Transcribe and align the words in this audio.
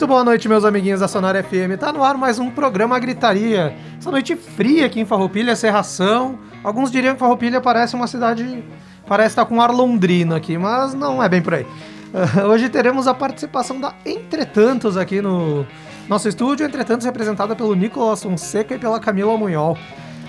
Muito 0.00 0.08
boa 0.08 0.24
noite, 0.24 0.48
meus 0.48 0.64
amiguinhos 0.64 1.00
da 1.00 1.06
Sonora 1.06 1.42
FM. 1.42 1.78
Tá 1.78 1.92
no 1.92 2.02
ar 2.02 2.16
mais 2.16 2.38
um 2.38 2.50
programa 2.50 2.98
Gritaria. 2.98 3.76
Essa 3.98 4.10
noite 4.10 4.34
fria 4.34 4.86
aqui 4.86 4.98
em 4.98 5.04
Farroupilha, 5.04 5.54
Serração. 5.54 6.38
Alguns 6.64 6.90
diriam 6.90 7.12
que 7.12 7.20
Farroupilha 7.20 7.60
parece 7.60 7.94
uma 7.94 8.06
cidade... 8.06 8.64
Parece 9.06 9.32
estar 9.32 9.44
com 9.44 9.56
um 9.56 9.60
ar 9.60 9.70
londrino 9.70 10.34
aqui, 10.34 10.56
mas 10.56 10.94
não 10.94 11.22
é 11.22 11.28
bem 11.28 11.42
por 11.42 11.52
aí. 11.52 11.66
Hoje 12.48 12.70
teremos 12.70 13.06
a 13.06 13.12
participação 13.12 13.78
da 13.78 13.92
Entretantos 14.06 14.96
aqui 14.96 15.20
no 15.20 15.66
nosso 16.08 16.26
estúdio. 16.30 16.64
Entretantos 16.64 17.04
representada 17.04 17.54
pelo 17.54 17.74
Nicolas 17.74 18.22
Fonseca 18.22 18.76
e 18.76 18.78
pela 18.78 18.98
Camila 18.98 19.36
Munhol. 19.36 19.76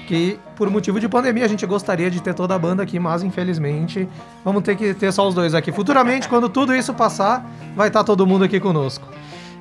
Que 0.05 0.38
por 0.58 0.69
motivo 0.69 0.99
de 0.99 1.08
pandemia 1.08 1.45
a 1.45 1.47
gente 1.47 1.66
gostaria 1.66 2.11
de 2.11 2.22
ter 2.22 2.33
toda 2.33 2.53
a 2.53 2.59
banda 2.59 2.83
aqui, 2.83 2.99
mas 2.99 3.23
infelizmente 3.23 4.05
vamos 4.44 4.63
ter 4.63 4.75
que 4.75 4.94
ter 4.94 5.13
só 5.13 5.25
os 5.25 5.33
dois 5.33 5.55
aqui. 5.55 5.72
Futuramente, 5.72 6.27
quando 6.27 6.49
tudo 6.49 6.75
isso 6.75 6.94
passar, 6.94 7.49
vai 7.73 7.88
estar 7.88 8.03
todo 8.03 8.27
mundo 8.27 8.44
aqui 8.44 8.59
conosco. 8.59 9.08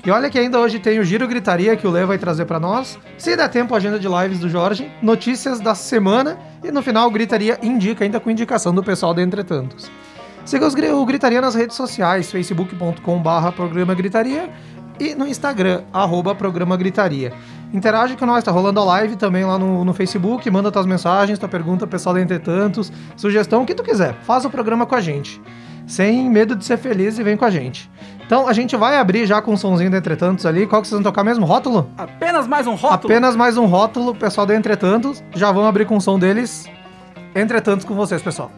E 0.04 0.10
olha 0.10 0.30
que 0.30 0.38
ainda 0.38 0.58
hoje 0.58 0.78
tem 0.78 0.98
o 0.98 1.04
Giro 1.04 1.28
Gritaria 1.28 1.76
que 1.76 1.86
o 1.86 1.90
Lê 1.90 2.06
vai 2.06 2.16
trazer 2.16 2.46
para 2.46 2.58
nós. 2.58 2.98
Se 3.18 3.36
der 3.36 3.48
tempo, 3.48 3.74
agenda 3.74 3.98
de 3.98 4.08
lives 4.08 4.38
do 4.38 4.48
Jorge, 4.48 4.90
notícias 5.02 5.60
da 5.60 5.74
semana 5.74 6.38
e 6.64 6.70
no 6.70 6.82
final 6.82 7.10
Gritaria 7.10 7.58
indica 7.62 8.02
ainda 8.02 8.18
com 8.18 8.30
indicação 8.30 8.74
do 8.74 8.82
pessoal 8.82 9.12
da 9.12 9.22
Entretantos. 9.22 9.90
Siga 10.46 10.66
os, 10.66 10.74
o 10.74 11.04
Gritaria 11.04 11.40
nas 11.40 11.54
redes 11.54 11.76
sociais, 11.76 12.30
facebook.com.br 12.30 13.52
programa 13.54 13.94
Gritaria 13.94 14.48
e 14.98 15.14
no 15.14 15.26
Instagram, 15.26 15.82
arroba 15.92 16.34
programa 16.34 16.78
Gritaria. 16.78 17.32
Interage 17.72 18.16
com 18.16 18.24
nós, 18.24 18.42
tá 18.42 18.50
rolando 18.50 18.80
a 18.80 18.84
live 18.84 19.16
também 19.16 19.44
lá 19.44 19.58
no, 19.58 19.84
no 19.84 19.92
Facebook, 19.92 20.50
manda 20.50 20.72
tuas 20.72 20.86
mensagens, 20.86 21.38
tua 21.38 21.48
pergunta, 21.48 21.86
pessoal 21.86 22.14
da 22.14 22.22
Entretantos, 22.22 22.90
sugestão, 23.16 23.62
o 23.62 23.66
que 23.66 23.74
tu 23.74 23.82
quiser. 23.82 24.14
Faz 24.22 24.46
o 24.46 24.50
programa 24.50 24.86
com 24.86 24.94
a 24.94 25.00
gente. 25.00 25.40
Sem 25.86 26.28
medo 26.30 26.56
de 26.56 26.64
ser 26.64 26.78
feliz 26.78 27.18
e 27.18 27.22
vem 27.22 27.36
com 27.36 27.44
a 27.44 27.50
gente. 27.50 27.90
Então 28.30 28.46
a 28.46 28.52
gente 28.52 28.76
vai 28.76 28.96
abrir 28.96 29.26
já 29.26 29.42
com 29.42 29.54
o 29.54 29.58
somzinho 29.58 29.90
do 29.90 29.96
Entretantos 29.96 30.46
ali. 30.46 30.64
Qual 30.64 30.80
que 30.80 30.86
vocês 30.86 31.02
vão 31.02 31.02
tocar 31.02 31.24
mesmo? 31.24 31.44
Rótulo? 31.44 31.90
Apenas 31.98 32.46
mais 32.46 32.64
um 32.64 32.76
rótulo. 32.76 33.12
Apenas 33.12 33.34
mais 33.34 33.56
um 33.56 33.66
rótulo, 33.66 34.14
pessoal 34.14 34.46
do 34.46 34.52
Entretantos. 34.52 35.20
Já 35.34 35.50
vão 35.50 35.66
abrir 35.66 35.84
com 35.84 35.96
o 35.96 36.00
som 36.00 36.16
deles. 36.16 36.64
Entretantos 37.34 37.84
com 37.84 37.96
vocês, 37.96 38.22
pessoal. 38.22 38.52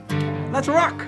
Let's 0.53 0.69
rock! 0.69 1.07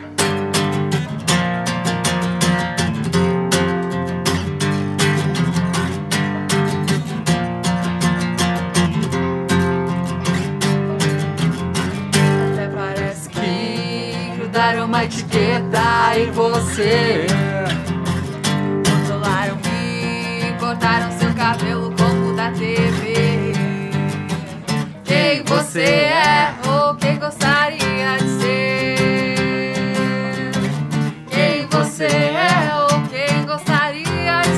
Até 12.55 12.69
parece 12.75 13.29
que 13.29 14.39
grudaram 14.39 14.87
uma 14.87 15.05
etiqueta 15.05 16.17
em 16.17 16.31
você. 16.31 17.27
Cortaram 20.75 21.13
seu 21.13 21.33
cabelo 21.35 21.95
como 21.97 22.35
da 22.35 22.51
TV. 22.51 23.53
Quem 25.05 25.45
você 25.45 25.85
é 25.85 26.53
ou 26.67 26.97
quem 26.97 27.17
gostaria 27.17 28.17
de 28.19 28.29
ser? 28.41 28.97
Quem 31.31 31.69
você 31.69 32.07
é 32.07 32.73
ou 32.75 32.89
quem 33.03 33.47
gostaria 33.47 34.41
de 34.43 34.57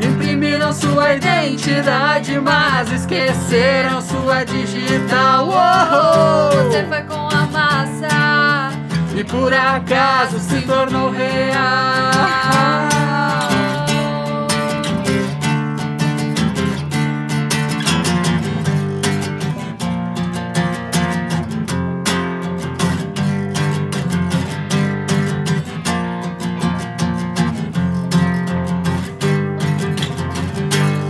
ser? 0.00 0.08
Imprimiram 0.08 0.72
sua 0.72 1.14
identidade, 1.14 2.40
mas 2.40 2.90
esqueceram 2.90 4.02
sua 4.02 4.42
digital. 4.44 5.50
Oh, 5.50 6.50
Você 6.64 6.84
foi 6.88 7.02
com 7.02 7.28
a 7.28 7.46
massa. 7.46 8.83
E 9.16 9.22
por 9.22 9.54
acaso 9.54 10.40
se 10.40 10.60
tornou 10.62 11.10
real. 11.10 11.54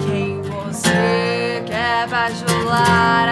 Quem 0.06 0.42
você 0.42 1.64
quer 1.66 2.06
bajular, 2.08 3.30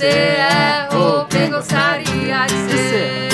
você 0.00 0.06
é 0.06 0.88
ou 0.94 1.26
quem 1.26 1.50
gostaria 1.50 2.46
de 2.46 2.54
ser? 2.54 3.28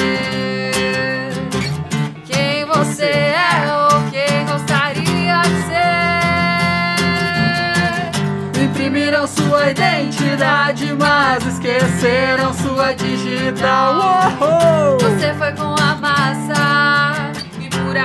Quem 2.24 2.64
você 2.64 3.04
é 3.04 3.72
ou 3.72 4.02
quem 4.10 4.44
gostaria 4.44 5.42
de 5.42 5.62
ser? 8.52 8.64
Imprimiram 8.64 9.28
sua 9.28 9.70
identidade, 9.70 10.92
mas 10.98 11.46
esqueceram 11.46 12.52
sua 12.52 12.92
digital. 12.94 13.94
Você 15.00 15.34
foi 15.34 15.52
com 15.52 15.72
a 15.80 15.94
massa 15.94 17.30
e 17.60 17.68
por 17.68 17.96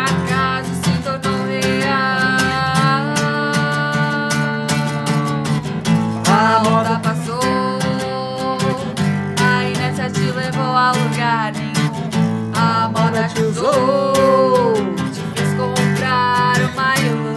te 13.33 13.41
usou, 13.41 14.73
te 15.13 15.21
fez 15.35 15.53
comprar 15.55 16.59
uma 16.73 16.95
ilusão. 16.97 17.31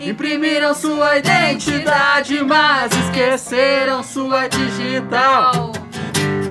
Imprimiram 0.00 0.74
sua 0.74 1.18
identidade, 1.18 2.42
mas 2.44 2.92
esqueceram 2.92 4.02
sua 4.02 4.48
digital. 4.48 5.72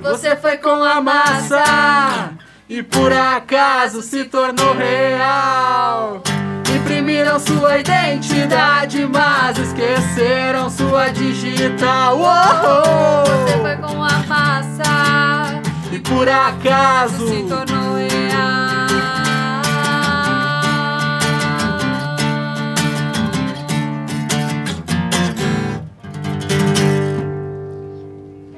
Você 0.01 0.35
foi 0.35 0.57
com 0.57 0.83
a 0.83 1.01
massa 1.01 2.31
e 2.69 2.81
por 2.81 3.11
acaso 3.11 4.01
se 4.01 4.25
tornou 4.25 4.73
real. 4.73 6.21
Imprimiram 6.77 7.39
sua 7.39 7.79
identidade, 7.79 9.03
mas 9.07 9.57
esqueceram 9.57 10.69
sua 10.69 11.09
digital. 11.09 12.19
Oh, 12.19 13.25
Você 13.25 13.57
foi 13.57 13.75
com 13.77 14.03
a 14.03 14.19
massa 14.27 15.61
E 15.91 15.97
por 15.99 16.29
acaso 16.29 17.27
se 17.27 17.43
tornou 17.43 17.95
real. 17.95 18.07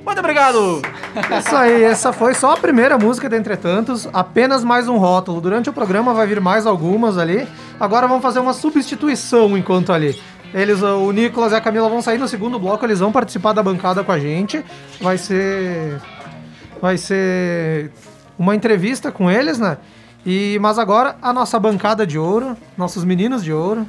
Muito 0.06 0.20
obrigado! 0.20 0.99
Isso 1.40 1.56
aí, 1.56 1.84
essa 1.84 2.14
foi 2.14 2.34
só 2.34 2.54
a 2.54 2.58
primeira 2.58 2.98
música 2.98 3.30
do 3.30 3.36
Entretantos, 3.36 4.08
apenas 4.14 4.64
mais 4.64 4.88
um 4.88 4.98
rótulo. 4.98 5.42
Durante 5.42 5.70
o 5.70 5.74
programa 5.74 6.14
vai 6.14 6.26
vir 6.28 6.40
mais 6.40 6.66
algumas 6.66 7.18
ali. 7.18 7.48
Agora 7.80 8.08
vamos 8.08 8.24
fazer 8.24 8.40
uma 8.40 8.54
substituição 8.54 9.58
enquanto 9.58 9.92
ali. 9.92 10.20
Eles, 10.54 10.82
o 10.82 11.12
Nicolas 11.12 11.52
e 11.52 11.56
a 11.56 11.62
Camila 11.62 11.90
vão 11.90 12.02
sair 12.02 12.18
no 12.18 12.28
segundo 12.28 12.58
bloco, 12.58 12.84
eles 12.86 13.00
vão 13.00 13.12
participar 13.12 13.54
da 13.54 13.62
bancada 13.62 14.04
com 14.04 14.12
a 14.12 14.20
gente. 14.20 14.64
Vai 15.02 15.18
ser 15.18 16.00
vai 16.82 16.98
ser 16.98 17.92
uma 18.38 18.56
entrevista 18.56 19.12
com 19.12 19.30
eles, 19.30 19.60
né? 19.60 19.78
E 20.26 20.58
mas 20.62 20.80
agora 20.80 21.16
a 21.22 21.32
nossa 21.34 21.60
bancada 21.60 22.06
de 22.08 22.18
ouro, 22.18 22.56
nossos 22.78 23.04
meninos 23.04 23.44
de 23.44 23.54
ouro. 23.54 23.86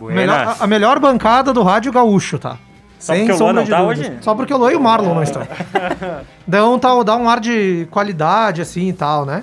Melhor- 0.00 0.56
a, 0.60 0.64
a 0.64 0.66
melhor 0.66 0.98
bancada 0.98 1.52
do 1.52 1.62
rádio 1.62 1.92
gaúcho, 1.92 2.38
tá? 2.38 2.56
Só 3.00 3.14
porque 3.14 3.32
o 3.32 3.38
Luan 3.38 3.52
não 3.54 3.64
de 3.64 3.70
tá 3.70 3.80
dúvidas. 3.82 4.06
hoje? 4.06 4.18
Só 4.20 4.34
porque 4.34 4.54
o 4.54 4.56
Luan 4.58 4.72
e 4.72 4.76
o 4.76 4.80
Marlon 4.80 5.14
não 5.14 5.22
estão. 5.22 5.42
Dá 6.46 6.68
um, 6.68 6.78
tal- 6.78 7.02
dá 7.02 7.16
um 7.16 7.28
ar 7.28 7.40
de 7.40 7.88
qualidade, 7.90 8.60
assim 8.60 8.88
e 8.88 8.92
tal, 8.92 9.24
né? 9.24 9.42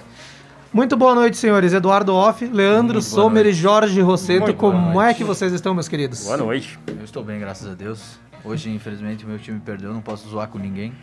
Muito 0.73 0.95
boa 0.95 1.15
noite, 1.15 1.37
senhores. 1.37 1.73
Eduardo 1.73 2.13
Off, 2.13 2.45
Leandro 2.45 3.01
Sommer 3.01 3.45
e 3.47 3.53
Jorge 3.53 3.99
Rosseto. 4.01 4.53
Como 4.53 5.01
é 5.01 5.13
que 5.13 5.23
vocês 5.23 5.51
estão, 5.53 5.73
meus 5.73 5.87
queridos? 5.87 6.23
Boa 6.25 6.37
noite. 6.37 6.77
Eu 6.87 7.03
estou 7.03 7.23
bem, 7.23 7.39
graças 7.39 7.69
a 7.71 7.73
Deus. 7.73 8.19
Hoje, 8.43 8.69
infelizmente, 8.69 9.25
o 9.25 9.27
meu 9.27 9.39
time 9.39 9.59
perdeu, 9.59 9.91
não 9.91 10.01
posso 10.01 10.29
zoar 10.29 10.47
com 10.47 10.57
ninguém. 10.59 10.93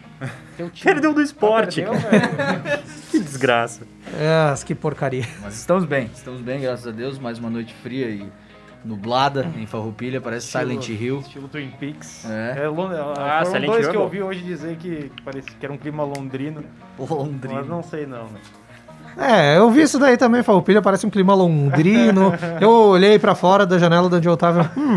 Perdeu 0.83 1.13
do 1.13 1.21
esporte. 1.21 1.85
que 3.11 3.19
desgraça. 3.19 3.83
É, 4.19 4.55
que 4.65 4.75
porcaria. 4.75 5.27
Mas 5.43 5.57
estamos 5.57 5.85
bem, 5.85 6.11
estamos 6.15 6.41
bem, 6.41 6.61
graças 6.61 6.87
a 6.87 6.91
Deus. 6.91 7.19
Mais 7.19 7.39
uma 7.39 7.51
noite 7.51 7.75
fria 7.83 8.09
e 8.09 8.29
nublada 8.85 9.51
em 9.57 9.67
Farroupilha, 9.67 10.21
parece 10.21 10.47
estilo, 10.47 10.83
Silent 10.83 10.89
Hill. 11.01 11.19
Estilo 11.21 11.49
Twin 11.49 11.71
Peaks. 11.71 12.25
É. 12.29 12.59
é 12.59 12.67
ah, 12.67 13.45
foram 13.45 13.47
Silent 13.47 13.67
dois 13.67 13.81
Hill 13.81 13.89
é 13.89 13.91
que 13.91 13.97
eu 13.97 14.03
ouvi 14.03 14.23
hoje 14.23 14.43
dizer 14.43 14.77
que 14.77 15.11
parecia 15.25 15.53
que 15.59 15.65
era 15.65 15.73
um 15.73 15.79
clima 15.79 16.05
londrino. 16.05 16.65
Londrino. 16.99 17.55
Mas 17.55 17.67
não 17.67 17.83
sei 17.83 18.07
não, 18.07 18.25
né? 18.29 18.41
É, 19.17 19.59
eu 19.59 19.71
vi 19.71 19.83
isso 19.83 19.99
daí 19.99 20.17
também, 20.17 20.43
Farroupilha 20.43 20.83
parece 20.83 21.07
um 21.07 21.11
clima 21.11 21.35
londrino. 21.35 22.35
eu 22.61 22.71
olhei 22.71 23.19
pra 23.19 23.35
fora 23.35 23.65
da 23.65 23.79
janela 23.79 24.09
de 24.09 24.17
onde 24.17 24.29
eu 24.29 24.37
tava. 24.37 24.71
Hum, 24.77 24.97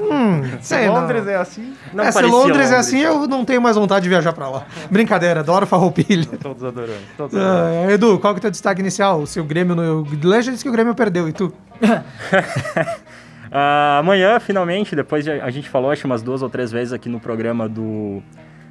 hum, 0.00 0.42
sei 0.60 0.84
se 0.84 0.88
Londres 0.88 1.24
não. 1.24 1.32
é 1.32 1.36
assim? 1.36 1.74
Não 1.92 2.04
é, 2.04 2.12
se 2.12 2.22
Londres, 2.22 2.32
Londres, 2.32 2.70
é 2.70 2.76
assim, 2.76 3.00
eu 3.00 3.26
não 3.26 3.44
tenho 3.44 3.60
mais 3.60 3.76
vontade 3.76 4.04
de 4.04 4.08
viajar 4.08 4.32
pra 4.32 4.48
lá. 4.48 4.66
Brincadeira, 4.90 5.40
adoro 5.40 5.66
Farroupilha. 5.66 6.26
Todos 6.40 6.62
adorando. 6.62 7.00
Todos 7.16 7.36
adorando. 7.36 7.88
Uh, 7.88 7.90
Edu, 7.90 8.18
qual 8.18 8.34
que 8.34 8.38
é 8.38 8.40
o 8.40 8.42
teu 8.42 8.50
destaque 8.50 8.80
inicial? 8.80 9.26
Se 9.26 9.40
o 9.40 9.44
Grêmio... 9.44 9.74
No... 9.74 10.02
O 10.02 10.06
Leja 10.22 10.52
disse 10.52 10.62
que 10.62 10.70
o 10.70 10.72
Grêmio 10.72 10.94
perdeu, 10.94 11.28
e 11.28 11.32
tu? 11.32 11.52
uh, 11.82 13.98
amanhã, 13.98 14.38
finalmente, 14.38 14.94
depois 14.94 15.24
de, 15.24 15.32
a 15.32 15.50
gente 15.50 15.68
falou 15.68 15.90
acho 15.90 16.06
umas 16.06 16.22
duas 16.22 16.42
ou 16.42 16.48
três 16.48 16.70
vezes 16.70 16.92
aqui 16.92 17.08
no 17.08 17.18
programa 17.18 17.68
do, 17.68 18.22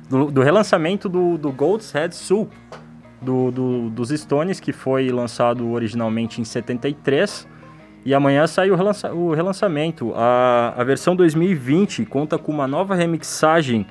do, 0.09 0.31
do 0.31 0.41
relançamento 0.41 1.09
do, 1.09 1.37
do 1.37 1.51
Gold's 1.51 1.91
Head 1.91 2.15
Sul 2.15 2.49
do, 3.21 3.51
do, 3.51 3.89
dos 3.89 4.09
Stones, 4.09 4.59
que 4.59 4.71
foi 4.71 5.09
lançado 5.09 5.69
originalmente 5.69 6.41
em 6.41 6.43
73. 6.43 7.47
E 8.05 8.13
amanhã 8.13 8.47
sai 8.47 8.71
o, 8.71 8.75
relança, 8.75 9.13
o 9.13 9.33
relançamento. 9.33 10.13
A, 10.15 10.73
a 10.77 10.83
versão 10.83 11.15
2020 11.15 12.05
conta 12.05 12.37
com 12.37 12.51
uma 12.51 12.67
nova 12.67 12.95
remixagem 12.95 13.85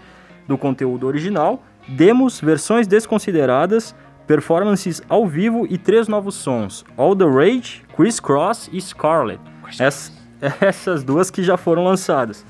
do 0.46 0.56
conteúdo 0.56 1.06
original, 1.06 1.62
demos, 1.88 2.40
versões 2.40 2.86
desconsideradas, 2.86 3.94
performances 4.26 5.02
ao 5.08 5.26
vivo 5.26 5.66
e 5.68 5.76
três 5.76 6.08
novos 6.08 6.34
sons: 6.34 6.84
All 6.96 7.14
the 7.14 7.24
Rage, 7.24 7.82
Chris 7.96 8.20
Cross 8.20 8.70
e 8.72 8.80
Scarlet. 8.80 9.40
Ess, 9.80 10.12
essas 10.60 11.02
duas 11.02 11.30
que 11.30 11.42
já 11.42 11.56
foram 11.56 11.84
lançadas. 11.84 12.44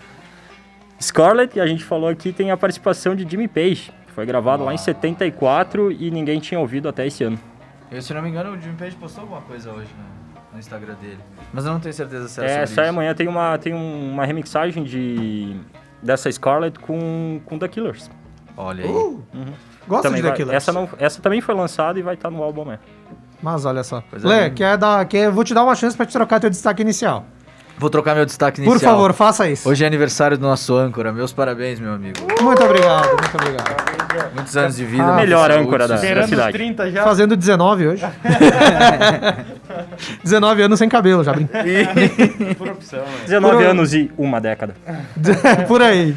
Scarlet, 1.01 1.61
a 1.61 1.67
gente 1.67 1.85
falou 1.85 2.09
aqui, 2.09 2.33
tem 2.33 2.51
a 2.51 2.57
participação 2.57 3.15
de 3.15 3.29
Jimmy 3.29 3.49
Page, 3.49 3.93
foi 4.17 4.25
gravado 4.25 4.63
ah. 4.63 4.67
lá 4.67 4.75
em 4.75 4.79
74 4.79 5.93
e 5.93 6.11
ninguém 6.11 6.41
tinha 6.41 6.59
ouvido 6.59 6.89
até 6.89 7.07
esse 7.07 7.23
ano. 7.23 7.39
Eu, 7.93 8.01
se 8.01 8.15
não 8.15 8.23
me 8.23 8.31
engano, 8.31 8.51
o 8.51 8.59
Jimmy 8.59 8.75
Page 8.75 8.97
postou 8.97 9.21
alguma 9.21 9.43
coisa 9.43 9.71
hoje 9.71 9.91
no, 9.95 10.55
no 10.55 10.59
Instagram 10.59 10.95
dele. 10.95 11.19
Mas 11.53 11.67
eu 11.67 11.73
não 11.73 11.79
tenho 11.79 11.93
certeza 11.93 12.27
se 12.27 12.41
é 12.41 12.63
É, 12.63 12.67
sai 12.67 12.89
amanhã. 12.89 13.15
Tem 13.15 13.29
uma, 13.29 13.59
tem 13.59 13.75
uma 13.75 14.25
remixagem 14.25 14.83
de, 14.85 15.55
dessa 16.03 16.33
Scarlet 16.33 16.79
com, 16.79 17.43
com 17.45 17.59
The 17.59 17.69
Killers. 17.69 18.11
Olha 18.57 18.85
aí. 18.85 18.91
Uh, 18.91 19.23
uhum. 19.35 20.01
Também 20.01 20.23
de 20.23 20.29
The 20.31 20.35
Killers. 20.35 20.57
Essa, 20.57 20.73
não, 20.73 20.89
essa 20.99 21.21
também 21.21 21.43
foi 21.43 21.55
lançada 21.55 21.99
e 21.99 22.03
vai 22.03 22.15
estar 22.15 22.31
tá 22.31 22.35
no 22.35 22.43
álbum, 22.43 22.73
é. 22.73 22.79
Mas 23.43 23.67
olha 23.67 23.85
só. 23.85 24.03
Lê, 24.15 24.49
quer 24.49 24.79
dar, 24.79 25.05
quer, 25.05 25.31
vou 25.31 25.45
te 25.45 25.53
dar 25.53 25.63
uma 25.63 25.75
chance 25.75 25.95
para 25.95 26.07
te 26.07 26.13
trocar 26.15 26.41
teu 26.41 26.49
destaque 26.49 26.81
inicial. 26.81 27.27
Vou 27.77 27.91
trocar 27.91 28.15
meu 28.15 28.25
destaque 28.25 28.63
inicial. 28.63 28.79
Por 28.79 28.83
favor, 28.83 29.13
faça 29.13 29.47
isso. 29.47 29.69
Hoje 29.69 29.85
é 29.85 29.87
aniversário 29.87 30.39
do 30.39 30.43
nosso 30.47 30.75
âncora. 30.75 31.13
Meus 31.13 31.35
parabéns, 31.35 31.79
meu 31.79 31.93
amigo. 31.93 32.19
Muito 32.43 32.65
obrigado, 32.65 33.09
muito 33.09 33.37
obrigado. 33.37 34.06
Muitos 34.35 34.57
anos 34.57 34.77
de 34.77 34.85
vida. 34.85 35.05
Ah, 35.05 35.17
melhor 35.17 35.51
âncora 35.51 35.89
da, 35.89 35.97
da 35.97 36.27
cidade. 36.27 36.53
30 36.53 36.91
já. 36.91 37.05
Fazendo 37.05 37.37
19 37.37 37.89
hoje. 37.89 38.07
19 40.23 40.63
anos 40.63 40.79
sem 40.79 40.89
cabelo, 40.89 41.23
já 41.25 41.33
brinquei. 41.33 41.87
Por 42.57 42.69
opção, 42.69 43.01
né? 43.01 43.21
19 43.25 43.57
Por... 43.57 43.67
anos 43.67 43.95
e 43.95 44.11
uma 44.17 44.41
década. 44.41 44.75
Por 45.69 45.83
aí. 45.83 46.17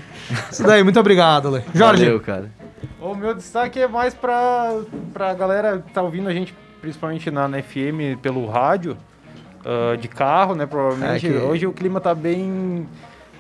Isso 0.52 0.64
daí, 0.64 0.84
muito 0.84 1.00
obrigado, 1.00 1.50
Lê. 1.50 1.62
Jorge. 1.74 2.06
Valeu, 2.06 2.20
cara. 2.20 2.52
O 3.00 3.16
meu 3.16 3.34
destaque 3.34 3.80
é 3.80 3.88
mais 3.88 4.14
pra, 4.14 4.74
pra 5.14 5.34
galera 5.34 5.80
que 5.86 5.92
tá 5.92 6.02
ouvindo 6.02 6.30
a 6.30 6.34
gente, 6.34 6.54
principalmente 6.82 7.32
na, 7.32 7.48
na 7.48 7.62
FM, 7.62 8.20
pelo 8.22 8.48
rádio 8.48 8.98
uh, 9.66 9.98
de 9.98 10.08
carro, 10.08 10.56
né? 10.56 10.66
Provavelmente. 10.66 11.28
É 11.28 11.32
que... 11.32 11.38
Hoje 11.38 11.66
o 11.66 11.74
clima 11.74 12.00
tá 12.00 12.14
bem. 12.14 12.88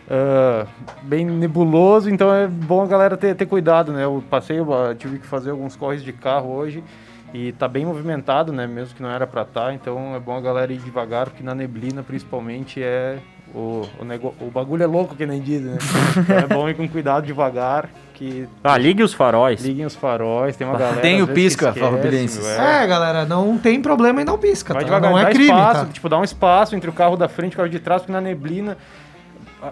Uh, 0.09 0.67
bem 1.03 1.23
nebuloso, 1.23 2.09
então 2.09 2.33
é 2.33 2.47
bom 2.47 2.81
a 2.81 2.87
galera 2.87 3.15
ter, 3.15 3.35
ter 3.35 3.45
cuidado, 3.45 3.91
né? 3.91 4.05
Eu 4.05 4.23
passei, 4.27 4.57
eu 4.57 4.95
tive 4.97 5.19
que 5.19 5.27
fazer 5.27 5.51
alguns 5.51 5.75
corres 5.75 6.01
de 6.01 6.11
carro 6.11 6.51
hoje 6.51 6.83
e 7.31 7.51
tá 7.51 7.67
bem 7.67 7.85
movimentado, 7.85 8.51
né? 8.51 8.65
Mesmo 8.65 8.95
que 8.95 9.03
não 9.03 9.11
era 9.11 9.27
para 9.27 9.43
estar, 9.43 9.65
tá, 9.65 9.73
então 9.73 10.15
é 10.15 10.19
bom 10.19 10.35
a 10.35 10.41
galera 10.41 10.73
ir 10.73 10.79
devagar, 10.79 11.27
porque 11.27 11.43
na 11.43 11.53
neblina 11.53 12.01
principalmente 12.01 12.81
é 12.81 13.19
o, 13.53 13.87
o, 13.99 14.05
nego... 14.05 14.33
o 14.39 14.49
bagulho 14.49 14.83
é 14.83 14.87
louco, 14.87 15.15
que 15.15 15.27
nem 15.27 15.41
diz, 15.41 15.61
né? 15.61 15.77
então 16.17 16.37
é 16.37 16.47
bom 16.47 16.67
ir 16.67 16.75
com 16.75 16.87
cuidado 16.87 17.25
devagar, 17.25 17.89
que... 18.13 18.47
Ah, 18.63 18.77
ligue 18.77 19.03
os 19.03 19.13
faróis. 19.13 19.63
Liguem 19.63 19.85
os 19.85 19.95
faróis, 19.95 20.55
tem 20.55 20.65
uma 20.65 20.77
galera... 20.77 21.01
Tem 21.01 21.21
o 21.21 21.27
pisca, 21.27 21.71
farroupilhenses. 21.73 22.45
É. 22.45 22.83
é, 22.83 22.87
galera, 22.87 23.25
não 23.25 23.57
tem 23.57 23.81
problema 23.81 24.21
em 24.21 24.25
não 24.25 24.37
pisca, 24.37 24.73
Vai 24.73 24.83
tá? 24.83 24.87
devagar, 24.87 25.11
não 25.11 25.19
é 25.19 25.31
crime, 25.31 25.45
espaço, 25.45 25.85
tá? 25.85 25.91
Tipo, 25.91 26.09
dá 26.09 26.17
um 26.17 26.23
espaço 26.23 26.75
entre 26.75 26.89
o 26.89 26.93
carro 26.93 27.15
da 27.15 27.27
frente 27.27 27.53
e 27.53 27.55
o 27.55 27.57
carro 27.57 27.69
de 27.69 27.79
trás, 27.79 28.01
porque 28.01 28.11
na 28.11 28.21
neblina 28.21 28.75
ah, 28.75 28.98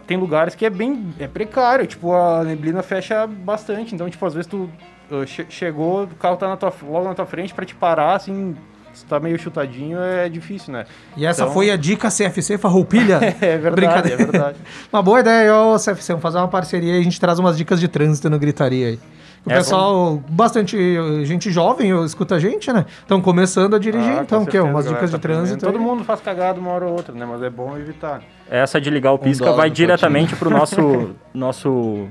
tem 0.06 0.18
lugares 0.18 0.56
que 0.56 0.66
é 0.66 0.69
bem 0.69 1.13
é 1.19 1.28
precário, 1.28 1.88
tipo, 1.88 2.13
a 2.13 2.44
neblina 2.44 2.84
fecha 2.84 3.25
bastante, 3.28 3.95
então, 3.95 4.10
tipo, 4.10 4.25
às 4.25 4.34
vezes 4.34 4.48
tu 4.48 4.69
uh, 5.12 5.25
che 5.25 5.45
chegou, 5.50 6.04
o 6.04 6.07
carro 6.07 6.38
tá 6.38 6.48
na 6.48 6.57
tua, 6.57 6.74
logo 6.84 7.07
na 7.07 7.16
tua 7.16 7.25
frente 7.25 7.54
para 7.54 7.66
te 7.66 7.74
parar, 7.74 8.16
assim, 8.16 8.56
se 8.94 9.06
tá 9.06 9.19
meio 9.19 9.38
chutadinho, 9.39 10.00
é 10.00 10.28
difícil, 10.28 10.74
né? 10.74 10.86
E 11.16 11.25
essa 11.25 11.44
então... 11.44 11.54
foi 11.54 11.72
a 11.72 11.78
dica 11.78 12.10
CFC 12.10 12.57
Farroupilha? 12.57 13.19
é 13.39 13.57
verdade, 13.57 14.12
é 14.12 14.16
verdade. 14.16 14.57
uma 14.92 15.01
boa 15.01 15.19
ideia, 15.19 15.54
ó, 15.54 15.78
CFC, 15.78 16.13
vamos 16.13 16.24
fazer 16.24 16.38
uma 16.38 16.48
parceria 16.48 16.98
e 16.98 17.00
a 17.00 17.04
gente 17.04 17.19
traz 17.19 17.39
umas 17.39 17.57
dicas 17.57 17.80
de 17.80 17.88
trânsito 17.88 18.30
no 18.30 18.39
Gritaria 18.39 18.88
aí. 18.88 19.00
O 19.45 19.51
é, 19.51 19.56
pessoal, 19.56 20.06
vamos... 20.06 20.24
bastante 20.30 20.78
gente 21.24 21.50
jovem 21.50 22.04
escuta 22.04 22.36
a 22.36 22.39
gente, 22.39 22.74
né? 22.74 22.86
Estão 23.00 23.22
começando 23.22 23.75
a 23.75 23.80
dirigir, 23.80 24.19
ah, 24.19 24.22
então, 24.22 24.44
o 24.44 24.45
quê? 24.45 24.60
Umas 24.60 24.86
dicas 24.86 25.10
de 25.10 25.16
tá 25.16 25.22
trânsito. 25.22 25.66
Todo 25.66 25.80
mundo 25.80 26.04
faz 26.04 26.19
cagada 26.19 26.60
uma 26.60 26.72
hora 26.72 26.86
ou 26.86 26.94
outra, 26.94 27.13
né? 27.16 27.25
Mas 27.25 27.42
é 27.42 27.50
bom 27.50 27.78
evitar. 27.78 28.22
Essa 28.50 28.80
de 28.80 28.90
ligar 28.90 29.12
o 29.12 29.20
pisca 29.20 29.52
um 29.52 29.56
vai 29.56 29.70
diretamente 29.70 30.36
pro 30.36 30.50
nosso, 30.50 31.16
nosso 31.34 32.08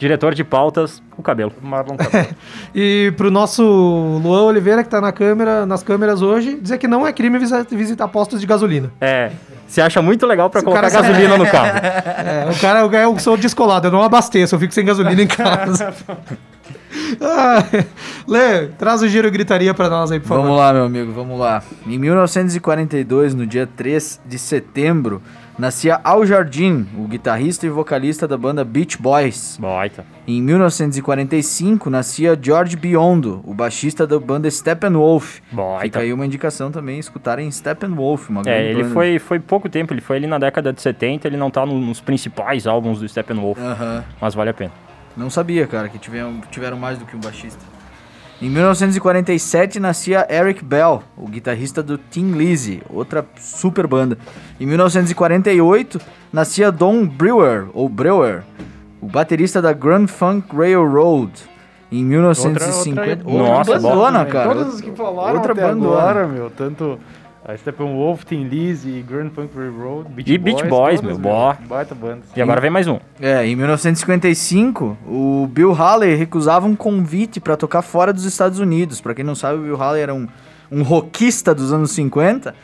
Diretor 0.00 0.34
de 0.34 0.42
pautas, 0.42 1.02
o 1.14 1.22
cabelo. 1.22 1.52
Marlon 1.60 1.94
Cabelo. 1.98 2.28
e 2.74 3.12
pro 3.18 3.30
nosso 3.30 3.62
Luan 3.62 4.44
Oliveira, 4.44 4.82
que 4.82 4.88
tá 4.88 4.98
na 4.98 5.12
câmera, 5.12 5.66
nas 5.66 5.82
câmeras 5.82 6.22
hoje, 6.22 6.58
dizer 6.58 6.78
que 6.78 6.88
não 6.88 7.06
é 7.06 7.12
crime 7.12 7.38
visitar 7.38 8.08
postos 8.08 8.40
de 8.40 8.46
gasolina. 8.46 8.90
É. 8.98 9.30
Você 9.68 9.82
acha 9.82 10.00
muito 10.00 10.26
legal 10.26 10.48
para 10.48 10.62
colocar 10.62 10.88
gasolina 10.88 11.36
no 11.36 11.46
carro. 11.46 11.80
É, 12.20 12.50
o 12.50 12.58
cara, 12.60 12.80
eu 13.02 13.18
sou 13.18 13.36
descolado, 13.36 13.88
eu 13.88 13.90
não 13.90 14.02
abasteço, 14.02 14.54
eu 14.54 14.58
fico 14.58 14.72
sem 14.72 14.84
gasolina 14.84 15.22
em 15.22 15.26
casa. 15.26 15.92
ah, 17.20 17.62
Lê, 18.26 18.68
traz 18.78 19.02
o 19.02 19.08
giro 19.08 19.28
e 19.28 19.30
gritaria 19.30 19.74
para 19.74 19.88
nós 19.90 20.10
aí, 20.10 20.18
por 20.18 20.28
favor. 20.28 20.42
Vamos 20.42 20.58
lá, 20.58 20.72
meu 20.72 20.84
amigo, 20.84 21.12
vamos 21.12 21.38
lá. 21.38 21.62
Em 21.86 21.98
1942, 21.98 23.34
no 23.34 23.46
dia 23.46 23.66
3 23.66 24.20
de 24.24 24.38
setembro, 24.38 25.22
nascia 25.60 26.00
Al 26.02 26.24
Jardim, 26.24 26.88
o 26.96 27.06
guitarrista 27.06 27.66
e 27.66 27.68
vocalista 27.68 28.26
da 28.26 28.36
banda 28.36 28.64
Beach 28.64 28.96
Boys. 28.96 29.58
Boita. 29.60 30.06
Em 30.26 30.40
1945, 30.42 31.90
nascia 31.90 32.36
George 32.40 32.76
Biondo, 32.76 33.42
o 33.44 33.52
baixista 33.52 34.06
da 34.06 34.18
banda 34.18 34.50
Steppenwolf. 34.50 35.40
Boita. 35.52 35.82
Fica 35.82 36.00
aí 36.00 36.12
uma 36.12 36.24
indicação 36.24 36.70
também, 36.70 36.98
escutarem 36.98 37.50
Steppenwolf, 37.50 38.30
uma 38.30 38.42
É, 38.46 38.70
ele 38.70 38.84
foi, 38.84 39.18
foi 39.18 39.38
pouco 39.38 39.68
tempo, 39.68 39.92
ele 39.92 40.00
foi 40.00 40.16
ali 40.16 40.26
na 40.26 40.38
década 40.38 40.72
de 40.72 40.80
70, 40.80 41.28
ele 41.28 41.36
não 41.36 41.50
tá 41.50 41.66
nos 41.66 42.00
principais 42.00 42.66
álbuns 42.66 42.98
do 42.98 43.06
Steppenwolf, 43.06 43.58
uh 43.58 43.62
-huh. 43.62 44.02
mas 44.18 44.34
vale 44.34 44.50
a 44.50 44.54
pena. 44.54 44.72
Não 45.14 45.28
sabia, 45.28 45.66
cara, 45.66 45.90
que 45.90 45.98
tiveram, 45.98 46.40
tiveram 46.50 46.78
mais 46.78 46.98
do 46.98 47.04
que 47.04 47.14
um 47.14 47.20
baixista. 47.20 47.62
Em 48.42 48.48
1947 48.48 49.78
nascia 49.78 50.26
Eric 50.30 50.64
Bell, 50.64 51.02
o 51.14 51.28
guitarrista 51.28 51.82
do 51.82 51.98
Tim 51.98 52.32
Lizzy, 52.32 52.82
outra 52.88 53.22
super 53.38 53.86
banda. 53.86 54.16
Em 54.58 54.64
1948 54.64 56.00
nascia 56.32 56.72
Don 56.72 57.06
Brewer, 57.06 57.66
ou 57.74 57.86
Brewer, 57.86 58.42
o 58.98 59.06
baterista 59.06 59.60
da 59.60 59.74
Grand 59.74 60.06
Funk 60.06 60.56
Railroad. 60.56 61.32
Em 61.92 62.02
1950. 62.04 63.00
Outra, 63.00 63.12
outra, 63.12 63.34
outra 63.34 63.74
Nossa, 63.74 63.88
bandona, 63.88 64.24
cara. 64.24 64.48
Todas 64.54 64.74
as 64.74 64.80
que 64.80 64.92
falaram 64.92 65.34
outra 65.34 65.52
até 65.52 65.62
bandona. 65.62 65.98
agora, 65.98 66.26
meu. 66.26 66.48
Tanto 66.48 66.98
a 67.50 67.56
Steppenwolf, 67.56 68.24
Tim 68.24 68.44
Lizzy, 68.44 69.04
Grand 69.06 69.30
Funk 69.30 69.56
Railroad, 69.56 70.08
Beach 70.10 70.32
e 70.32 70.38
Boys, 70.38 70.54
Beach 70.54 70.68
Boys, 70.68 71.00
meu, 71.00 71.18
bó. 71.18 71.56
Baita 71.68 71.94
banda. 71.94 72.22
E 72.34 72.40
agora 72.40 72.60
vem 72.60 72.70
mais 72.70 72.86
um. 72.86 72.98
É, 73.20 73.44
em 73.44 73.56
1955, 73.56 74.96
o 75.06 75.48
Bill 75.50 75.74
Haley 75.74 76.14
recusava 76.14 76.66
um 76.66 76.76
convite 76.76 77.40
para 77.40 77.56
tocar 77.56 77.82
fora 77.82 78.12
dos 78.12 78.24
Estados 78.24 78.60
Unidos. 78.60 79.00
Para 79.00 79.14
quem 79.14 79.24
não 79.24 79.34
sabe, 79.34 79.58
o 79.58 79.62
Bill 79.62 79.82
Haley 79.82 80.02
era 80.02 80.14
um, 80.14 80.28
um 80.70 80.82
rockista 80.82 81.52
dos 81.54 81.72
anos 81.72 81.90
50, 81.92 82.54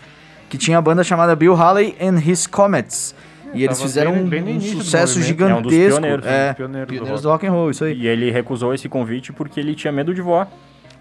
que 0.49 0.57
tinha 0.57 0.79
a 0.79 0.81
banda 0.81 1.03
chamada 1.03 1.35
Bill 1.35 1.55
Haley 1.55 1.97
and 2.01 2.19
His 2.19 2.47
Comets. 2.47 3.15
E 3.55 3.65
eles 3.65 3.81
fizeram 3.81 4.13
bem, 4.25 4.43
bem 4.43 4.57
um 4.57 4.61
sucesso 4.61 5.21
gigantesco. 5.23 5.57
É 5.57 5.59
um 5.59 5.63
dos 5.63 5.73
pioneiros. 5.73 6.27
É, 6.27 6.53
pioneiros, 6.53 6.89
pioneiros 6.89 7.23
do, 7.23 7.29
rock. 7.29 7.45
do 7.45 7.47
rock 7.47 7.47
and 7.47 7.53
roll, 7.53 7.71
isso 7.71 7.85
aí. 7.85 7.95
E 7.95 8.07
ele 8.07 8.31
recusou 8.31 8.75
esse 8.75 8.89
convite 8.89 9.33
porque 9.33 9.59
ele 9.59 9.75
tinha 9.75 9.93
medo 9.93 10.15
de 10.15 10.21
voar. 10.21 10.49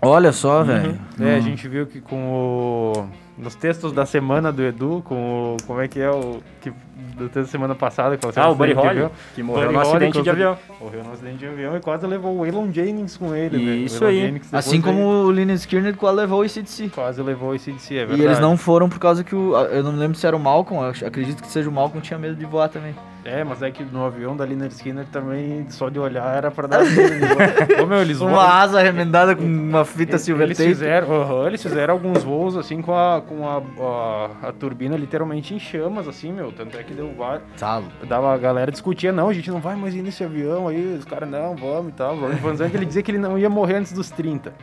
Olha 0.02 0.32
só, 0.32 0.60
uhum. 0.60 0.66
velho. 0.66 1.00
É, 1.20 1.36
a 1.36 1.40
gente 1.40 1.68
viu 1.68 1.86
que 1.88 2.02
com 2.02 2.94
o 2.96 3.10
nos 3.38 3.56
textos 3.56 3.92
da 3.92 4.06
semana 4.06 4.52
do 4.52 4.64
Edu, 4.64 5.02
com 5.06 5.56
o. 5.56 5.58
Como 5.66 5.82
é 5.82 5.88
que 5.88 6.00
é 6.00 6.10
o. 6.10 6.42
Que, 6.62 6.72
do 7.16 7.25
texto 7.25 7.46
da 7.46 7.52
semana 7.52 7.75
passada, 7.75 8.18
que 8.18 8.25
você 8.25 8.40
Ah, 8.40 8.50
o 8.50 8.56
Buddy 8.56 8.74
Holly, 8.74 9.10
que 9.34 9.44
morreu 9.44 9.72
no 9.72 9.80
acidente 9.80 10.22
de 10.22 10.30
avião. 10.30 10.58
Morreu 10.86 11.04
no 11.04 11.13
acidente 11.13 11.38
de 11.38 11.48
avião 11.48 11.75
e 11.75 11.80
quase 11.80 12.06
levou 12.06 12.38
o 12.38 12.46
Elon 12.46 12.72
Jennings 12.72 13.18
com 13.18 13.34
ele, 13.34 13.58
né? 13.58 13.75
Isso 13.77 14.06
aí. 14.06 14.22
Jennings, 14.22 14.54
assim 14.54 14.80
como 14.80 15.01
o 15.24 15.32
Linus 15.32 15.62
Skinner 15.62 15.96
quase 15.98 16.18
levou 16.18 16.42
o 16.42 16.46
ICDC. 16.46 16.89
Quase 16.89 17.24
levou 17.24 17.50
o 17.50 17.56
ICDC, 17.56 17.96
é 17.96 17.98
verdade. 18.01 18.22
E 18.22 18.25
eles 18.25 18.39
não 18.39 18.56
foram 18.56 18.88
por 18.88 19.00
causa 19.00 19.24
que 19.24 19.34
o. 19.34 19.58
Eu 19.58 19.82
não 19.82 19.96
lembro 19.96 20.15
se 20.15 20.27
era 20.27 20.36
o 20.36 20.39
Malcolm, 20.39 20.88
acredito 21.04 21.42
que 21.42 21.50
seja 21.50 21.68
o 21.68 21.74
Malcolm, 21.74 22.06
tinha 22.06 22.20
medo 22.20 22.36
de 22.36 22.46
voar 22.46 22.70
também. 22.70 22.94
É, 23.25 23.44
mas 23.44 23.63
é 23.63 23.72
que 23.72 23.84
no 23.84 24.06
avião 24.06 24.38
da 24.38 24.46
Liner 24.46 24.68
Skinner 24.68 25.08
também, 25.12 25.65
só 25.70 25.89
de 25.89 25.98
olhar, 25.98 26.38
era 26.38 26.51
pra 26.51 26.68
dar 26.68 26.86
medo. 26.86 27.25
Ô, 27.82 27.88
meu, 27.88 28.00
eles 28.00 28.22
Uma 28.22 28.30
voam... 28.30 28.42
asa 28.42 28.80
remendada 28.84 29.36
com 29.36 29.44
uma 29.44 29.84
fita 29.84 30.20
silver 30.20 30.46
eles 30.46 30.60
Fizeram, 30.60 31.08
uh, 31.08 31.48
eles 31.48 31.62
fizeram 31.62 31.96
alguns 31.96 32.24
voos, 32.24 32.56
assim, 32.56 32.84
com, 32.84 32.96
a, 32.96 33.24
com 33.27 33.48
a, 33.50 33.63
a, 33.84 34.50
a, 34.50 34.51
turbina 34.51 34.96
literalmente 34.96 35.56
em 35.56 35.60
chamas, 35.60 36.08
assim, 36.08 36.32
meu. 36.32 36.51
Tanto 36.51 36.77
é 36.77 36.84
que 36.84 36.94
deu 36.94 37.12
vários... 37.18 37.48
Salo. 37.56 37.86
Dava, 38.08 38.32
a 38.32 38.38
galera 38.38 38.72
discutia, 38.72 39.12
não, 39.12 39.30
a 39.30 39.34
gente 39.34 39.50
não 39.50 39.60
vai 39.60 39.75
mais 39.75 39.96
ir 39.96 40.04
nesse 40.04 40.24
avião 40.24 40.68
aí. 40.68 40.75
Os 40.75 41.05
caras, 41.05 41.29
não, 41.29 41.55
vamos 41.55 41.89
e 41.89 41.96
tal. 41.96 42.15
O 42.15 42.36
Van 42.38 42.55
Zandt, 42.55 42.75
ele 42.75 42.86
dizia 42.86 43.01
que 43.01 43.12
ele 43.12 43.17
não 43.17 43.38
ia 43.38 43.50
morrer 43.50 43.75
antes 43.75 43.91
dos 43.91 44.10
30. 44.10 44.53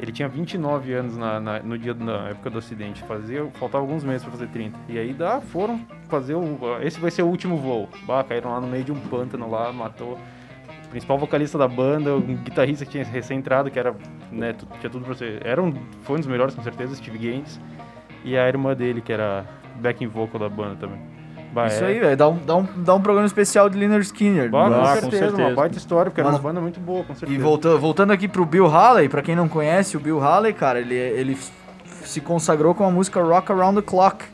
Ele 0.00 0.10
tinha 0.10 0.28
29 0.28 0.92
anos 0.92 1.16
na, 1.16 1.38
na, 1.38 1.60
no 1.60 1.78
dia 1.78 1.94
na 1.94 2.30
época 2.30 2.50
do 2.50 2.58
acidente. 2.58 3.02
Fazia, 3.04 3.46
faltava 3.54 3.84
alguns 3.84 4.02
meses 4.02 4.22
para 4.22 4.32
fazer 4.32 4.48
30. 4.48 4.76
E 4.88 4.98
aí 4.98 5.12
dá, 5.12 5.40
foram 5.40 5.80
fazer 6.08 6.34
o. 6.34 6.58
Esse 6.82 6.98
vai 6.98 7.10
ser 7.10 7.22
o 7.22 7.26
último 7.26 7.56
voo. 7.56 7.88
Bah, 8.04 8.24
caíram 8.24 8.50
lá 8.50 8.60
no 8.60 8.66
meio 8.66 8.82
de 8.82 8.90
um 8.90 8.98
pântano 8.98 9.48
lá, 9.48 9.72
matou 9.72 10.18
o 10.86 10.88
principal 10.88 11.18
vocalista 11.18 11.56
da 11.56 11.68
banda, 11.68 12.14
um 12.16 12.20
guitarrista 12.20 12.84
que 12.84 12.90
tinha 12.90 13.04
recém-entrado, 13.04 13.70
que 13.70 13.78
era, 13.78 13.94
né, 14.30 14.54
tinha 14.80 14.90
tudo 14.90 15.04
pra 15.04 15.14
ser. 15.14 15.44
Era 15.46 15.62
um, 15.62 15.72
foi 16.02 16.16
um 16.16 16.18
dos 16.18 16.28
melhores, 16.28 16.54
com 16.54 16.62
certeza, 16.62 16.96
Steve 16.96 17.18
Gaines. 17.18 17.60
E 18.24 18.36
a 18.36 18.48
irmã 18.48 18.74
dele, 18.74 19.00
que 19.00 19.12
era 19.12 19.46
backing 19.80 20.08
vocal 20.08 20.40
da 20.40 20.48
banda 20.48 20.76
também. 20.76 21.00
Bah, 21.52 21.66
Isso 21.66 21.84
é. 21.84 21.88
aí, 21.88 21.98
velho. 22.00 22.16
Dá 22.16 22.28
um, 22.28 22.38
dá, 22.38 22.56
um, 22.56 22.66
dá 22.76 22.94
um 22.94 23.00
programa 23.00 23.26
especial 23.26 23.68
de 23.68 23.78
Leonard 23.78 24.04
Skinner. 24.04 24.50
Bah, 24.50 24.68
com, 24.68 24.74
certeza, 24.74 25.00
com, 25.00 25.10
certeza, 25.10 25.36
uma 25.36 25.54
baita 25.54 25.78
história, 25.78 26.10
porque 26.10 26.22
Mas, 26.22 26.32
era 26.32 26.40
uma 26.40 26.48
banda 26.48 26.60
muito 26.60 26.80
boa, 26.80 27.04
com 27.04 27.14
certeza. 27.14 27.38
E 27.38 27.42
voltando, 27.42 27.78
voltando 27.78 28.10
aqui 28.12 28.26
pro 28.26 28.46
Bill 28.46 28.66
Haley, 28.66 29.08
pra 29.08 29.20
quem 29.20 29.36
não 29.36 29.48
conhece, 29.48 29.96
o 29.96 30.00
Bill 30.00 30.22
Haley, 30.22 30.54
cara, 30.54 30.80
ele, 30.80 30.94
ele 30.94 31.38
se 32.04 32.20
consagrou 32.20 32.74
com 32.74 32.84
a 32.84 32.90
música 32.90 33.22
Rock 33.22 33.52
Around 33.52 33.82
the 33.82 33.86
Clock, 33.86 34.24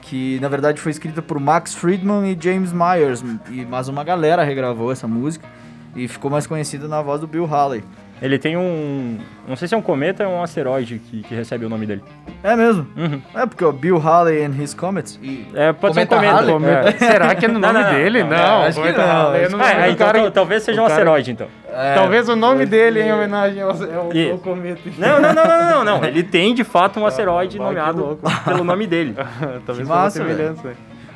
que 0.00 0.38
na 0.40 0.48
verdade 0.48 0.80
foi 0.80 0.90
escrita 0.90 1.20
por 1.20 1.38
Max 1.38 1.74
Friedman 1.74 2.30
e 2.30 2.38
James 2.40 2.72
Myers, 2.72 3.22
e, 3.50 3.66
mas 3.66 3.88
uma 3.88 4.02
galera 4.02 4.42
regravou 4.42 4.90
essa 4.90 5.06
música 5.06 5.46
e 5.94 6.08
ficou 6.08 6.30
mais 6.30 6.46
conhecida 6.46 6.88
na 6.88 7.02
voz 7.02 7.20
do 7.20 7.26
Bill 7.26 7.44
Haley. 7.44 7.84
Ele 8.20 8.38
tem 8.38 8.56
um. 8.56 9.18
Não 9.46 9.56
sei 9.56 9.68
se 9.68 9.74
é 9.74 9.78
um 9.78 9.82
cometa 9.82 10.26
ou 10.26 10.34
um 10.34 10.42
asteroide 10.42 10.98
que, 10.98 11.22
que 11.22 11.34
recebe 11.34 11.64
o 11.64 11.68
nome 11.68 11.86
dele. 11.86 12.02
É 12.42 12.56
mesmo? 12.56 12.86
Uhum. 12.96 13.20
É 13.34 13.46
porque 13.46 13.64
o 13.64 13.72
Bill 13.72 13.98
Halley 13.98 14.44
and 14.44 14.60
his 14.60 14.74
Comets. 14.74 15.18
E 15.22 15.46
é, 15.54 15.72
pode 15.72 15.94
cometa 15.94 16.18
ser 16.18 16.28
um 16.28 16.28
cometa. 16.28 16.52
cometa. 16.52 16.88
É. 16.88 16.98
Será 17.12 17.34
que 17.34 17.44
é 17.44 17.48
no 17.48 17.58
nome 17.58 17.72
não, 17.72 17.82
não, 17.82 17.92
dele? 17.92 18.22
Não, 18.24 18.30
não 18.30 18.62
acho 18.62 18.82
que 18.82 18.92
não. 18.92 19.34
É, 19.34 19.48
no 19.48 19.62
é, 19.62 19.90
então, 19.90 20.06
cara, 20.06 20.30
talvez 20.30 20.62
seja 20.64 20.82
um 20.82 20.86
cara... 20.86 20.94
asteroide, 20.94 21.30
então. 21.30 21.46
É, 21.72 21.94
talvez 21.94 22.28
o 22.28 22.34
nome 22.34 22.66
dele 22.66 23.02
em 23.02 23.12
homenagem 23.12 23.62
ao, 23.62 23.70
ao, 23.70 24.12
e... 24.12 24.30
ao 24.30 24.38
cometa. 24.38 24.80
Não, 24.98 25.20
não, 25.20 25.34
não, 25.34 25.44
não, 25.44 25.70
não, 25.70 25.84
não. 25.84 26.04
Ele 26.08 26.22
tem 26.24 26.54
de 26.54 26.64
fato 26.64 26.98
um 26.98 27.04
ah, 27.04 27.08
asteroide 27.08 27.58
nomeado 27.58 28.18
pelo 28.44 28.64
nome 28.64 28.86
dele. 28.86 29.14
talvez 29.64 29.86
que 29.86 29.94
massa, 29.94 30.18
semelhança. 30.18 30.72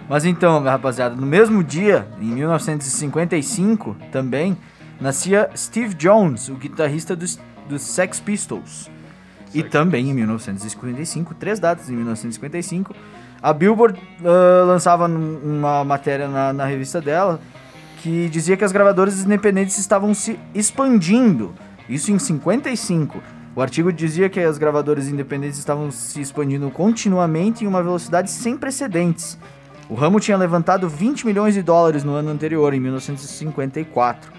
Mas 0.08 0.24
então, 0.24 0.62
rapaziada, 0.62 1.14
no 1.14 1.26
mesmo 1.26 1.64
dia, 1.64 2.06
em 2.20 2.26
1955, 2.26 3.96
também 4.10 4.56
nascia 5.00 5.50
Steve 5.56 5.94
Jones, 5.94 6.48
o 6.48 6.54
guitarrista 6.54 7.14
dos, 7.16 7.38
dos 7.68 7.82
Sex 7.82 8.20
Pistols. 8.20 8.90
E 9.54 9.62
também 9.62 10.08
em 10.08 10.14
1955, 10.14 11.34
três 11.34 11.60
datas 11.60 11.90
em 11.90 11.94
1955, 11.94 12.94
a 13.42 13.52
Billboard 13.52 13.98
uh, 14.20 14.66
lançava 14.66 15.06
uma 15.06 15.84
matéria 15.84 16.28
na, 16.28 16.52
na 16.52 16.64
revista 16.64 17.00
dela 17.00 17.40
que 18.02 18.28
dizia 18.28 18.56
que 18.56 18.64
as 18.64 18.72
gravadoras 18.72 19.24
independentes 19.24 19.78
estavam 19.78 20.14
se 20.14 20.38
expandindo. 20.54 21.54
Isso 21.88 22.10
em 22.10 22.18
55. 22.18 23.22
O 23.54 23.60
artigo 23.60 23.92
dizia 23.92 24.28
que 24.30 24.40
as 24.40 24.56
gravadoras 24.58 25.08
independentes 25.08 25.58
estavam 25.58 25.90
se 25.90 26.20
expandindo 26.20 26.70
continuamente 26.70 27.64
em 27.64 27.66
uma 27.66 27.82
velocidade 27.82 28.30
sem 28.30 28.56
precedentes. 28.56 29.38
O 29.88 29.94
ramo 29.94 30.18
tinha 30.18 30.36
levantado 30.36 30.88
20 30.88 31.26
milhões 31.26 31.52
de 31.52 31.62
dólares 31.62 32.02
no 32.02 32.12
ano 32.12 32.30
anterior, 32.30 32.72
em 32.72 32.80
1954. 32.80 34.32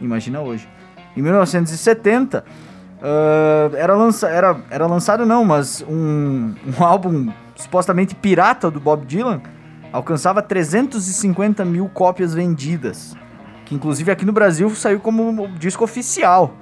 Imagina 0.00 0.40
hoje. 0.40 0.68
Em 1.16 1.22
1970, 1.22 2.44
uh, 3.00 3.76
era, 3.76 3.94
lança 3.94 4.28
era, 4.28 4.60
era 4.70 4.86
lançado 4.86 5.24
não, 5.24 5.44
mas 5.44 5.84
um, 5.88 6.54
um 6.66 6.84
álbum 6.84 7.32
supostamente 7.54 8.14
pirata 8.14 8.70
do 8.70 8.78
Bob 8.78 9.06
Dylan 9.06 9.40
alcançava 9.92 10.42
350 10.42 11.64
mil 11.64 11.88
cópias 11.88 12.34
vendidas. 12.34 13.16
Que 13.64 13.74
inclusive 13.74 14.12
aqui 14.12 14.24
no 14.24 14.32
Brasil 14.32 14.68
saiu 14.70 15.00
como 15.00 15.48
disco 15.58 15.82
oficial. 15.82 16.54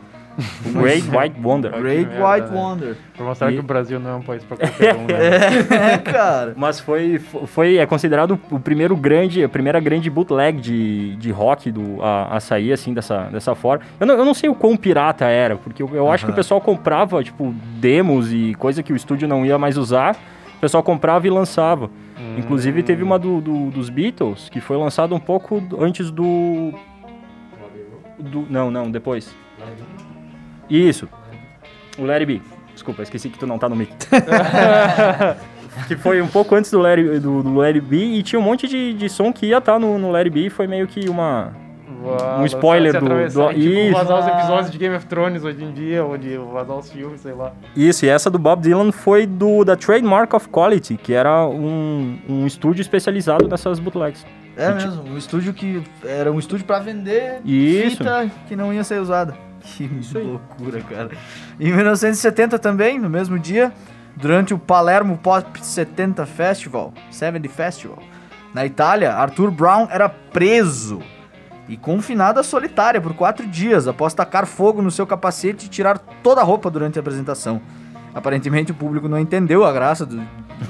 Great 0.72 1.08
White 1.08 1.40
Wonder. 1.40 1.70
Great 1.70 2.10
White 2.10 2.52
Wonder. 2.52 2.96
Pra 3.16 3.24
mostrar 3.24 3.50
e... 3.50 3.54
que 3.54 3.60
o 3.60 3.62
Brasil 3.62 4.00
não 4.00 4.10
é 4.10 4.14
um 4.16 4.22
país 4.22 4.42
pra 4.42 4.56
qualquer 4.56 4.94
um, 4.96 5.06
né? 5.06 5.94
é, 5.94 5.98
cara. 5.98 6.54
Mas 6.56 6.80
foi, 6.80 7.18
foi 7.18 7.76
é 7.76 7.86
considerado 7.86 8.38
o 8.50 8.58
primeiro 8.58 8.96
grande, 8.96 9.44
a 9.44 9.48
primeira 9.48 9.78
grande 9.78 10.10
bootleg 10.10 10.60
de, 10.60 11.16
de 11.16 11.30
rock 11.30 11.70
do, 11.70 12.02
a, 12.02 12.36
a 12.36 12.40
sair 12.40 12.72
assim 12.72 12.92
dessa, 12.92 13.24
dessa 13.24 13.54
forma. 13.54 13.84
Eu 14.00 14.06
não, 14.06 14.14
eu 14.16 14.24
não 14.24 14.34
sei 14.34 14.48
o 14.48 14.54
quão 14.54 14.76
pirata 14.76 15.26
era, 15.26 15.56
porque 15.56 15.82
eu, 15.82 15.90
eu 15.94 16.10
acho 16.10 16.24
que 16.24 16.32
o 16.32 16.34
pessoal 16.34 16.60
comprava, 16.60 17.22
tipo, 17.22 17.54
demos 17.76 18.32
e 18.32 18.54
coisa 18.54 18.82
que 18.82 18.92
o 18.92 18.96
estúdio 18.96 19.28
não 19.28 19.46
ia 19.46 19.58
mais 19.58 19.76
usar. 19.76 20.16
O 20.56 20.60
pessoal 20.60 20.82
comprava 20.82 21.26
e 21.26 21.30
lançava. 21.30 21.86
Hum. 22.18 22.36
Inclusive 22.38 22.82
teve 22.82 23.02
uma 23.02 23.18
do, 23.18 23.40
do, 23.40 23.70
dos 23.70 23.88
Beatles, 23.88 24.48
que 24.48 24.60
foi 24.60 24.76
lançada 24.76 25.14
um 25.14 25.20
pouco 25.20 25.62
antes 25.78 26.10
do... 26.10 26.72
do 28.18 28.46
não, 28.48 28.70
não, 28.70 28.90
depois. 28.90 29.34
Isso. 30.68 31.08
O 31.98 32.04
Larry 32.04 32.26
B. 32.26 32.40
Desculpa, 32.72 33.02
esqueci 33.02 33.28
que 33.28 33.38
tu 33.38 33.46
não 33.46 33.58
tá 33.58 33.68
no 33.68 33.76
mic. 33.76 33.90
que 35.86 35.96
foi 35.96 36.20
um 36.20 36.28
pouco 36.28 36.54
antes 36.54 36.70
do 36.70 36.78
Larry, 36.78 37.18
do, 37.20 37.42
do 37.42 37.54
Larry 37.54 37.80
B 37.80 37.96
e 37.96 38.22
tinha 38.22 38.38
um 38.38 38.42
monte 38.42 38.66
de, 38.68 38.94
de 38.94 39.08
som 39.08 39.32
que 39.32 39.46
ia 39.46 39.58
estar 39.58 39.74
tá 39.74 39.78
no, 39.78 39.98
no 39.98 40.10
Larry 40.10 40.30
B 40.30 40.50
foi 40.50 40.66
meio 40.66 40.86
que 40.86 41.08
uma... 41.08 41.52
Uau, 42.02 42.40
um 42.40 42.44
spoiler 42.44 42.92
do, 42.92 43.08
do... 43.08 43.48
Tipo, 43.48 43.58
Isso. 43.58 43.92
vazar 43.92 44.18
os 44.18 44.26
episódios 44.26 44.70
de 44.70 44.78
Game 44.78 44.94
of 44.94 45.06
Thrones 45.06 45.42
hoje 45.42 45.64
em 45.64 45.72
dia, 45.72 46.04
onde 46.04 46.36
vazar 46.36 46.76
os 46.76 46.90
filmes, 46.90 47.20
sei 47.20 47.32
lá. 47.32 47.52
Isso, 47.74 48.04
e 48.04 48.08
essa 48.08 48.30
do 48.30 48.38
Bob 48.38 48.60
Dylan 48.60 48.92
foi 48.92 49.26
do 49.26 49.64
da 49.64 49.74
Trademark 49.74 50.34
of 50.34 50.48
Quality, 50.48 50.96
que 50.96 51.14
era 51.14 51.46
um, 51.46 52.18
um 52.28 52.46
estúdio 52.46 52.82
especializado 52.82 53.48
nessas 53.48 53.78
bootlegs. 53.78 54.26
É 54.56 54.72
mesmo, 54.72 55.02
um 55.02 55.16
estúdio 55.16 55.52
que 55.52 55.82
era 56.04 56.30
um 56.30 56.38
estúdio 56.38 56.64
para 56.64 56.78
vender 56.78 57.40
Isso. 57.44 57.96
fita 57.96 58.30
que 58.46 58.54
não 58.54 58.72
ia 58.72 58.84
ser 58.84 59.00
usada. 59.00 59.34
Que 59.64 59.88
loucura, 60.18 60.80
cara. 60.82 61.10
Em 61.58 61.72
1970 61.72 62.58
também, 62.58 62.98
no 62.98 63.08
mesmo 63.08 63.38
dia, 63.38 63.72
durante 64.14 64.52
o 64.52 64.58
Palermo 64.58 65.18
Pop 65.18 65.58
70 65.64 66.24
Festival, 66.26 66.92
70 67.10 67.48
Festival, 67.48 67.98
na 68.52 68.64
Itália, 68.64 69.12
Arthur 69.12 69.50
Brown 69.50 69.88
era 69.90 70.08
preso 70.08 71.00
e 71.68 71.76
confinado 71.76 72.38
à 72.38 72.42
solitária 72.42 73.00
por 73.00 73.14
quatro 73.14 73.46
dias 73.46 73.88
após 73.88 74.14
tacar 74.14 74.46
fogo 74.46 74.82
no 74.82 74.90
seu 74.90 75.06
capacete 75.06 75.66
e 75.66 75.68
tirar 75.68 75.98
toda 76.22 76.40
a 76.40 76.44
roupa 76.44 76.70
durante 76.70 76.98
a 76.98 77.00
apresentação. 77.00 77.60
Aparentemente 78.14 78.70
o 78.70 78.74
público 78.74 79.08
não 79.08 79.18
entendeu 79.18 79.64
a 79.64 79.72
graça 79.72 80.06
do, 80.06 80.22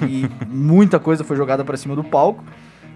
e 0.08 0.30
muita 0.48 0.98
coisa 0.98 1.24
foi 1.24 1.36
jogada 1.36 1.64
para 1.64 1.76
cima 1.76 1.94
do 1.94 2.02
palco 2.02 2.42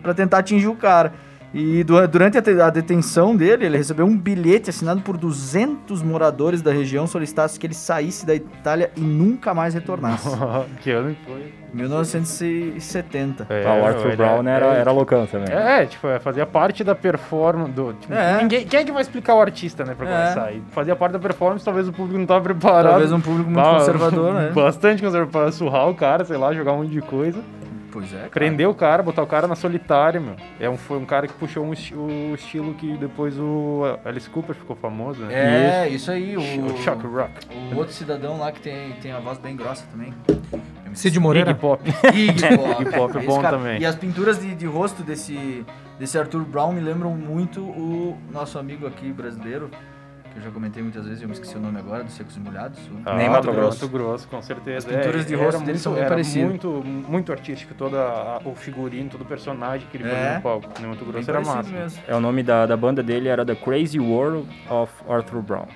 para 0.03 0.15
tentar 0.15 0.39
atingir 0.39 0.69
o 0.69 0.77
cara. 0.77 1.13
E 1.53 1.83
durante 1.85 2.39
a 2.39 2.71
detenção 2.71 3.35
dele, 3.35 3.67
ele 3.67 3.77
recebeu 3.77 4.05
um 4.05 4.17
bilhete 4.17 4.69
assinado 4.71 5.01
por 5.01 5.17
200 5.17 6.03
moradores 6.03 6.61
da 6.61 6.71
região 6.71 7.07
solicitasse 7.07 7.59
que 7.59 7.67
ele 7.67 7.75
saísse 7.75 8.27
da 8.27 8.35
Itália 8.35 8.91
e 8.97 9.01
nunca 9.01 9.55
mais 9.55 9.73
retornasse. 9.75 10.29
que 10.83 10.91
ano 10.91 11.17
foi? 11.27 11.53
1970. 11.73 13.47
É, 13.51 13.67
ah, 13.67 13.75
o 13.75 13.87
Arthur 13.87 14.17
Brown 14.17 14.41
era, 14.41 14.67
era, 14.67 14.75
era 14.75 14.93
loucão 14.93 15.27
também. 15.27 15.55
É, 15.55 15.85
tipo, 15.87 16.07
é, 16.07 16.19
fazia 16.19 16.47
parte 16.47 16.83
da 16.83 16.95
performance 16.95 17.73
do. 17.73 17.93
Tipo, 17.93 18.15
é. 18.15 18.43
ninguém, 18.43 18.67
quem 18.67 18.81
é 18.81 18.85
que 18.85 18.93
vai 18.93 19.03
explicar 19.03 19.35
o 19.35 19.41
artista, 19.41 19.85
né, 19.85 19.95
pra 19.95 20.09
é. 20.09 20.13
começar? 20.13 20.53
E 20.53 20.63
fazia 20.71 20.97
parte 20.97 21.13
da 21.13 21.19
performance, 21.19 21.65
talvez 21.65 21.87
o 21.89 21.93
público 21.93 22.19
não 22.19 22.27
tava 22.27 22.43
preparado. 22.43 22.93
Talvez 22.93 23.13
um 23.13 23.21
público 23.21 23.51
muito 23.51 23.69
conservador, 23.69 24.35
né? 24.35 24.51
Bastante 24.55 25.03
conservador 25.03 25.31
pra 25.31 25.53
surrar 25.53 25.89
o 25.89 25.95
cara, 25.95 26.25
sei 26.25 26.37
lá, 26.37 26.55
jogar 26.55 26.73
um 26.73 26.79
monte 26.79 26.91
de 26.91 27.03
coisa. 27.03 27.39
Pois 27.99 28.13
é. 28.13 28.17
Cara. 28.19 28.31
Prender 28.31 28.69
o 28.69 28.75
cara, 28.75 29.03
botar 29.03 29.23
o 29.23 29.27
cara 29.27 29.49
na 29.49 29.57
solitária, 29.57 30.21
meu. 30.21 30.37
É 30.61 30.71
um, 30.71 30.77
foi 30.77 30.99
um 30.99 31.05
cara 31.05 31.27
que 31.27 31.35
puxou 31.35 31.65
um 31.65 31.73
esti 31.73 31.95
o 31.95 32.33
estilo 32.33 32.75
que 32.75 32.97
depois 32.97 33.37
o 33.37 33.83
Alice 34.05 34.31
Cooper 34.31 34.55
ficou 34.55 34.77
famoso, 34.77 35.21
né? 35.23 35.35
É, 35.35 35.89
isso, 35.89 35.97
isso 35.97 36.11
aí. 36.13 36.37
O, 36.37 36.67
o 36.67 36.79
Shock 36.79 37.05
Rock. 37.05 37.33
O 37.73 37.77
outro 37.77 37.93
cidadão 37.93 38.39
lá 38.39 38.53
que 38.53 38.61
tem, 38.61 38.93
tem 39.03 39.11
a 39.11 39.19
voz 39.19 39.39
bem 39.39 39.57
grossa 39.57 39.85
também. 39.91 40.15
Cid 40.95 41.19
Moreira. 41.19 41.51
Iggy 41.51 41.61
Pop. 41.61 41.83
Iggy 42.15 42.57
Pop. 42.57 42.83
Iggy 42.83 42.97
Pop 42.97 43.19
é 43.19 43.21
bom 43.21 43.43
cara, 43.43 43.57
também. 43.57 43.81
E 43.81 43.85
as 43.85 43.97
pinturas 43.97 44.41
de, 44.41 44.55
de 44.55 44.67
rosto 44.67 45.03
desse, 45.03 45.67
desse 45.99 46.17
Arthur 46.17 46.45
Brown 46.45 46.73
me 46.73 46.81
lembram 46.81 47.11
muito 47.11 47.61
o 47.61 48.17
nosso 48.33 48.61
amigo 48.61 48.87
aqui 48.87 49.13
brasileiro, 49.13 49.71
que 50.39 50.47
eu 50.47 50.49
já 50.49 50.55
comentei 50.55 50.83
muitas 50.83 51.05
vezes, 51.07 51.21
eu 51.23 51.29
me 51.29 51.35
esqueci 51.35 51.57
o 51.57 51.61
nome 51.61 51.79
agora, 51.79 52.05
dos 52.05 52.13
Secos 52.15 52.37
e 52.37 52.41
Molhados. 52.41 52.79
Ah, 53.05 53.15
Nem 53.15 53.29
Mato 53.29 53.51
Grosso. 53.53 53.85
Mato 53.85 53.89
Grosso, 53.93 54.29
com 54.29 54.41
certeza. 54.43 54.89
As 54.89 54.95
pinturas 54.97 55.27
de 55.27 55.35
rosto 55.35 55.57
era 55.57 55.65
deles 55.67 55.81
são 55.81 55.93
muito, 55.93 56.01
bem 56.01 56.07
era 56.07 56.15
parecidas. 56.15 56.49
muito, 56.49 56.69
muito 57.09 57.33
artístico, 57.33 57.75
todo 57.75 57.97
a- 57.99 58.41
o 58.45 58.55
figurino, 58.55 59.09
todo 59.11 59.23
o 59.23 59.25
personagem 59.25 59.87
que 59.91 59.97
ele 59.97 60.09
É. 60.09 60.11
fazia 60.11 60.35
no 60.37 60.43
palco. 60.43 60.69
No 60.81 60.89
Mato 60.89 61.05
Bem 61.05 61.13
Grosso 61.13 61.31
era 61.31 61.41
parecido 61.43 61.57
massa. 61.75 61.83
mesmo. 61.83 62.03
É 62.07 62.15
o 62.15 62.21
nome 62.21 62.43
da, 62.43 62.67
da 62.67 62.77
banda 62.77 63.03
dele 63.03 63.29
era 63.29 63.45
The 63.45 63.55
Crazy 63.55 63.99
World 63.99 64.49
of 64.71 64.93
Arthur 65.09 65.43
Brown. 65.43 65.67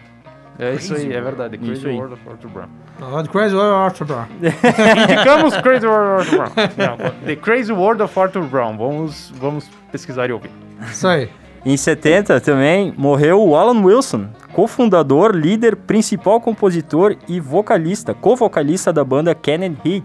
É 0.59 0.75
isso 0.75 0.93
aí, 0.93 1.01
Crazy 1.01 1.17
é 1.17 1.21
verdade. 1.23 1.57
Crazy 1.59 1.73
Isso 1.73 1.89
aí. 1.89 1.97
World 1.97 2.13
of 2.15 2.29
Arthur 2.29 2.49
Brown. 2.51 2.69
Ah, 3.01 3.23
The 3.23 3.29
Crazy 3.31 3.55
World 3.55 3.73
of 3.75 3.83
Arthur 3.85 4.05
Brown. 4.05 4.27
Indicamos 5.03 5.57
Crazy 5.57 5.87
World 5.87 6.29
of 6.29 6.39
Arthur 6.41 6.75
Brown. 6.77 6.97
Não, 6.99 7.11
The 7.27 7.37
Crazy 7.37 7.73
World 7.73 8.03
of 8.03 8.21
Arthur 8.21 8.43
Brown. 8.43 8.77
Vamos, 8.77 9.33
vamos 9.37 9.69
pesquisar 9.91 10.29
e 10.29 10.33
ouvir. 10.33 10.51
Isso 10.83 11.09
aí. 11.09 11.31
Em 11.65 11.77
70 11.77 12.41
também 12.41 12.93
morreu 12.97 13.41
o 13.41 13.55
Alan 13.55 13.85
Wilson, 13.85 14.27
cofundador, 14.53 15.31
líder, 15.31 15.77
principal 15.77 16.41
compositor 16.41 17.17
e 17.29 17.39
vocalista, 17.39 18.13
co-vocalista 18.13 18.93
da 18.93 19.05
banda 19.05 19.33
Kenneth 19.33 19.77
Heat, 19.85 20.05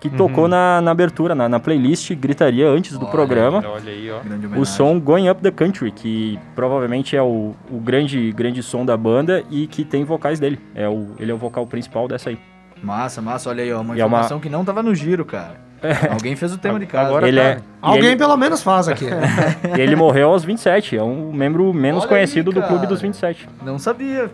que 0.00 0.10
tocou 0.10 0.48
na, 0.48 0.80
na 0.80 0.90
abertura, 0.90 1.32
na, 1.32 1.48
na 1.48 1.60
playlist 1.60 2.12
Gritaria 2.14 2.68
antes 2.68 2.98
do 2.98 3.04
Olha 3.04 3.12
programa. 3.12 3.64
Olha 3.64 3.92
aí, 3.92 4.10
ó. 4.10 4.60
O 4.60 4.66
som 4.66 4.98
Going 4.98 5.30
Up 5.30 5.40
the 5.40 5.52
Country, 5.52 5.92
que 5.92 6.38
provavelmente 6.56 7.16
é 7.16 7.22
o, 7.22 7.54
o 7.70 7.78
grande, 7.78 8.32
grande 8.32 8.60
som 8.62 8.84
da 8.84 8.96
banda 8.96 9.44
e 9.48 9.68
que 9.68 9.84
tem 9.84 10.02
vocais 10.04 10.40
dele. 10.40 10.58
É 10.74 10.88
o, 10.88 11.10
ele 11.20 11.30
é 11.30 11.34
o 11.34 11.38
vocal 11.38 11.66
principal 11.66 12.08
dessa 12.08 12.30
aí. 12.30 12.38
Massa, 12.82 13.20
massa, 13.22 13.48
olha 13.50 13.62
aí, 13.64 13.72
ó, 13.72 13.80
uma 13.80 13.96
E 13.96 14.00
é 14.00 14.04
uma- 14.04 14.16
informação 14.18 14.40
que 14.40 14.48
não 14.48 14.64
tava 14.64 14.82
no 14.82 14.94
giro, 14.94 15.24
cara. 15.24 15.66
Alguém 16.10 16.34
fez 16.34 16.52
o 16.52 16.58
tema 16.58 16.80
de 16.80 16.86
casa. 16.86 17.08
Agora 17.08 17.28
ele 17.28 17.38
tá. 17.38 17.46
é, 17.46 17.58
Alguém 17.82 18.06
ele, 18.08 18.16
pelo 18.16 18.36
menos 18.36 18.62
faz 18.62 18.88
aqui. 18.88 19.04
e 19.76 19.80
ele 19.80 19.94
morreu 19.94 20.30
aos 20.30 20.42
27, 20.42 20.96
é 20.96 21.02
um 21.02 21.30
membro 21.32 21.72
menos 21.72 22.00
Olha 22.02 22.08
conhecido 22.08 22.50
aí, 22.50 22.54
do 22.54 22.60
clube 22.62 22.76
cara. 22.76 22.86
dos 22.88 23.00
27. 23.02 23.48
Não 23.62 23.78
sabia. 23.78 24.30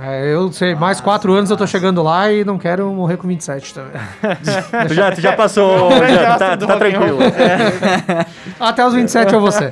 É, 0.00 0.32
eu 0.32 0.52
sei, 0.52 0.74
mais 0.74 1.00
quatro 1.00 1.32
anos 1.32 1.50
eu 1.50 1.56
tô 1.56 1.66
chegando 1.66 2.02
lá 2.02 2.30
e 2.30 2.44
não 2.44 2.58
quero 2.58 2.86
morrer 2.92 3.16
com 3.16 3.26
27 3.26 3.74
também. 3.74 3.92
Tu 4.86 4.94
já, 4.94 5.10
tu 5.10 5.20
já 5.20 5.32
passou, 5.32 5.90
já, 6.06 6.36
tá, 6.36 6.56
tá 6.56 6.76
tranquilo. 6.76 7.18
Até 8.60 8.86
os 8.86 8.94
27 8.94 9.32
eu 9.34 9.40
vou 9.40 9.50
ser. 9.50 9.70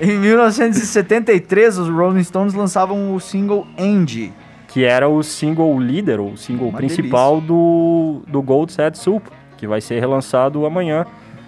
Em 0.00 0.18
1973, 0.18 1.78
os 1.78 1.88
Rolling 1.88 2.22
Stones 2.22 2.54
lançavam 2.54 3.14
o 3.14 3.18
single 3.20 3.66
Angie. 3.78 4.32
Que 4.78 4.84
era 4.84 5.08
o 5.08 5.20
single 5.24 5.76
líder, 5.80 6.20
o 6.20 6.36
single 6.36 6.68
Uma 6.68 6.78
principal 6.78 7.40
do, 7.40 8.22
do 8.28 8.40
Gold's 8.40 8.76
Head 8.76 8.96
Soup, 8.96 9.26
que 9.56 9.66
vai 9.66 9.80
ser 9.80 9.98
relançado 9.98 10.64
amanhã 10.64 11.04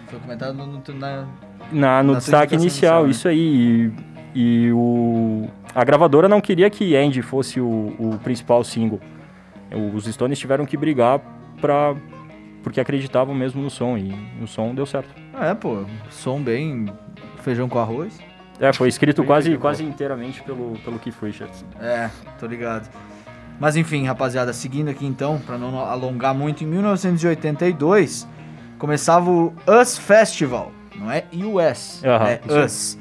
Foi 0.09 0.19
comentado 0.19 0.55
no, 0.55 0.67
no- 0.67 0.83
na... 0.99 1.27
na, 1.71 2.03
no 2.03 2.13
Na 2.15 2.19
destaque 2.19 2.57
inicial, 2.57 3.05
inicial, 3.05 3.05
né? 3.05 3.11
isso 3.13 3.29
aí. 3.29 3.93
E, 4.35 4.67
e 4.67 4.73
o, 4.73 5.47
a 5.73 5.85
gravadora 5.85 6.29
não 6.29 6.41
queria 6.41 6.69
que 6.69 6.97
Andy 6.97 7.23
fosse 7.23 7.61
o, 7.61 7.95
o 8.01 8.19
principal 8.25 8.65
single. 8.65 8.99
Os 9.95 10.07
Stones 10.07 10.37
tiveram 10.37 10.67
que 10.67 10.77
brigar 10.77 11.21
pra, 11.61 11.95
porque 12.65 12.81
acreditavam 12.81 13.33
mesmo 13.33 13.63
no 13.63 13.71
som, 13.71 13.97
e 13.97 14.13
o 14.43 14.47
som 14.49 14.75
deu 14.75 14.87
certo. 14.87 15.15
É, 15.41 15.55
pô, 15.55 15.85
som 16.11 16.43
bem 16.43 16.87
feijão 17.43 17.69
com 17.69 17.79
arroz. 17.79 18.19
É, 18.59 18.73
foi 18.73 18.89
escrito 18.89 19.23
Bem 19.23 19.27
quase, 19.29 19.57
quase 19.57 19.85
inteiramente 19.85 20.43
pelo, 20.43 20.73
pelo 20.85 20.99
Keith 20.99 21.15
Richards. 21.23 21.65
É, 21.81 22.11
tô 22.41 22.47
ligado. 22.47 22.91
Mas 23.61 23.77
enfim, 23.77 24.07
rapaziada, 24.07 24.53
seguindo 24.55 24.89
aqui 24.89 25.05
então, 25.07 25.39
pra 25.39 25.59
não 25.59 25.79
alongar 25.79 26.35
muito, 26.35 26.65
em 26.65 26.67
1982 26.67 28.27
começava 28.79 29.31
o 29.31 29.53
US 29.69 29.99
Festival, 29.99 30.73
não 30.97 31.11
é 31.11 31.25
US, 31.33 32.03
é 32.03 32.41
aí. 32.49 32.65
US. 32.65 32.99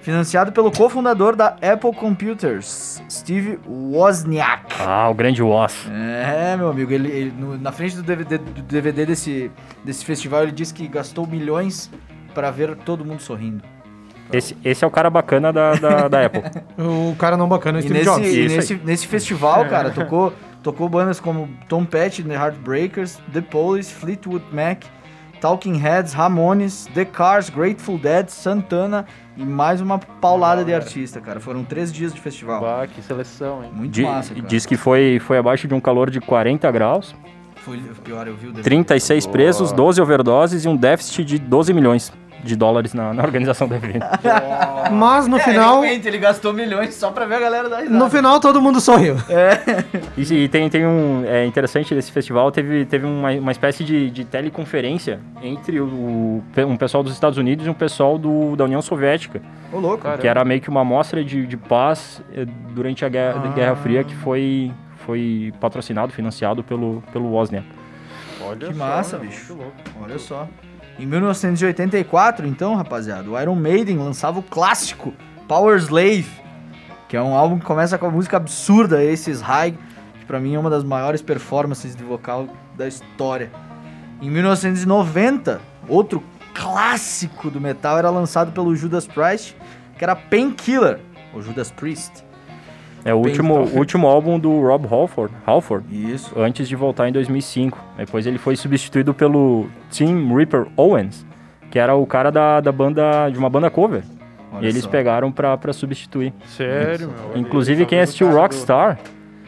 Financiado 0.00 0.52
pelo 0.52 0.70
cofundador 0.70 1.34
da 1.34 1.56
Apple 1.60 1.92
Computers, 1.92 3.02
Steve 3.10 3.58
Wozniak. 3.66 4.76
Ah, 4.78 5.08
o 5.10 5.14
grande 5.14 5.42
Woz. 5.42 5.88
É, 5.90 6.56
meu 6.56 6.68
amigo, 6.70 6.92
ele, 6.92 7.08
ele- 7.10 7.32
no- 7.36 7.58
na 7.58 7.72
frente 7.72 7.96
do 7.96 8.04
DVD, 8.04 8.38
do 8.38 8.62
DVD 8.62 9.04
desse, 9.04 9.50
desse 9.84 10.04
festival, 10.04 10.44
ele 10.44 10.52
disse 10.52 10.72
que 10.72 10.86
gastou 10.86 11.26
milhões 11.26 11.90
pra 12.32 12.52
ver 12.52 12.76
todo 12.76 13.04
mundo 13.04 13.20
sorrindo. 13.20 13.64
Esse, 14.32 14.56
esse 14.64 14.84
é 14.84 14.86
o 14.86 14.90
cara 14.90 15.08
bacana 15.08 15.52
da, 15.52 15.74
da, 15.74 16.08
da 16.08 16.26
Apple. 16.26 16.42
O 16.78 17.14
cara 17.16 17.36
não 17.36 17.48
bacana, 17.48 17.78
o 17.78 17.80
E 17.80 17.82
Steve 17.84 17.98
nesse, 17.98 18.10
Jobs. 18.10 18.28
e 18.34 18.48
nesse, 18.48 18.74
nesse 18.84 19.06
festival, 19.06 19.64
cara, 19.66 19.90
tocou, 19.90 20.32
tocou 20.62 20.88
bandas 20.88 21.20
como 21.20 21.48
Tom 21.68 21.84
Petty, 21.84 22.22
The 22.22 22.34
Heartbreakers, 22.34 23.18
The 23.32 23.40
Police, 23.40 23.92
Fleetwood 23.94 24.44
Mac, 24.52 24.82
Talking 25.40 25.76
Heads, 25.78 26.12
Ramones, 26.12 26.88
The 26.94 27.04
Cars, 27.04 27.48
Grateful 27.50 27.98
Dead, 27.98 28.28
Santana 28.28 29.06
e 29.36 29.44
mais 29.44 29.80
uma 29.80 29.98
paulada 29.98 30.64
de 30.64 30.74
artista, 30.74 31.20
cara. 31.20 31.38
Foram 31.40 31.62
três 31.62 31.92
dias 31.92 32.12
de 32.12 32.20
festival. 32.20 32.60
Bah, 32.60 32.86
que 32.86 33.00
seleção, 33.02 33.62
hein? 33.62 33.70
Muito 33.72 33.92
Di- 33.92 34.02
massa, 34.02 34.34
cara. 34.34 34.46
diz 34.46 34.64
que 34.66 34.76
foi, 34.76 35.18
foi 35.20 35.38
abaixo 35.38 35.68
de 35.68 35.74
um 35.74 35.80
calor 35.80 36.10
de 36.10 36.20
40 36.20 36.70
graus, 36.72 37.14
Foi 37.56 37.78
pior, 38.02 38.26
eu 38.26 38.34
vi 38.34 38.46
o 38.48 38.50
DVD. 38.50 38.62
36 38.62 39.24
Boa. 39.26 39.32
presos, 39.32 39.72
12 39.72 40.00
overdoses 40.00 40.64
e 40.64 40.68
um 40.68 40.76
déficit 40.76 41.24
de 41.24 41.38
12 41.38 41.72
milhões 41.74 42.12
de 42.42 42.54
dólares 42.56 42.94
na, 42.94 43.12
na 43.14 43.22
organização 43.22 43.66
do 43.68 43.74
evento. 43.74 44.04
Mas 44.92 45.26
no 45.26 45.36
É, 45.36 45.40
final, 45.40 45.80
realmente, 45.80 46.06
ele 46.06 46.18
gastou 46.18 46.52
milhões 46.52 46.94
só 46.94 47.10
pra 47.10 47.24
ver 47.26 47.36
a 47.36 47.40
galera 47.40 47.68
da 47.68 47.78
risada. 47.80 47.98
no 47.98 48.08
final 48.10 48.38
todo 48.40 48.60
mundo 48.62 48.80
sorriu. 48.80 49.16
E, 50.16 50.22
e 50.44 50.48
tem, 50.48 50.68
tem 50.70 50.86
um. 50.86 51.24
É 51.26 51.44
interessante 51.44 51.94
desse 51.94 52.10
festival, 52.10 52.50
teve, 52.50 52.84
teve 52.86 53.04
uma, 53.06 53.30
uma 53.32 53.52
espécie 53.52 53.84
de, 53.84 54.10
de 54.10 54.24
teleconferência 54.24 55.20
entre 55.42 55.78
o, 55.80 56.42
um 56.66 56.76
pessoal 56.76 57.02
dos 57.02 57.12
Estados 57.12 57.36
Unidos 57.38 57.66
e 57.66 57.70
um 57.70 57.74
pessoal 57.74 58.16
do, 58.18 58.56
da 58.56 58.64
União 58.64 58.80
Soviética, 58.80 59.42
Ô, 59.72 59.78
louco. 59.78 59.98
Cara, 60.02 60.18
que 60.18 60.26
era 60.26 60.44
meio 60.44 60.60
que 60.60 60.68
uma 60.70 60.80
amostra 60.80 61.22
de, 61.24 61.46
de 61.46 61.56
paz 61.56 62.22
eh, 62.34 62.46
durante 62.74 63.04
a 63.04 63.08
Guerra, 63.08 63.42
Ah. 63.44 63.48
Guerra 63.52 63.76
Fria 63.76 64.04
que 64.04 64.14
foi, 64.14 64.72
foi 65.04 65.52
patrocinado, 65.60 66.12
financiado 66.12 66.62
pelo, 66.64 67.02
pelo 67.12 67.26
Wozniak. 67.32 67.66
Olha 68.42 68.68
Que 68.68 68.74
só, 68.74 68.78
massa, 68.78 69.18
né? 69.18 69.26
bicho. 69.26 69.56
Olha 70.02 70.18
só. 70.18 70.48
Em 70.98 71.04
1984, 71.04 72.46
então, 72.46 72.74
rapaziada, 72.74 73.28
o 73.28 73.38
Iron 73.38 73.54
Maiden 73.54 73.98
lançava 73.98 74.38
o 74.38 74.42
clássico 74.42 75.12
Power 75.46 75.76
Slave, 75.76 76.30
que 77.06 77.16
é 77.16 77.22
um 77.22 77.34
álbum 77.34 77.58
que 77.58 77.66
começa 77.66 77.98
com 77.98 78.06
a 78.06 78.10
música 78.10 78.38
absurda 78.38 78.98
Aces 78.98 79.42
High, 79.42 79.76
que 80.18 80.24
pra 80.24 80.40
mim 80.40 80.54
é 80.54 80.58
uma 80.58 80.70
das 80.70 80.82
maiores 80.82 81.20
performances 81.20 81.94
de 81.94 82.02
vocal 82.02 82.48
da 82.74 82.88
história. 82.88 83.50
Em 84.22 84.30
1990, 84.30 85.60
outro 85.86 86.22
clássico 86.54 87.50
do 87.50 87.60
metal 87.60 87.98
era 87.98 88.08
lançado 88.08 88.50
pelo 88.52 88.74
Judas 88.74 89.06
Priest, 89.06 89.54
que 89.98 90.02
era 90.02 90.16
Painkiller, 90.16 90.98
ou 91.34 91.42
Judas 91.42 91.70
Priest. 91.70 92.24
É 93.06 93.14
o 93.14 93.18
último, 93.18 93.60
último 93.72 94.08
álbum 94.08 94.36
do 94.36 94.60
Rob 94.60 94.84
Halford, 94.90 95.32
Halford 95.46 95.86
Isso. 96.12 96.34
antes 96.36 96.68
de 96.68 96.74
voltar 96.74 97.08
em 97.08 97.12
2005. 97.12 97.78
Depois 97.96 98.26
ele 98.26 98.36
foi 98.36 98.56
substituído 98.56 99.14
pelo 99.14 99.68
Tim 99.88 100.34
Ripper 100.34 100.66
Owens, 100.76 101.24
que 101.70 101.78
era 101.78 101.94
o 101.94 102.04
cara 102.04 102.32
da, 102.32 102.60
da 102.60 102.72
banda, 102.72 103.30
de 103.30 103.38
uma 103.38 103.48
banda 103.48 103.70
cover. 103.70 104.02
Olha 104.52 104.64
e 104.64 104.68
eles 104.68 104.82
só. 104.82 104.90
pegaram 104.90 105.30
pra, 105.30 105.56
pra 105.56 105.72
substituir. 105.72 106.34
Sério, 106.46 107.08
meu. 107.08 107.40
Inclusive, 107.40 107.82
aí, 107.82 107.86
quem 107.86 108.00
assistiu 108.00 108.28
Rockstar, 108.28 108.98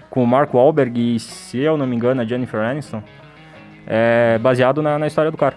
com 0.08 0.22
o 0.22 0.26
Mark 0.26 0.54
Wahlberg 0.54 1.16
e, 1.16 1.18
se 1.18 1.58
eu 1.58 1.76
não 1.76 1.84
me 1.84 1.96
engano, 1.96 2.20
a 2.20 2.24
Jennifer 2.24 2.60
Aniston, 2.60 3.02
é 3.88 4.38
baseado 4.38 4.80
na, 4.80 5.00
na 5.00 5.08
história 5.08 5.32
do 5.32 5.36
cara. 5.36 5.56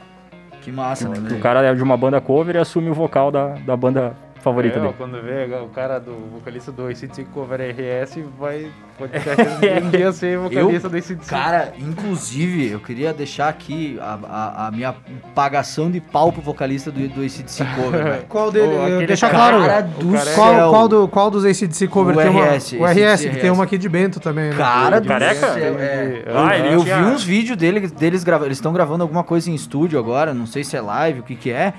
Que 0.63 0.71
massa, 0.71 1.07
né? 1.07 1.37
O 1.37 1.39
cara 1.39 1.61
é 1.63 1.75
de 1.75 1.83
uma 1.83 1.97
banda 1.97 2.19
cover 2.19 2.55
e 2.55 2.57
assume 2.57 2.89
o 2.89 2.95
vocal 2.95 3.29
da, 3.29 3.49
da 3.65 3.77
banda 3.77 4.15
favorita 4.41 4.77
É, 4.77 4.81
dele. 4.81 4.93
quando 4.97 5.21
vê 5.21 5.45
o 5.63 5.67
cara 5.69 5.99
do 5.99 6.11
vocalista 6.33 6.71
do 6.71 6.87
ACDC 6.87 7.25
cover 7.33 7.59
RS, 7.61 8.19
vai. 8.39 8.69
Pode 8.97 9.13
ter 9.13 9.83
um 9.83 9.89
dia 9.89 10.11
ser 10.11 10.37
vocalista 10.39 10.89
do 10.89 10.95
ACDC. 10.97 11.29
Cara, 11.29 11.73
inclusive, 11.79 12.69
eu 12.71 12.79
queria 12.79 13.13
deixar 13.13 13.49
aqui 13.49 13.97
a, 14.01 14.19
a, 14.27 14.67
a 14.67 14.71
minha 14.71 14.93
pagação 15.33 15.89
de 15.89 15.99
pau 15.99 16.31
pro 16.31 16.41
vocalista 16.41 16.91
do, 16.91 17.07
do 17.07 17.21
ACDC 17.21 17.63
Cover. 17.75 18.23
Qual 18.29 18.51
dele? 18.51 19.05
Deixa 19.07 19.29
cara- 19.29 19.57
claro. 19.57 19.65
Cara 19.65 19.81
do 19.81 20.11
cara 20.13 20.29
é- 20.31 20.35
Qual, 20.35 20.69
qual, 20.71 20.87
do, 20.87 21.07
qual 21.07 21.31
dos 21.31 21.45
ACDC 21.45 21.87
cover 21.87 22.15
O 22.15 22.19
tem 22.21 22.29
uma? 22.29 22.45
RS, 22.45 22.73
o 22.73 22.85
RS, 22.85 23.21
que 23.25 23.37
tem 23.39 23.49
uma 23.51 23.63
aqui 23.63 23.77
de 23.77 23.87
Bento 23.89 24.19
também, 24.19 24.49
né? 24.49 24.55
Cara 24.57 24.99
do 24.99 25.07
Careca? 25.07 25.53
céu, 25.53 25.75
é. 25.79 26.23
Ah, 26.27 26.57
eu 26.57 26.65
eu 26.73 26.81
vi 26.81 26.91
uns 26.93 27.23
vídeos 27.23 27.57
dele, 27.57 27.87
deles 27.87 28.23
gravando. 28.23 28.47
Eles 28.47 28.57
estão 28.57 28.73
gravando 28.73 29.03
alguma 29.03 29.23
coisa 29.23 29.49
em 29.49 29.55
estúdio 29.55 29.97
agora, 29.99 30.33
não 30.33 30.45
sei 30.45 30.63
se 30.63 30.75
é 30.75 30.81
live, 30.81 31.19
o 31.19 31.23
que 31.23 31.35
que 31.35 31.51
é. 31.51 31.73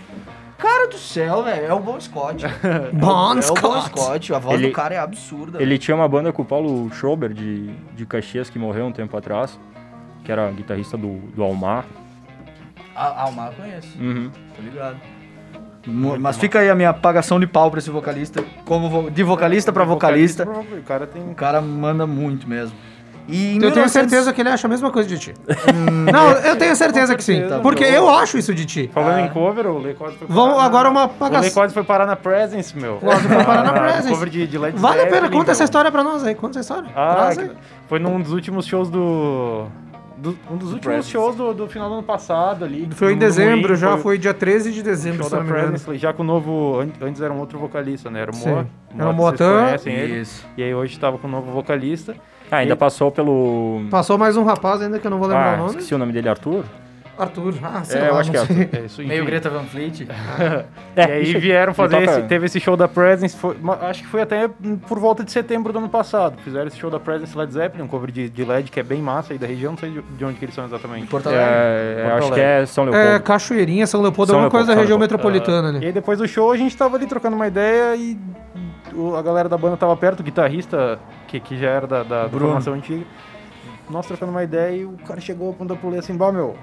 Cara 0.62 0.88
do 0.88 0.96
céu, 0.98 1.42
velho, 1.42 1.66
é 1.66 1.74
o 1.74 1.80
Bon 1.80 2.00
Scott. 2.00 2.44
Bon 2.94 3.30
é 3.32 3.32
o 3.32 3.34
Bon 3.34 3.42
Scott. 3.42 3.88
Scott, 3.88 4.34
a 4.34 4.38
voz 4.38 4.60
Ele- 4.60 4.68
do 4.68 4.72
cara 4.72 4.94
é 4.94 4.98
absurda. 4.98 5.60
Ele 5.60 5.76
tinha 5.76 5.94
uma 5.96 6.06
banda 6.08 6.32
com 6.32 6.42
o 6.42 6.44
Paulo 6.44 6.88
Schober, 6.94 7.32
de, 7.32 7.68
de 7.96 8.06
Caxias, 8.06 8.48
que 8.48 8.58
morreu 8.58 8.86
um 8.86 8.92
tempo 8.92 9.16
atrás, 9.16 9.58
que 10.24 10.30
era 10.30 10.48
guitarrista 10.52 10.96
do, 10.96 11.16
do 11.34 11.42
Almar. 11.42 11.84
Ah, 12.94 13.22
Almar 13.24 13.48
eu 13.48 13.52
conheço, 13.64 13.98
Uhum. 13.98 14.30
tô 14.56 14.62
ligado. 14.62 14.96
Mo- 15.84 16.16
Mas 16.18 16.36
fica 16.36 16.60
aí 16.60 16.70
a 16.70 16.74
minha 16.76 16.92
pagação 16.94 17.40
de 17.40 17.46
pau 17.46 17.68
pra 17.68 17.78
esse 17.80 17.90
vocalista, 17.90 18.44
como 18.64 18.88
vo- 18.88 19.10
de 19.10 19.22
vocalista 19.24 19.72
pra 19.72 19.82
vocalista. 19.82 20.44
O 20.48 20.82
cara 20.84 21.08
tem. 21.08 21.22
O 21.28 21.34
cara 21.34 21.60
manda 21.60 22.06
muito 22.06 22.48
mesmo. 22.48 22.76
E 23.28 23.54
eu 23.54 23.60
1900... 23.60 23.74
tenho 23.74 23.88
certeza 23.88 24.32
que 24.32 24.40
ele 24.40 24.48
acha 24.48 24.66
a 24.66 24.70
mesma 24.70 24.90
coisa 24.90 25.08
de 25.08 25.18
ti. 25.18 25.34
não, 26.12 26.30
eu 26.32 26.56
tenho 26.56 26.74
certeza 26.74 27.14
que 27.14 27.22
sim. 27.22 27.46
Tá 27.48 27.60
porque 27.60 27.84
eu 27.84 28.08
acho 28.08 28.38
isso 28.38 28.54
de 28.54 28.64
ti. 28.64 28.90
Falando 28.92 29.16
ah. 29.16 29.20
em 29.22 29.28
cover, 29.30 29.66
o 29.66 29.78
Lee 29.78 29.94
foi 29.94 30.12
Vamos 30.28 30.58
agora 30.58 30.90
uma 30.90 31.08
pagação. 31.08 31.62
O 31.62 31.66
Lee 31.66 31.72
foi 31.72 31.84
parar 31.84 32.06
na 32.06 32.16
Presence, 32.16 32.76
meu. 32.76 32.96
O 32.96 33.00
foi 33.00 33.44
parar 33.44 33.64
na 33.64 33.72
Presence. 33.72 34.08
Cover 34.08 34.28
de, 34.28 34.46
de 34.46 34.58
Led 34.58 34.78
vale 34.78 35.02
a 35.02 35.06
pena, 35.06 35.30
conta 35.30 35.52
essa 35.52 35.64
história 35.64 35.90
pra 35.90 36.02
nós 36.02 36.24
aí. 36.24 36.34
Conta 36.34 36.58
essa 36.58 36.74
história. 36.74 36.90
Ah, 36.96 37.30
foi 37.88 37.98
num 37.98 38.20
dos 38.20 38.32
últimos 38.32 38.66
shows 38.66 38.90
do 38.90 39.66
do, 40.22 40.38
um 40.48 40.56
dos 40.56 40.72
últimos 40.72 41.08
shows 41.08 41.34
do, 41.34 41.52
do, 41.52 41.66
final 41.66 41.88
do 41.88 41.94
ano 41.96 42.02
passado 42.02 42.64
ali. 42.64 42.88
Foi 42.92 43.12
em 43.12 43.18
dezembro, 43.18 43.74
já 43.74 43.92
foi, 43.92 44.02
foi 44.02 44.18
dia 44.18 44.32
13 44.32 44.70
de 44.70 44.82
dezembro, 44.82 45.28
show 45.28 45.42
da 45.42 45.96
já 45.96 46.12
com 46.12 46.22
o 46.22 46.26
novo. 46.26 46.78
Antes 47.00 47.20
era 47.20 47.32
um 47.32 47.40
outro 47.40 47.58
vocalista, 47.58 48.08
né? 48.08 48.20
Era 48.20 48.30
o 48.30 48.36
Moa. 48.36 48.66
Era 48.96 49.10
o 49.10 49.12
Moatan. 49.12 49.74
Isso. 49.84 50.46
E 50.56 50.62
aí 50.62 50.72
hoje 50.72 50.98
tava 50.98 51.18
com 51.18 51.26
o 51.26 51.30
um 51.30 51.32
novo 51.32 51.50
vocalista. 51.50 52.14
Ah, 52.52 52.58
ainda 52.58 52.74
e... 52.74 52.76
passou 52.76 53.10
pelo. 53.10 53.86
Passou 53.90 54.18
mais 54.18 54.36
um 54.36 54.44
rapaz 54.44 54.82
ainda 54.82 54.98
que 54.98 55.06
eu 55.06 55.10
não 55.10 55.18
vou 55.18 55.26
lembrar 55.26 55.52
ah, 55.52 55.54
o 55.54 55.56
nome. 55.56 55.70
Esqueci 55.70 55.94
o 55.94 55.98
nome 55.98 56.12
dele, 56.12 56.28
Arthur? 56.28 56.66
Arthur, 57.18 57.54
ah, 57.62 57.82
sei 57.82 57.98
é, 57.98 58.02
lá, 58.02 58.08
eu 58.08 58.16
acho 58.18 58.30
que 58.30 58.36
é. 58.36 58.80
É, 58.80 58.84
isso, 58.86 59.02
Meio 59.02 59.24
Greta 59.24 59.48
Van 59.48 59.64
Fleet. 59.64 60.06
é, 60.96 61.06
e 61.06 61.12
aí 61.12 61.34
vieram 61.34 61.72
fazer 61.72 62.02
esse, 62.02 62.22
teve 62.22 62.46
esse 62.46 62.60
show 62.60 62.76
da 62.76 62.88
Presence, 62.88 63.36
foi, 63.36 63.56
acho 63.82 64.02
que 64.02 64.08
foi 64.08 64.22
até 64.22 64.48
por 64.88 64.98
volta 64.98 65.24
de 65.24 65.30
setembro 65.30 65.72
do 65.72 65.78
ano 65.78 65.88
passado. 65.88 66.36
Fizeram 66.42 66.66
esse 66.66 66.78
show 66.78 66.90
da 66.90 67.00
Presence 67.00 67.36
Led 67.36 67.52
Zeppelin, 67.52 67.84
um 67.84 67.88
cover 67.88 68.10
de, 68.10 68.28
de 68.28 68.44
LED 68.44 68.70
que 68.70 68.80
é 68.80 68.82
bem 68.82 69.00
massa 69.00 69.32
aí 69.32 69.38
da 69.38 69.46
região, 69.46 69.72
não 69.72 69.78
sei 69.78 69.90
de 69.90 70.24
onde 70.24 70.38
que 70.38 70.44
eles 70.44 70.54
são 70.54 70.64
exatamente. 70.64 71.06
Porto 71.06 71.28
Alegre. 71.28 71.46
É, 71.46 72.02
Porto 72.02 72.24
acho 72.24 72.32
que 72.32 72.40
é 72.40 72.66
São 72.66 72.84
Leopoldo. 72.84 73.08
É, 73.08 73.18
Cachoeirinha, 73.18 73.86
São 73.86 74.02
Leopoldo, 74.02 74.34
é 74.34 74.36
uma 74.36 74.50
coisa 74.50 74.74
da 74.74 74.80
região 74.80 74.98
metropolitana 74.98 75.68
ali. 75.68 75.80
E 75.80 75.86
aí 75.86 75.92
depois 75.92 76.18
do 76.18 76.28
show 76.28 76.50
a 76.50 76.56
gente 76.56 76.76
tava 76.76 76.96
ali 76.96 77.06
trocando 77.06 77.36
uma 77.36 77.46
ideia 77.46 77.94
e 77.96 78.18
a 79.16 79.22
galera 79.22 79.48
da 79.48 79.56
banda 79.56 79.76
tava 79.76 79.96
perto, 79.96 80.20
o 80.20 80.22
guitarrista, 80.22 80.98
que, 81.40 81.58
já 81.58 81.68
era 81.68 81.86
da, 81.86 82.02
da, 82.02 82.22
da 82.24 82.28
formação 82.28 82.74
antiga. 82.74 83.04
Nós 83.90 84.06
trocando 84.06 84.30
uma 84.30 84.42
ideia 84.42 84.76
e 84.76 84.84
o 84.84 84.96
cara 85.06 85.20
chegou, 85.20 85.50
apontou 85.50 85.76
pro 85.76 85.90
Lê 85.90 85.98
assim, 85.98 86.16
bah, 86.16 86.32
meu 86.32 86.56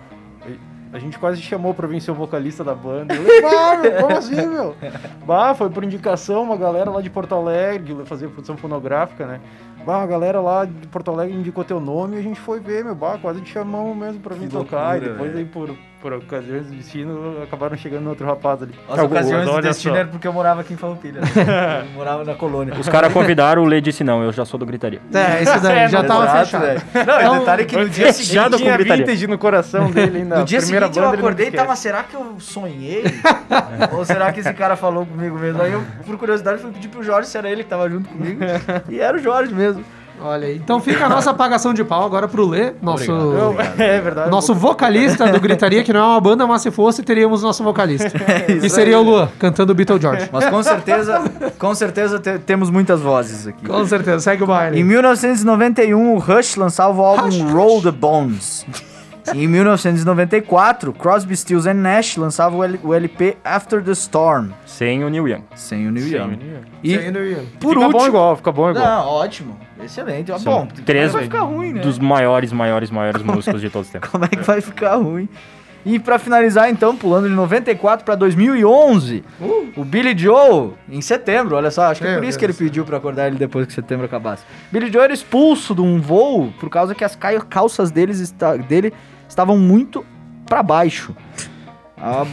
a 0.92 0.98
gente 0.98 1.20
quase 1.20 1.42
chamou 1.42 1.74
pra 1.74 1.88
vir 1.88 2.02
ser 2.02 2.12
o 2.12 2.16
vocalista 2.16 2.64
da 2.64 2.74
banda. 2.74 3.14
Eu 3.14 3.24
falei, 3.24 3.42
bah, 3.42 3.78
meu, 3.78 4.02
como 4.02 4.18
assim, 4.18 4.48
meu? 4.48 4.76
Bah, 5.26 5.54
foi 5.54 5.70
por 5.70 5.84
indicação 5.84 6.42
uma 6.42 6.58
galera 6.58 6.90
lá 6.90 7.02
de 7.02 7.10
Porto 7.10 7.36
Alegre, 7.36 7.96
fazer 8.06 8.28
produção 8.30 8.58
fonográfica, 8.58 9.28
né? 9.28 9.40
Bah, 9.86 10.04
a 10.04 10.08
galera 10.08 10.40
lá 10.40 10.66
de 10.66 10.88
Porto 10.88 11.12
Alegre 11.12 11.36
indicou 11.36 11.64
teu 11.64 11.80
nome 11.80 12.18
e 12.18 12.20
a 12.20 12.24
gente 12.24 12.40
foi 12.40 12.60
ver, 12.60 12.84
meu, 12.84 12.96
bah, 12.96 13.18
quase 13.22 13.42
te 13.42 13.52
chamamos 13.52 13.96
mesmo 13.96 14.20
pra 14.20 14.36
vir 14.36 14.48
que 14.48 14.54
tocar. 14.54 14.94
Loucura, 14.94 14.98
e 14.98 15.10
depois 15.10 15.32
véio. 15.32 15.38
aí 15.38 15.46
por, 15.46 15.76
por 16.02 16.14
ocasiões 16.14 16.68
do 16.68 16.76
destino, 16.76 17.44
acabaram 17.44 17.78
chegando 17.78 18.08
outro 18.10 18.26
rapaz 18.26 18.64
ali. 18.64 18.74
As 18.90 19.00
ocasiões 19.00 19.46
do 19.46 19.62
destino 19.62 19.96
era 19.96 20.08
porque 20.08 20.28
eu 20.28 20.34
morava 20.34 20.62
aqui 20.62 20.74
em 20.74 20.78
Farroupilha. 20.78 21.22
Né? 21.22 21.28
eu 21.88 21.94
morava 21.94 22.24
na 22.24 22.36
colônia. 22.36 22.74
Os 22.80 22.88
caras 22.88 23.12
convidaram, 23.12 23.64
o 23.64 23.66
Lê 23.66 23.82
disse 23.82 24.04
não, 24.04 24.24
eu 24.24 24.32
já 24.32 24.46
sou 24.46 24.60
do 24.60 24.66
Gritaria. 24.66 25.02
É, 25.14 25.44
isso 25.44 25.60
daí, 25.60 25.80
é, 25.80 25.90
já 25.90 26.04
tava 26.04 26.24
exato, 26.24 26.46
fechado. 26.46 26.66
Véio. 26.66 26.82
Não, 27.06 27.20
então, 27.22 27.40
detalhe 27.40 27.66
que 27.66 27.76
no 27.76 27.90
dia 27.90 28.14
seguinte 28.14 28.58
tinha 28.58 28.78
vintage 28.78 29.28
no 29.28 29.38
coração 29.38 29.92
dele 29.92 30.20
ainda. 30.20 30.40
No 30.40 30.46
dia 30.46 30.62
seguinte 30.62 30.98
eu 30.98 31.10
acordei 31.10 31.48
e 31.48 31.52
tava, 31.52 31.76
será 31.76 32.04
que 32.04 32.16
eu 32.16 32.36
sonhei? 32.40 33.04
Ou 33.92 34.06
será 34.06 34.32
que 34.32 34.40
esse 34.40 34.54
cara 34.54 34.76
falou 34.76 35.06
comigo 35.06 35.38
mesmo? 35.38 35.62
Aí 35.62 35.72
eu, 35.72 35.84
por 36.06 36.18
curiosidade, 36.18 36.62
fui 36.62 36.72
pedir 36.72 36.90
pro 36.90 37.04
Jorge 37.04 37.30
se 37.30 37.38
era 37.38 37.50
ele 37.50 37.64
que 37.64 37.70
tava 37.70 37.90
junto 37.90 38.10
comigo. 38.10 38.42
e 38.90 39.00
era 39.00 39.18
o 39.18 39.20
Jorge 39.20 39.54
mesmo. 39.54 39.69
Olha, 40.22 40.54
então 40.54 40.82
fica 40.82 41.06
a 41.06 41.10
nossa 41.10 41.32
apagação 41.32 41.74
de 41.74 41.84
pau 41.84 42.04
agora 42.04 42.28
pro 42.28 42.46
Lê, 42.46 42.74
nosso, 42.82 43.10
é 43.80 44.02
verdade. 44.02 44.30
nosso 44.30 44.54
vocalista 44.54 45.28
do 45.28 45.40
Gritaria, 45.40 45.84
que 45.84 45.94
não 45.94 46.00
é 46.02 46.04
uma 46.04 46.20
banda, 46.20 46.46
mas 46.46 46.62
se 46.62 46.72
fosse, 46.72 47.02
teríamos 47.04 47.42
nosso 47.42 47.64
vocalista. 47.64 48.10
É 48.30 48.52
e 48.52 48.70
seria 48.70 48.98
aí. 48.98 49.02
o 49.02 49.04
Luan, 49.04 49.30
cantando 49.40 49.74
Beatle 49.74 50.00
George. 50.00 50.30
Mas 50.32 50.46
com 50.46 50.62
certeza, 50.62 51.22
com 51.58 51.74
certeza 51.74 52.20
te, 52.20 52.38
temos 52.40 52.70
muitas 52.70 53.02
vozes 53.02 53.48
aqui. 53.48 53.66
Com 53.66 53.86
certeza, 53.86 54.20
segue 54.20 54.44
o 54.44 54.48
baile. 54.48 54.80
Em 54.80 54.84
1991, 54.84 56.14
o 56.14 56.20
Rush 56.20 56.56
lançava 56.56 57.00
o 57.00 57.04
álbum 57.04 57.24
Rush. 57.24 57.52
Roll 57.52 57.82
the 57.82 57.92
Bones. 57.92 58.66
Em 59.34 59.48
1994, 59.48 60.94
Crosby, 60.94 61.36
Stills 61.36 61.72
Nash 61.74 62.18
lançava 62.18 62.56
o 62.56 62.94
LP 62.94 63.38
After 63.44 63.84
the 63.84 63.92
Storm. 63.92 64.52
Sem 64.66 65.04
o 65.04 65.10
Neil 65.10 65.28
Young. 65.28 65.44
Sem 65.56 65.88
o 65.88 65.92
Neil 65.92 66.08
Young. 66.08 66.40
E 66.84 66.96
Sem 66.98 67.10
o 67.10 67.12
Neil 67.12 67.32
Young. 67.32 67.46
Por 67.60 67.74
fica 67.74 67.80
último, 67.86 67.92
bom 67.92 68.08
igual, 68.08 68.36
fica 68.36 68.52
bom 68.52 68.70
igual. 68.70 68.86
Não, 68.86 69.08
ótimo. 69.08 69.60
Excelente. 69.84 70.28
São 70.40 70.40
bom, 70.40 70.68
três 70.86 71.12
vai 71.12 71.24
ficar 71.24 71.42
ruim, 71.42 71.74
né? 71.74 71.82
dos 71.82 72.00
maiores, 72.00 72.52
maiores, 72.52 72.92
maiores 72.92 73.22
músicos 73.22 73.62
de 73.62 73.70
todos 73.70 73.88
os 73.88 73.92
tempos. 73.94 74.10
Como 74.10 74.26
é 74.26 74.28
que 74.28 74.42
vai 74.42 74.62
ficar 74.62 74.96
ruim? 74.96 75.30
E 75.86 75.98
para 75.98 76.20
finalizar, 76.20 76.70
então, 76.70 76.96
pulando 76.96 77.30
de 77.30 77.34
94 77.34 78.06
para 78.06 78.16
2011, 78.16 79.24
uh. 79.40 79.70
o 79.78 79.86
Billy 79.86 80.18
Joe, 80.18 80.72
em 80.90 81.02
setembro, 81.02 81.56
olha 81.56 81.72
só, 81.72 81.84
acho 81.84 82.02
que 82.02 82.08
é 82.08 82.16
por 82.16 82.24
isso 82.26 82.38
que 82.38 82.46
ele 82.46 82.54
pediu 82.54 82.84
para 82.84 82.98
acordar 82.98 83.28
ele 83.28 83.38
depois 83.38 83.66
que 83.66 83.74
setembro 83.74 84.06
acabasse. 84.06 84.44
Billy 84.72 84.92
Joe 84.92 85.04
era 85.04 85.14
expulso 85.14 85.74
de 85.74 85.82
um 85.82 86.02
voo 86.02 86.54
por 86.60 86.70
causa 86.70 86.94
que 86.94 87.04
as 87.04 87.16
calças 87.50 87.92
deles 87.92 88.20
está, 88.20 88.58
dele 88.58 88.94
estavam 89.28 89.58
muito 89.58 90.06
para 90.46 90.62
baixo. 90.62 91.16
Ah, 92.02 92.24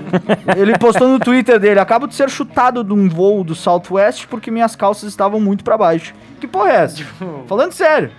ele 0.56 0.78
postou 0.78 1.08
no 1.08 1.18
Twitter 1.18 1.58
dele: 1.58 1.80
Acabo 1.80 2.06
de 2.06 2.14
ser 2.14 2.28
chutado 2.28 2.84
de 2.84 2.92
um 2.92 3.08
voo 3.08 3.42
do 3.42 3.54
Southwest 3.54 4.26
porque 4.26 4.50
minhas 4.50 4.76
calças 4.76 5.08
estavam 5.08 5.40
muito 5.40 5.64
para 5.64 5.78
baixo. 5.78 6.14
Que 6.40 6.46
porra 6.46 6.70
é 6.70 6.76
essa? 6.76 7.02
Falando 7.48 7.72
sério. 7.72 8.10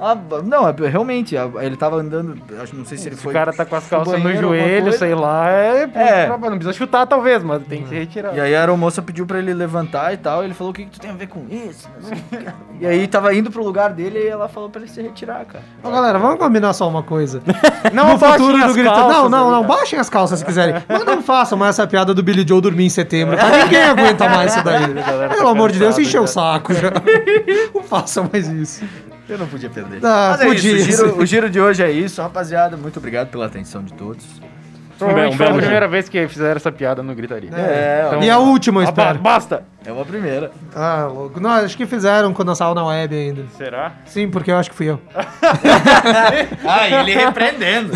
Ah, 0.00 0.16
não, 0.44 0.68
é, 0.68 0.74
realmente, 0.88 1.34
ele 1.60 1.76
tava 1.76 1.96
andando, 1.96 2.36
acho, 2.62 2.76
não 2.76 2.84
sei 2.84 2.96
se 2.96 3.08
ele 3.08 3.16
foi. 3.16 3.32
O 3.32 3.34
cara 3.34 3.52
tá 3.52 3.64
com 3.64 3.74
as 3.74 3.88
calças 3.88 4.22
no 4.22 4.36
joelho, 4.36 4.92
sei 4.92 5.14
lá, 5.14 5.50
é, 5.50 5.90
é. 5.94 6.28
Não 6.28 6.38
precisa 6.38 6.72
chutar 6.72 7.06
talvez, 7.06 7.42
mas 7.42 7.62
tem 7.66 7.82
que 7.82 7.88
se 7.88 7.94
retirar. 7.94 8.34
E 8.36 8.40
aí 8.40 8.54
a 8.54 8.60
aeromoça 8.60 9.02
pediu 9.02 9.26
pra 9.26 9.38
ele 9.38 9.52
levantar 9.52 10.12
e 10.14 10.16
tal, 10.16 10.42
e 10.42 10.46
ele 10.46 10.54
falou: 10.54 10.70
o 10.70 10.74
que, 10.74 10.84
que 10.84 10.90
tu 10.90 11.00
tem 11.00 11.10
a 11.10 11.14
ver 11.14 11.26
com 11.26 11.46
isso? 11.50 11.88
e 12.80 12.86
aí 12.86 13.06
tava 13.08 13.34
indo 13.34 13.50
pro 13.50 13.64
lugar 13.64 13.92
dele 13.92 14.20
e 14.20 14.28
ela 14.28 14.48
falou 14.48 14.70
pra 14.70 14.80
ele 14.80 14.90
se 14.90 15.02
retirar, 15.02 15.44
cara. 15.44 15.64
Ô 15.82 15.90
galera, 15.90 16.18
vamos 16.18 16.38
combinar 16.38 16.72
só 16.72 16.88
uma 16.88 17.02
coisa. 17.02 17.42
Não 17.92 18.12
no 18.12 18.18
futuro 18.18 18.58
do 18.66 18.72
grito. 18.72 18.88
Não, 18.88 19.28
não, 19.28 19.50
não, 19.50 19.64
baixem 19.64 19.98
as 19.98 20.08
calças 20.08 20.38
se 20.40 20.44
quiserem. 20.44 20.74
Mas 20.88 21.04
não 21.04 21.22
façam 21.22 21.58
mais 21.58 21.76
essa 21.76 21.86
piada 21.86 22.14
do 22.14 22.22
Billy 22.22 22.46
Joe 22.46 22.60
dormir 22.60 22.86
em 22.86 22.90
setembro. 22.90 23.36
Tá? 23.36 23.64
Ninguém 23.64 23.82
aguenta 23.82 24.28
mais 24.28 24.54
isso 24.54 24.64
daí. 24.64 24.84
Pelo 25.36 25.48
amor 25.48 25.72
de 25.72 25.78
Deus, 25.78 25.98
encheu 25.98 26.22
o 26.22 26.26
saco 26.26 26.74
já. 26.74 26.92
Não 27.74 27.82
façam 27.82 28.28
mais 28.30 28.48
isso. 28.48 28.84
Eu 29.28 29.38
não 29.38 29.46
podia 29.46 29.68
perder. 29.68 30.00
Ah, 30.02 30.30
Mas 30.30 30.40
é 30.40 30.44
podia. 30.46 30.72
Isso, 30.76 30.88
o, 30.88 31.06
giro, 31.08 31.22
o 31.22 31.26
giro 31.26 31.50
de 31.50 31.60
hoje 31.60 31.82
é 31.82 31.90
isso, 31.90 32.22
rapaziada. 32.22 32.76
Muito 32.76 32.98
obrigado 32.98 33.28
pela 33.28 33.46
atenção 33.46 33.82
de 33.82 33.92
todos. 33.92 34.24
Provavelmente 34.98 35.34
um 35.34 35.36
foi 35.36 35.46
a 35.46 35.54
primeira 35.54 35.86
vez 35.88 36.08
que 36.08 36.26
fizeram 36.26 36.56
essa 36.56 36.72
piada 36.72 37.02
no 37.02 37.14
Gritaria. 37.14 37.50
É, 37.54 38.04
então, 38.06 38.22
e 38.22 38.28
a 38.30 38.38
última, 38.38 38.82
espero. 38.82 39.18
Basta! 39.20 39.64
É 39.88 39.92
uma 39.92 40.04
primeira. 40.04 40.50
Ah, 40.76 41.08
louco. 41.10 41.40
Não, 41.40 41.48
acho 41.48 41.74
que 41.74 41.86
fizeram 41.86 42.34
quando 42.34 42.52
eu 42.52 42.74
na 42.74 42.84
web 42.84 43.16
ainda. 43.16 43.46
Será? 43.56 43.94
Sim, 44.04 44.28
porque 44.28 44.50
eu 44.50 44.58
acho 44.58 44.68
que 44.68 44.76
fui 44.76 44.84
eu. 44.84 45.00
ah, 46.68 46.90
ele 46.90 47.14
repreendendo. 47.14 47.94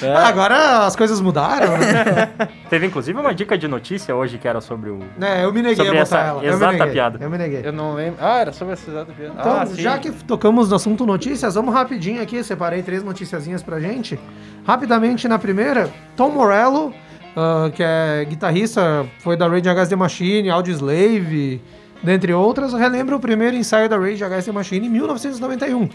É. 0.00 0.14
Ah, 0.14 0.28
agora 0.28 0.86
as 0.86 0.96
coisas 0.96 1.20
mudaram. 1.20 1.76
Né? 1.76 2.48
Teve 2.70 2.86
inclusive 2.86 3.20
uma 3.20 3.34
dica 3.34 3.58
de 3.58 3.68
notícia 3.68 4.16
hoje 4.16 4.38
que 4.38 4.48
era 4.48 4.62
sobre 4.62 4.88
o. 4.88 4.98
É, 5.20 5.44
eu 5.44 5.52
me 5.52 5.60
neguei 5.60 5.76
sobre 5.76 5.98
a 5.98 6.04
botar 6.04 6.18
essa 6.18 6.26
ela. 6.26 6.46
Exata 6.46 6.86
piada. 6.86 7.18
Eu 7.20 7.28
me 7.28 7.36
neguei. 7.36 7.60
Eu 7.62 7.72
não 7.72 7.92
lembro. 7.92 8.16
Ah, 8.18 8.38
era 8.38 8.52
sobre 8.54 8.72
essa 8.72 8.90
exata 8.90 9.12
piada. 9.12 9.34
Então, 9.38 9.60
ah, 9.60 9.66
já 9.74 9.98
que 9.98 10.10
tocamos 10.10 10.70
no 10.70 10.76
assunto 10.76 11.04
notícias, 11.04 11.54
vamos 11.54 11.74
rapidinho 11.74 12.22
aqui. 12.22 12.42
Separei 12.42 12.82
três 12.82 13.02
noticiazinhas 13.02 13.62
pra 13.62 13.78
gente. 13.78 14.18
Rapidamente 14.66 15.28
na 15.28 15.38
primeira, 15.38 15.90
Tom 16.16 16.30
Morello 16.30 16.94
uh, 17.36 17.70
que 17.70 17.82
é 17.82 18.24
guitarrista, 18.24 19.06
foi 19.20 19.36
da 19.36 19.46
Rage 19.46 19.68
Against 19.68 19.90
the 19.90 19.96
Machine, 19.96 20.50
Audioslave, 20.50 21.60
dentre 22.02 22.32
outras, 22.32 22.72
relembra 22.72 23.14
o 23.14 23.20
primeiro 23.20 23.56
ensaio 23.56 23.88
da 23.88 23.98
Rage 23.98 24.24
Against 24.24 24.46
the 24.46 24.52
Machine 24.52 24.86
em 24.86 24.90
1991. 24.90 25.88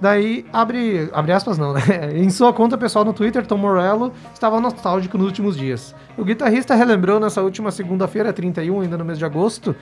Daí, 0.00 0.44
abre, 0.52 1.08
abre 1.12 1.32
aspas 1.32 1.56
não, 1.56 1.72
né? 1.72 1.80
Em 2.14 2.28
sua 2.28 2.52
conta 2.52 2.76
pessoal 2.76 3.04
no 3.04 3.12
Twitter, 3.12 3.46
Tom 3.46 3.56
Morello 3.56 4.12
estava 4.34 4.60
nostálgico 4.60 5.16
nos 5.16 5.28
últimos 5.28 5.56
dias. 5.56 5.94
O 6.18 6.24
guitarrista 6.24 6.74
relembrou 6.74 7.20
nessa 7.20 7.40
última 7.40 7.70
segunda-feira, 7.70 8.32
31, 8.32 8.82
ainda 8.82 8.98
no 8.98 9.04
mês 9.04 9.18
de 9.18 9.24
agosto, 9.24 9.74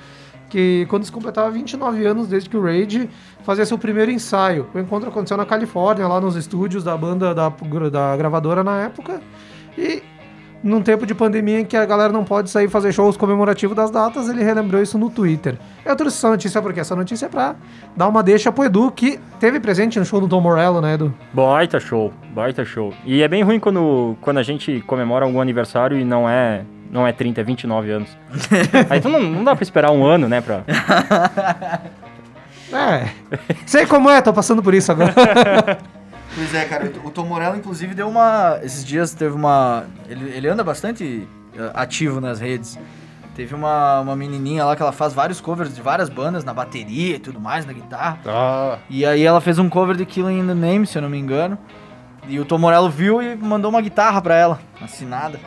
que 0.50 0.86
quando 0.90 1.04
se 1.04 1.10
completava 1.10 1.50
29 1.50 2.06
anos 2.06 2.28
desde 2.28 2.48
que 2.48 2.56
o 2.56 2.62
Rage 2.62 3.08
fazia 3.42 3.64
seu 3.64 3.78
primeiro 3.78 4.10
ensaio. 4.10 4.68
O 4.74 4.78
encontro 4.78 5.08
aconteceu 5.08 5.36
na 5.36 5.46
Califórnia, 5.46 6.06
lá 6.06 6.20
nos 6.20 6.36
estúdios 6.36 6.84
da 6.84 6.96
banda 6.96 7.34
da, 7.34 7.48
da 7.48 8.16
gravadora 8.16 8.62
na 8.62 8.82
época. 8.82 9.20
E 9.76 10.02
num 10.62 10.80
tempo 10.80 11.04
de 11.04 11.14
pandemia 11.14 11.60
em 11.60 11.64
que 11.64 11.76
a 11.76 11.84
galera 11.84 12.12
não 12.12 12.24
pode 12.24 12.50
sair 12.50 12.68
fazer 12.68 12.92
shows 12.92 13.16
comemorativos 13.16 13.76
das 13.76 13.90
datas, 13.90 14.28
ele 14.28 14.44
relembrou 14.44 14.80
isso 14.80 14.96
no 14.96 15.10
Twitter. 15.10 15.56
Eu 15.84 15.96
trouxe 15.96 16.16
essa 16.16 16.28
notícia 16.28 16.62
porque 16.62 16.80
essa 16.80 16.94
notícia 16.94 17.26
é 17.26 17.28
pra 17.28 17.56
dar 17.96 18.08
uma 18.08 18.22
deixa 18.22 18.52
pro 18.52 18.64
Edu, 18.64 18.90
que 18.92 19.18
teve 19.40 19.58
presente 19.58 19.98
no 19.98 20.04
show 20.04 20.20
do 20.20 20.28
Tom 20.28 20.40
Morello, 20.40 20.80
né, 20.80 20.94
Edu? 20.94 21.12
Baita 21.32 21.80
show, 21.80 22.12
baita 22.34 22.64
show. 22.64 22.94
E 23.04 23.22
é 23.22 23.28
bem 23.28 23.42
ruim 23.42 23.58
quando, 23.58 24.16
quando 24.20 24.38
a 24.38 24.42
gente 24.42 24.80
comemora 24.86 25.24
algum 25.24 25.40
aniversário 25.40 25.98
e 25.98 26.04
não 26.04 26.28
é 26.28 26.62
não 26.90 27.06
é 27.06 27.12
30, 27.12 27.40
é 27.40 27.44
29 27.44 27.90
anos. 27.90 28.18
Aí 28.90 28.98
então 28.98 29.10
não, 29.10 29.20
não 29.20 29.42
dá 29.42 29.56
pra 29.56 29.62
esperar 29.62 29.90
um 29.90 30.04
ano, 30.04 30.28
né, 30.28 30.42
pra... 30.42 30.62
É, 32.74 33.08
sei 33.66 33.84
como 33.84 34.08
é, 34.08 34.22
tô 34.22 34.32
passando 34.32 34.62
por 34.62 34.72
isso 34.72 34.92
agora. 34.92 35.12
Pois 36.34 36.54
é, 36.54 36.64
cara. 36.64 36.92
O 37.04 37.10
Tom 37.10 37.26
Morello, 37.26 37.56
inclusive, 37.56 37.94
deu 37.94 38.08
uma. 38.08 38.58
Esses 38.62 38.84
dias 38.84 39.14
teve 39.14 39.34
uma. 39.34 39.84
Ele, 40.08 40.30
ele 40.30 40.48
anda 40.48 40.64
bastante 40.64 41.28
uh, 41.54 41.70
ativo 41.74 42.20
nas 42.20 42.40
redes. 42.40 42.78
Teve 43.34 43.54
uma, 43.54 44.00
uma 44.00 44.14
menininha 44.14 44.64
lá 44.64 44.76
que 44.76 44.82
ela 44.82 44.92
faz 44.92 45.14
vários 45.14 45.40
covers 45.40 45.74
de 45.74 45.80
várias 45.80 46.10
bandas, 46.10 46.44
na 46.44 46.52
bateria 46.52 47.16
e 47.16 47.18
tudo 47.18 47.40
mais, 47.40 47.64
na 47.64 47.72
guitarra. 47.72 48.18
Ah. 48.26 48.78
E 48.90 49.06
aí 49.06 49.22
ela 49.22 49.40
fez 49.40 49.58
um 49.58 49.70
cover 49.70 49.96
de 49.96 50.04
Killing 50.04 50.40
in 50.40 50.46
the 50.46 50.54
Name, 50.54 50.86
se 50.86 50.98
eu 50.98 51.02
não 51.02 51.08
me 51.08 51.18
engano. 51.18 51.56
E 52.28 52.38
o 52.38 52.44
Tom 52.44 52.58
Morello 52.58 52.90
viu 52.90 53.22
e 53.22 53.34
mandou 53.34 53.70
uma 53.70 53.80
guitarra 53.80 54.20
pra 54.20 54.34
ela, 54.36 54.60
assinada. 54.80 55.40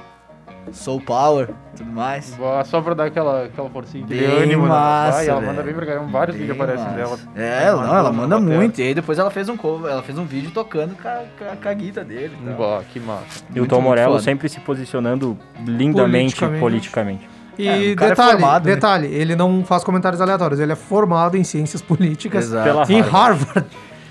Soul 0.72 1.02
Power, 1.02 1.50
tudo 1.76 1.92
mais. 1.92 2.38
Só 2.66 2.82
pra 2.82 2.94
dar 2.94 3.06
aquela, 3.06 3.46
aquela 3.46 3.70
forcinha 3.70 4.06
de 4.06 4.24
ânimo. 4.24 4.64
né? 4.64 4.70
Massa, 4.70 5.20
né? 5.20 5.28
ela 5.28 5.42
manda 5.42 5.64
bem 5.64 5.74
pra 5.74 5.86
caramba. 5.86 6.08
Vários 6.08 6.38
vídeos 6.38 6.60
aparecem 6.60 6.88
dela. 6.94 7.18
É, 7.36 7.64
ela, 7.66 7.88
não, 7.88 7.96
ela 7.96 8.12
manda 8.12 8.40
muito. 8.40 8.80
E 8.80 8.84
aí 8.84 8.94
depois 8.94 9.20
ela 9.20 9.32
fez 9.32 9.48
um 9.50 9.58
cover, 9.58 9.92
ela 9.92 10.04
fez 10.04 10.18
um 10.18 10.26
vídeo 10.26 10.52
tocando 10.52 10.96
com 10.96 11.08
a, 11.08 11.24
com 11.56 11.70
a 11.70 11.74
guita 11.74 12.04
dele. 12.04 12.36
Bah, 12.58 12.82
que 12.92 13.00
massa. 13.00 13.44
E 13.54 13.60
o 13.60 13.68
Tom 13.68 13.82
Morello 13.82 14.20
sempre 14.20 14.50
se 14.50 14.60
posicionando 14.60 15.38
lindamente 15.66 16.36
politicamente. 16.36 16.60
politicamente. 16.60 17.30
E 17.58 17.68
é, 17.68 17.96
detalhe, 17.96 18.12
é 18.12 18.16
formado, 18.16 18.64
detalhe, 18.64 19.08
né? 19.08 19.16
ele 19.16 19.36
não 19.36 19.64
faz 19.64 19.82
comentários 19.82 20.20
aleatórios, 20.20 20.60
ele 20.60 20.74
é 20.74 20.76
formado 20.76 21.38
em 21.38 21.44
ciências 21.46 21.82
políticas 21.82 22.46
Exato. 22.46 22.92
em 22.92 23.00
Harvard. 23.00 23.66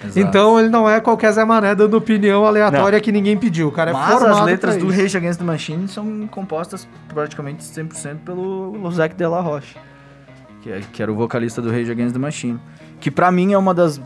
Exato. 0.05 0.19
Então 0.19 0.59
ele 0.59 0.69
não 0.69 0.89
é 0.89 1.01
qualquer 1.01 1.33
Zé 1.33 1.45
Mané 1.45 1.75
dando 1.75 1.97
opinião 1.97 2.45
aleatória 2.45 2.99
não. 2.99 3.03
que 3.03 3.13
ninguém 3.13 3.37
pediu. 3.37 3.69
O 3.69 3.73
cara 3.73 3.91
é 3.91 3.95
Mas 3.95 4.23
as 4.23 4.41
letras 4.45 4.77
do 4.77 4.89
Rage 4.91 5.17
Against 5.17 5.39
the 5.39 5.45
Machine 5.45 5.89
são 5.89 6.27
compostas 6.27 6.89
praticamente 7.09 7.65
100% 7.65 8.19
pelo 8.25 8.77
Lozek 8.77 9.15
de 9.15 9.27
la 9.27 9.41
Roche, 9.41 9.77
que, 10.61 10.71
é, 10.71 10.81
que 10.93 11.03
era 11.03 11.11
o 11.11 11.15
vocalista 11.15 11.63
do 11.63 11.71
Rage 11.71 11.91
Against 11.91 12.13
the 12.13 12.19
Machine. 12.19 12.59
Que 13.01 13.11
pra 13.11 13.31
mim 13.31 13.53
é 13.53 13.59
uma 13.59 13.75
das 13.75 14.01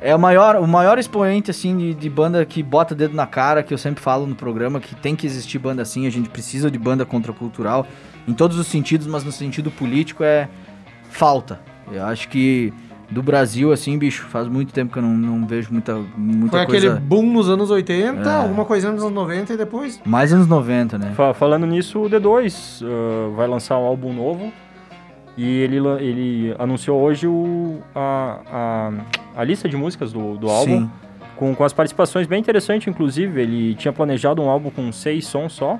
é 0.00 0.14
o 0.14 0.18
maior, 0.18 0.56
o 0.56 0.66
maior 0.66 0.98
expoente, 0.98 1.50
assim, 1.50 1.76
de, 1.76 1.94
de, 1.94 2.08
banda 2.08 2.44
que 2.44 2.62
bota 2.62 2.94
dedo 2.94 3.14
na 3.14 3.26
cara, 3.26 3.64
que 3.64 3.74
eu 3.74 3.78
sempre 3.78 4.00
falo 4.00 4.26
no 4.26 4.34
programa, 4.34 4.80
que 4.80 4.94
tem 4.94 5.16
que 5.16 5.26
existir 5.26 5.58
banda 5.58 5.82
assim, 5.82 6.06
a 6.06 6.10
gente 6.10 6.28
precisa 6.28 6.70
de 6.70 6.78
banda 6.78 7.04
contracultural, 7.04 7.84
em 8.26 8.32
todos 8.32 8.56
os 8.58 8.68
sentidos, 8.68 9.08
mas 9.08 9.24
no 9.24 9.32
sentido 9.32 9.70
político 9.72 10.22
é 10.22 10.48
falta. 11.10 11.60
Eu 11.90 12.04
acho 12.04 12.28
que 12.28 12.72
do 13.10 13.22
Brasil, 13.22 13.72
assim, 13.72 13.96
bicho, 13.98 14.24
faz 14.26 14.48
muito 14.48 14.72
tempo 14.72 14.92
que 14.92 14.98
eu 14.98 15.02
não, 15.02 15.14
não 15.14 15.46
vejo 15.46 15.72
muita, 15.72 15.94
muita 16.16 16.58
Foi 16.58 16.66
coisa... 16.66 16.88
aquele 16.88 17.00
boom 17.00 17.32
nos 17.32 17.48
anos 17.48 17.70
80, 17.70 18.20
é. 18.20 18.34
alguma 18.34 18.64
coisa 18.64 18.92
nos 18.92 19.02
anos 19.02 19.14
90 19.14 19.54
e 19.54 19.56
depois... 19.56 20.00
Mais 20.04 20.32
anos 20.32 20.46
90, 20.46 20.98
né? 20.98 21.14
Falando 21.34 21.66
nisso, 21.66 22.00
o 22.00 22.10
D2 22.10 22.82
uh, 22.82 23.34
vai 23.34 23.48
lançar 23.48 23.78
um 23.78 23.84
álbum 23.84 24.12
novo 24.12 24.52
e 25.38 25.60
ele, 25.60 25.78
ele 26.00 26.56
anunciou 26.58 27.00
hoje 27.00 27.28
o, 27.28 27.78
a, 27.94 28.40
a, 28.50 28.92
a 29.40 29.44
lista 29.44 29.68
de 29.68 29.76
músicas 29.76 30.12
do, 30.12 30.36
do 30.36 30.50
álbum. 30.50 30.88
Com, 31.36 31.54
com 31.54 31.62
as 31.62 31.72
participações 31.72 32.26
bem 32.26 32.40
interessantes, 32.40 32.88
inclusive. 32.88 33.40
Ele 33.40 33.74
tinha 33.76 33.92
planejado 33.92 34.42
um 34.42 34.50
álbum 34.50 34.68
com 34.68 34.90
seis 34.90 35.24
sons 35.28 35.52
só. 35.52 35.78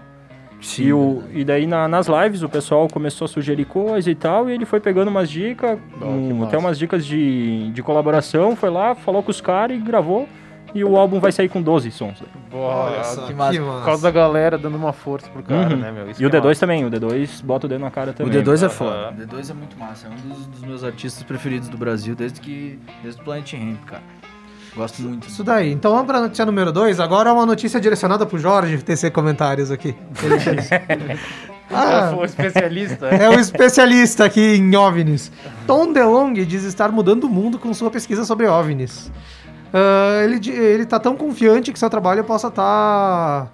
Sim. 0.61 0.85
E, 0.85 0.93
o, 0.93 1.23
e 1.33 1.45
daí 1.45 1.67
na, 1.67 1.87
nas 1.87 2.09
lives 2.09 2.43
o 2.43 2.49
pessoal 2.49 2.89
começou 2.89 3.27
a 3.27 3.29
sugerir 3.29 3.65
coisa 3.65 4.11
e 4.11 4.15
tal, 4.15 4.51
e 4.51 4.53
ele 4.53 4.65
foi 4.65 4.81
pegando 4.81 5.09
umas 5.09 5.31
dicas, 5.31 5.79
um, 6.03 6.45
até 6.45 6.59
umas 6.59 6.79
dicas 6.79 7.07
de, 7.07 7.71
de 7.71 7.83
colaboração, 7.83 8.57
foi 8.57 8.71
lá, 8.71 8.95
falou 8.95 9.23
com 9.23 9.31
os 9.31 9.41
caras 9.41 9.77
e 9.77 9.81
gravou. 9.81 10.29
E 10.75 10.85
o 10.85 10.99
álbum 10.99 11.19
vai 11.19 11.33
sair 11.33 11.49
com 11.49 11.63
12 11.63 11.91
sons. 11.91 12.23
Boa, 12.51 12.91
que 12.91 12.99
massa. 12.99 13.23
Que 13.23 13.33
massa. 13.33 13.59
Por 13.59 13.85
causa 13.87 14.03
da 14.03 14.11
galera 14.11 14.59
dando 14.59 14.77
uma 14.77 14.93
força 14.93 15.27
pro 15.31 15.43
cara, 15.43 15.75
uhum. 15.75 15.81
né, 15.81 15.91
meu? 15.91 16.11
Isso 16.11 16.23
e 16.23 16.27
o 16.27 16.31
D2 16.31 16.45
massa. 16.45 16.61
também, 16.61 16.85
o 16.85 16.91
D2 16.91 17.43
bota 17.43 17.65
o 17.67 17.69
dedo 17.71 17.81
na 17.81 17.91
cara 17.91 18.13
também. 18.13 18.39
O 18.39 18.45
D2 18.45 18.67
é 18.67 18.69
foda. 18.69 19.11
O 19.11 19.15
D2 19.15 19.51
é 19.51 19.55
muito 19.55 19.79
massa, 19.79 20.09
é 20.09 20.11
um 20.11 20.29
dos, 20.29 20.47
dos 20.47 20.61
meus 20.61 20.85
artistas 20.85 21.23
preferidos 21.23 21.69
do 21.69 21.79
Brasil 21.79 22.15
desde 22.15 22.39
que. 22.39 22.79
desde 23.03 23.19
o 23.19 23.25
Planet 23.25 23.51
Ramp, 23.55 23.85
cara. 23.87 24.03
Gosto 24.75 25.03
muito. 25.03 25.29
Isso 25.29 25.43
daí. 25.43 25.73
Então 25.73 25.93
vamos 25.93 26.07
pra 26.07 26.21
notícia 26.21 26.45
número 26.45 26.73
2. 26.73 27.01
Agora 27.01 27.31
é 27.31 27.33
uma 27.33 27.47
notícia 27.47 27.81
direcionada 27.81 28.25
pro 28.27 28.39
Jorge 28.39 28.79
tecer 28.79 29.11
comentários 29.11 29.71
aqui. 29.71 29.95
ah, 31.71 32.11
é 32.13 32.15
o 32.15 32.25
especialista. 32.25 33.07
É 33.07 33.29
o 33.29 33.39
especialista 33.39 34.25
aqui 34.25 34.57
em 34.57 34.75
OVNIs. 34.77 35.33
Tom 35.67 35.93
DeLonge 35.93 36.45
diz 36.45 36.65
estar 36.65 36.91
mudando 36.91 37.25
o 37.25 37.29
mundo 37.29 37.59
com 37.59 37.73
sua 37.75 37.91
pesquisa 37.91 38.25
sobre 38.25 38.47
OVNIs. 38.47 39.11
Uh, 39.69 40.23
ele, 40.25 40.51
ele 40.51 40.87
tá 40.87 40.99
tão 40.99 41.17
confiante 41.17 41.73
que 41.73 41.79
seu 41.79 41.91
trabalho 41.91 42.25
possa 42.25 42.49
estar 42.49 42.63
tá 42.63 43.51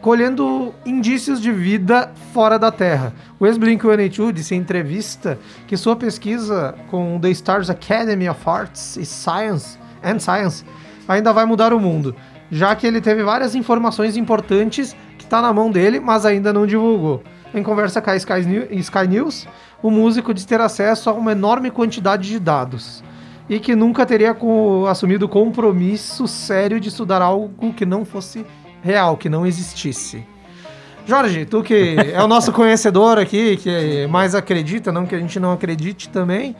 colhendo 0.00 0.72
indícios 0.86 1.40
de 1.40 1.50
vida 1.50 2.12
fora 2.32 2.58
da 2.58 2.70
Terra. 2.70 3.12
O 3.38 3.46
ex-Blink-182 3.46 4.32
disse 4.32 4.54
em 4.54 4.58
entrevista 4.58 5.38
que 5.66 5.76
sua 5.76 5.96
pesquisa 5.96 6.74
com 6.88 7.16
o 7.16 7.20
The 7.20 7.30
Stars 7.30 7.68
Academy 7.68 8.28
of 8.28 8.40
Arts 8.48 8.96
e 8.96 9.04
Science 9.04 9.78
and 10.02 10.18
Science 10.18 10.64
ainda 11.06 11.32
vai 11.32 11.44
mudar 11.44 11.72
o 11.72 11.80
mundo, 11.80 12.14
já 12.50 12.74
que 12.74 12.86
ele 12.86 13.00
teve 13.00 13.22
várias 13.22 13.54
informações 13.54 14.16
importantes 14.16 14.94
que 15.16 15.24
está 15.24 15.40
na 15.40 15.52
mão 15.52 15.70
dele, 15.70 16.00
mas 16.00 16.26
ainda 16.26 16.52
não 16.52 16.66
divulgou. 16.66 17.22
Em 17.54 17.62
conversa 17.62 18.02
com 18.02 18.10
a 18.10 18.16
Sky 18.16 19.08
News, 19.08 19.46
o 19.82 19.90
músico 19.90 20.34
diz 20.34 20.44
ter 20.44 20.60
acesso 20.60 21.08
a 21.08 21.12
uma 21.12 21.32
enorme 21.32 21.70
quantidade 21.70 22.28
de 22.28 22.38
dados 22.38 23.02
e 23.48 23.58
que 23.58 23.74
nunca 23.74 24.04
teria 24.04 24.36
assumido 24.90 25.28
compromisso 25.28 26.28
sério 26.28 26.78
de 26.78 26.88
estudar 26.88 27.22
algo 27.22 27.72
que 27.72 27.86
não 27.86 28.04
fosse 28.04 28.44
real, 28.82 29.16
que 29.16 29.28
não 29.28 29.46
existisse. 29.46 30.24
Jorge, 31.06 31.46
tu 31.46 31.62
que 31.62 31.96
é 32.12 32.22
o 32.22 32.28
nosso 32.28 32.52
conhecedor 32.52 33.18
aqui, 33.18 33.56
que 33.56 34.06
mais 34.08 34.34
acredita, 34.34 34.92
não 34.92 35.06
que 35.06 35.14
a 35.14 35.18
gente 35.18 35.40
não 35.40 35.52
acredite 35.52 36.10
também, 36.10 36.54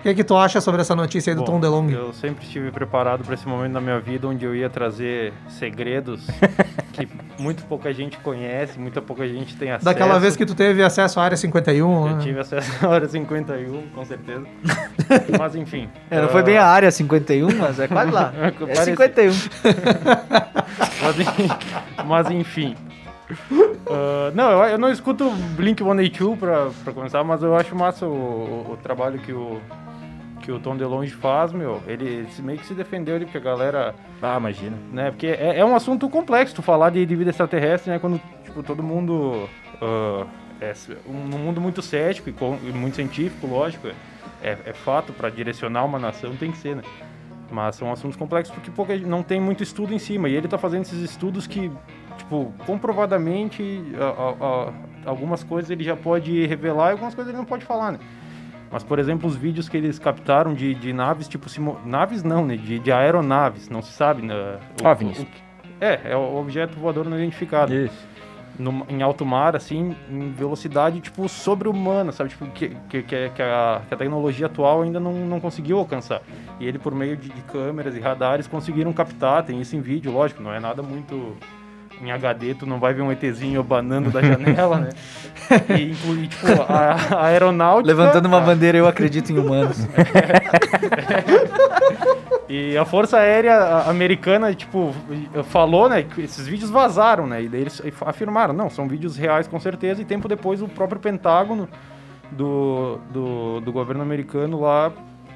o 0.00 0.02
que, 0.02 0.08
é 0.08 0.14
que 0.14 0.24
tu 0.24 0.34
acha 0.34 0.62
sobre 0.62 0.80
essa 0.80 0.96
notícia 0.96 1.30
aí 1.30 1.34
do 1.34 1.40
Bom, 1.42 1.52
Tom 1.52 1.60
DeLonge? 1.60 1.94
Eu 1.94 2.10
sempre 2.14 2.42
estive 2.42 2.70
preparado 2.70 3.22
para 3.22 3.34
esse 3.34 3.46
momento 3.46 3.72
na 3.72 3.82
minha 3.82 4.00
vida 4.00 4.26
onde 4.26 4.46
eu 4.46 4.56
ia 4.56 4.70
trazer 4.70 5.34
segredos 5.46 6.26
que 6.94 7.06
muito 7.38 7.64
pouca 7.64 7.92
gente 7.92 8.16
conhece, 8.16 8.78
muita 8.78 9.02
pouca 9.02 9.28
gente 9.28 9.54
tem 9.56 9.70
acesso. 9.70 9.84
Daquela 9.84 10.18
vez 10.18 10.36
que 10.36 10.46
tu 10.46 10.54
teve 10.54 10.82
acesso 10.82 11.20
à 11.20 11.24
área 11.24 11.36
51, 11.36 12.08
Eu 12.08 12.16
né? 12.16 12.22
tive 12.22 12.40
acesso 12.40 12.86
à 12.86 12.94
área 12.94 13.06
51, 13.06 13.88
com 13.88 14.04
certeza. 14.06 14.46
mas 15.38 15.54
enfim. 15.54 15.86
É, 16.10 16.18
não 16.18 16.28
uh... 16.28 16.30
foi 16.30 16.42
bem 16.44 16.56
a 16.56 16.64
área 16.64 16.90
51, 16.90 17.54
mas 17.58 17.78
é 17.78 17.86
quase 17.86 18.10
lá. 18.10 18.32
é 18.68 18.74
51. 18.76 19.32
mas, 21.02 22.06
mas 22.06 22.30
enfim. 22.30 22.74
Uh, 23.30 24.34
não, 24.34 24.50
eu, 24.50 24.58
eu, 24.70 24.78
não 24.78 24.90
escuto 24.90 25.30
Blink 25.56 25.82
182 25.82 26.38
pra, 26.38 26.70
pra 26.82 26.92
começar, 26.92 27.22
mas 27.22 27.42
eu 27.42 27.54
acho 27.54 27.76
massa 27.76 28.06
o, 28.06 28.10
o, 28.10 28.72
o 28.72 28.76
trabalho 28.76 29.18
que 29.18 29.32
o, 29.32 29.60
que 30.50 30.56
o 30.56 30.58
Tom 30.58 30.76
DeLonge 30.76 31.12
faz, 31.12 31.52
meu, 31.52 31.80
ele 31.86 32.26
meio 32.40 32.58
que 32.58 32.66
se 32.66 32.74
defendeu 32.74 33.14
ali, 33.14 33.24
porque 33.24 33.38
a 33.38 33.40
galera... 33.40 33.94
Ah, 34.20 34.36
imagina. 34.36 34.76
Né, 34.92 35.10
porque 35.10 35.28
é, 35.28 35.58
é 35.58 35.64
um 35.64 35.76
assunto 35.76 36.08
complexo, 36.08 36.56
tu 36.56 36.62
falar 36.62 36.90
de, 36.90 37.06
de, 37.06 37.16
vida 37.16 37.30
extraterrestre, 37.30 37.90
né, 37.90 37.98
quando, 37.98 38.20
tipo, 38.44 38.62
todo 38.62 38.82
mundo... 38.82 39.48
Uh, 39.80 40.26
é 40.60 40.74
um 41.08 41.38
mundo 41.38 41.58
muito 41.58 41.80
cético 41.80 42.28
e, 42.28 42.32
com, 42.32 42.58
e 42.62 42.70
muito 42.70 42.96
científico, 42.96 43.46
lógico, 43.46 43.88
é, 44.42 44.58
é 44.66 44.72
fato, 44.74 45.10
para 45.12 45.30
direcionar 45.30 45.84
uma 45.84 45.98
nação 45.98 46.36
tem 46.36 46.50
que 46.50 46.58
ser, 46.58 46.76
né? 46.76 46.82
Mas 47.50 47.76
são 47.76 47.90
assuntos 47.90 48.16
complexos 48.16 48.54
porque 48.54 48.70
pouca, 48.70 48.94
não 48.98 49.22
tem 49.22 49.40
muito 49.40 49.62
estudo 49.62 49.94
em 49.94 49.98
cima. 49.98 50.28
E 50.28 50.34
ele 50.34 50.46
está 50.46 50.58
fazendo 50.58 50.82
esses 50.82 51.00
estudos 51.00 51.46
que, 51.46 51.72
tipo, 52.18 52.52
comprovadamente, 52.66 53.82
a, 53.98 54.04
a, 54.04 54.68
a, 55.08 55.10
algumas 55.10 55.42
coisas 55.42 55.70
ele 55.70 55.82
já 55.82 55.96
pode 55.96 56.46
revelar 56.46 56.90
e 56.90 56.92
algumas 56.92 57.14
coisas 57.14 57.32
ele 57.32 57.38
não 57.38 57.46
pode 57.46 57.64
falar, 57.64 57.92
né? 57.92 57.98
Mas, 58.70 58.84
por 58.84 58.98
exemplo, 58.98 59.28
os 59.28 59.34
vídeos 59.34 59.68
que 59.68 59.76
eles 59.76 59.98
captaram 59.98 60.54
de, 60.54 60.74
de 60.74 60.92
naves, 60.92 61.26
tipo, 61.26 61.48
naves 61.84 62.22
não, 62.22 62.46
né? 62.46 62.56
De, 62.56 62.78
de 62.78 62.92
aeronaves, 62.92 63.68
não 63.68 63.82
se 63.82 63.92
sabe, 63.92 64.22
né? 64.22 64.34
O, 64.80 64.86
OVNIs. 64.86 65.18
O, 65.18 65.26
é, 65.80 66.12
é 66.12 66.16
o 66.16 66.36
objeto 66.36 66.78
voador 66.78 67.04
não 67.04 67.16
identificado. 67.16 67.74
Isso. 67.74 68.08
No, 68.58 68.84
em 68.90 69.02
alto 69.02 69.24
mar, 69.24 69.56
assim, 69.56 69.96
em 70.08 70.30
velocidade, 70.32 71.00
tipo, 71.00 71.28
sobre-humana, 71.28 72.12
sabe? 72.12 72.30
Tipo, 72.30 72.46
que, 72.48 72.76
que, 72.88 73.02
que, 73.02 73.16
a, 73.42 73.82
que 73.88 73.94
a 73.94 73.96
tecnologia 73.96 74.46
atual 74.46 74.82
ainda 74.82 75.00
não, 75.00 75.12
não 75.12 75.40
conseguiu 75.40 75.78
alcançar. 75.78 76.20
E 76.60 76.66
ele, 76.66 76.78
por 76.78 76.94
meio 76.94 77.16
de, 77.16 77.30
de 77.30 77.42
câmeras 77.42 77.96
e 77.96 78.00
radares, 78.00 78.46
conseguiram 78.46 78.92
captar, 78.92 79.42
tem 79.44 79.60
isso 79.60 79.74
em 79.74 79.80
vídeo, 79.80 80.12
lógico, 80.12 80.42
não 80.42 80.52
é 80.52 80.60
nada 80.60 80.82
muito 80.82 81.36
em 82.00 82.10
HD 82.10 82.54
tu 82.54 82.66
não 82.66 82.78
vai 82.78 82.94
ver 82.94 83.02
um 83.02 83.12
ETzinho 83.12 83.62
banando 83.62 84.10
da 84.10 84.22
janela, 84.22 84.78
né? 84.78 84.90
E, 85.68 85.92
e 85.92 86.28
tipo, 86.28 86.46
a, 86.68 87.16
a, 87.16 87.26
aeronáutica... 87.26 87.88
Levantando 87.88 88.26
uma 88.26 88.40
bandeira, 88.40 88.78
eu 88.78 88.86
acredito 88.86 89.32
em 89.32 89.38
humanos. 89.38 89.78
e 92.48 92.76
a 92.76 92.84
Força 92.84 93.18
Aérea 93.18 93.82
Americana, 93.88 94.54
tipo, 94.54 94.94
falou, 95.44 95.88
né, 95.88 96.04
que 96.04 96.20
esses 96.20 96.46
vídeos 96.46 96.70
vazaram, 96.70 97.26
né? 97.26 97.42
E 97.42 97.48
daí 97.48 97.62
eles 97.62 97.82
afirmaram, 98.02 98.54
não, 98.54 98.70
são 98.70 98.86
vídeos 98.86 99.16
reais 99.16 99.48
com 99.48 99.58
certeza, 99.58 100.00
e 100.00 100.04
tempo 100.04 100.28
depois 100.28 100.62
o 100.62 100.68
próprio 100.68 101.00
Pentágono 101.00 101.68
do, 102.30 103.00
do, 103.12 103.60
do 103.60 103.72
governo 103.72 104.02
americano 104.02 104.60
lá 104.60 104.92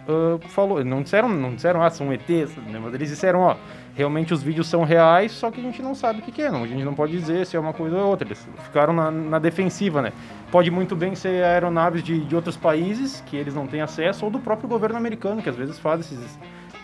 uh, 0.08 0.38
falou, 0.48 0.84
não 0.84 1.02
disseram, 1.02 1.28
não 1.28 1.54
disseram, 1.54 1.82
ah, 1.82 1.90
são 1.90 2.12
ETs, 2.12 2.56
né? 2.56 2.80
mas 2.82 2.94
eles 2.94 3.08
disseram, 3.08 3.40
ó, 3.40 3.56
realmente 3.94 4.34
os 4.34 4.42
vídeos 4.42 4.66
são 4.68 4.82
reais, 4.82 5.32
só 5.32 5.50
que 5.50 5.60
a 5.60 5.62
gente 5.62 5.80
não 5.80 5.94
sabe 5.94 6.18
o 6.18 6.22
que, 6.22 6.32
que 6.32 6.42
é, 6.42 6.50
não. 6.50 6.64
A 6.64 6.66
gente 6.66 6.84
não 6.84 6.94
pode 6.94 7.12
dizer 7.12 7.46
se 7.46 7.56
é 7.56 7.60
uma 7.60 7.72
coisa 7.72 7.96
ou 7.96 8.08
outra. 8.08 8.26
Eles 8.26 8.46
ficaram 8.64 8.92
na, 8.92 9.10
na 9.10 9.38
defensiva, 9.38 10.02
né? 10.02 10.12
Pode 10.50 10.70
muito 10.70 10.96
bem 10.96 11.14
ser 11.14 11.44
aeronaves 11.44 12.02
de, 12.02 12.20
de 12.20 12.36
outros 12.36 12.56
países 12.56 13.22
que 13.26 13.36
eles 13.36 13.54
não 13.54 13.66
têm 13.66 13.80
acesso, 13.80 14.24
ou 14.24 14.30
do 14.30 14.38
próprio 14.38 14.68
governo 14.68 14.96
americano, 14.96 15.42
que 15.42 15.48
às 15.48 15.56
vezes 15.56 15.78
faz 15.78 16.00
esses, 16.00 16.38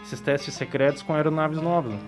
esses 0.05 0.21
testes 0.21 0.55
secretos 0.55 1.03
com 1.03 1.15
aeronaves 1.15 1.61
novas. 1.61 1.93
Né? 1.93 2.01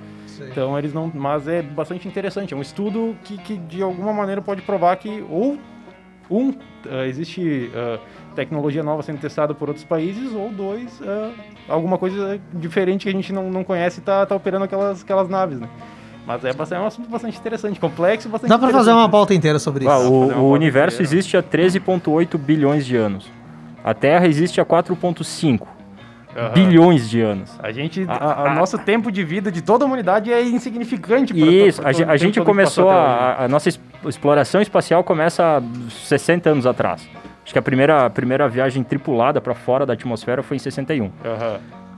Então 0.50 0.78
eles 0.78 0.92
não. 0.94 1.10
Mas 1.12 1.46
é 1.48 1.62
bastante 1.62 2.06
interessante. 2.08 2.54
É 2.54 2.56
um 2.56 2.62
estudo 2.62 3.16
que, 3.24 3.36
que 3.38 3.56
de 3.56 3.82
alguma 3.82 4.12
maneira 4.12 4.40
pode 4.40 4.62
provar 4.62 4.96
que 4.96 5.24
ou 5.28 5.58
um, 6.30 6.50
uh, 6.50 7.04
existe 7.06 7.70
uh, 7.74 8.00
tecnologia 8.34 8.82
nova 8.82 9.02
sendo 9.02 9.20
testada 9.20 9.54
por 9.54 9.68
outros 9.68 9.84
países, 9.84 10.32
ou 10.34 10.50
dois, 10.50 11.00
uh, 11.00 11.32
alguma 11.68 11.98
coisa 11.98 12.40
diferente 12.52 13.04
que 13.04 13.08
a 13.08 13.12
gente 13.12 13.32
não, 13.32 13.50
não 13.50 13.64
conhece 13.64 14.00
está 14.00 14.24
tá 14.26 14.34
operando 14.34 14.64
aquelas, 14.64 15.02
aquelas 15.02 15.28
naves, 15.28 15.60
né? 15.60 15.68
Mas 16.26 16.44
é, 16.44 16.52
bastante, 16.52 16.78
é 16.78 16.82
um 16.82 16.86
assunto 16.86 17.10
bastante 17.10 17.38
interessante, 17.38 17.80
complexo 17.80 18.28
bastante 18.28 18.48
Dá 18.48 18.58
para 18.58 18.70
fazer 18.70 18.92
uma 18.92 19.08
pauta 19.08 19.34
inteira 19.34 19.58
sobre 19.58 19.84
isso. 19.84 19.92
Ah, 19.92 19.98
o, 19.98 20.44
o 20.44 20.50
universo 20.52 21.02
inteira. 21.02 21.18
existe 21.18 21.36
há 21.36 21.42
13,8 21.42 22.38
bilhões 22.38 22.86
de 22.86 22.96
anos. 22.96 23.28
A 23.82 23.92
Terra 23.92 24.26
existe 24.28 24.60
há 24.60 24.64
4,5 24.64 25.66
Uhum. 26.34 26.52
bilhões 26.54 27.10
de 27.10 27.20
anos. 27.20 27.50
A 27.62 27.70
gente, 27.72 28.06
a, 28.08 28.52
a, 28.52 28.54
nosso 28.54 28.78
tempo 28.78 29.12
de 29.12 29.22
vida 29.22 29.52
de 29.52 29.60
toda 29.60 29.84
a 29.84 29.86
humanidade 29.86 30.32
é 30.32 30.42
insignificante. 30.42 31.34
Isso, 31.36 31.82
a, 31.82 31.88
a 32.10 32.16
gente 32.16 32.40
começou 32.40 32.88
a, 32.88 33.44
a, 33.44 33.48
nossa 33.48 33.68
exploração 34.06 34.62
espacial 34.62 35.04
começa 35.04 35.58
há 35.58 35.62
60 35.90 36.48
anos 36.50 36.66
atrás. 36.66 37.06
Acho 37.44 37.52
que 37.52 37.58
a 37.58 37.62
primeira, 37.62 38.06
a 38.06 38.10
primeira 38.10 38.48
viagem 38.48 38.82
tripulada 38.82 39.40
para 39.40 39.54
fora 39.54 39.84
da 39.84 39.92
atmosfera 39.92 40.42
foi 40.42 40.56
em 40.56 40.60
61. 40.60 41.04
Uhum. 41.04 41.10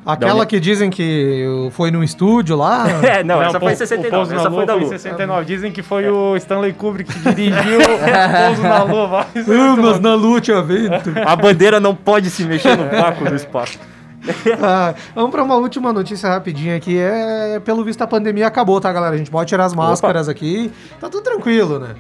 Aquela 0.07 0.45
que 0.45 0.61
dizem 0.61 0.91
que 0.91 1.47
foi 1.71 1.91
num 1.91 2.03
estúdio 2.03 2.57
lá? 2.57 2.87
é, 3.03 3.25
não, 3.25 3.37
não 3.37 3.43
essa 3.43 3.59
foi 3.59 3.73
em 3.73 3.77
69, 3.77 4.37
essa 4.37 4.51
foi 4.51 4.67
da 4.67 4.75
Lua. 4.75 4.87
Foi 4.87 4.97
em 4.97 4.99
69. 4.99 5.45
Dizem 5.47 5.73
que 5.73 5.83
foi 5.83 6.05
é. 6.05 6.11
o 6.11 6.37
Stanley 6.37 6.73
Kubrick 6.75 7.13
que 7.13 7.35
dirigiu 7.35 7.79
o 7.79 7.85
pouso 8.47 8.63
na 8.63 8.83
Lua. 8.83 9.21
Ah, 9.23 9.77
mas 9.79 10.01
na 10.01 10.15
Lua 10.15 10.41
tinha 10.41 10.61
vento. 10.61 11.11
A 11.25 11.35
bandeira 11.35 11.81
não 11.81 11.95
pode 11.95 12.29
se 12.29 12.45
mexer 12.45 12.77
no 12.77 12.85
vácuo 12.91 13.25
do 13.25 13.35
espaço. 13.35 13.79
ah, 14.63 14.95
vamos 15.15 15.31
para 15.31 15.43
uma 15.43 15.57
última 15.57 15.93
notícia 15.93 16.29
rapidinha 16.29 16.77
aqui. 16.77 16.97
É, 16.99 17.61
pelo 17.61 17.85
visto 17.85 18.03
a 18.03 18.07
pandemia 18.07 18.47
acabou, 18.47 18.81
tá, 18.81 18.93
galera? 18.93 19.15
A 19.15 19.19
gente 19.19 19.31
pode 19.31 19.49
tirar 19.49 19.65
as 19.65 19.75
máscaras 19.75 20.29
Opa. 20.29 20.33
aqui. 20.33 20.73
Tá 21.01 21.09
tudo 21.09 21.23
tranquilo, 21.23 21.79
né? 21.79 21.95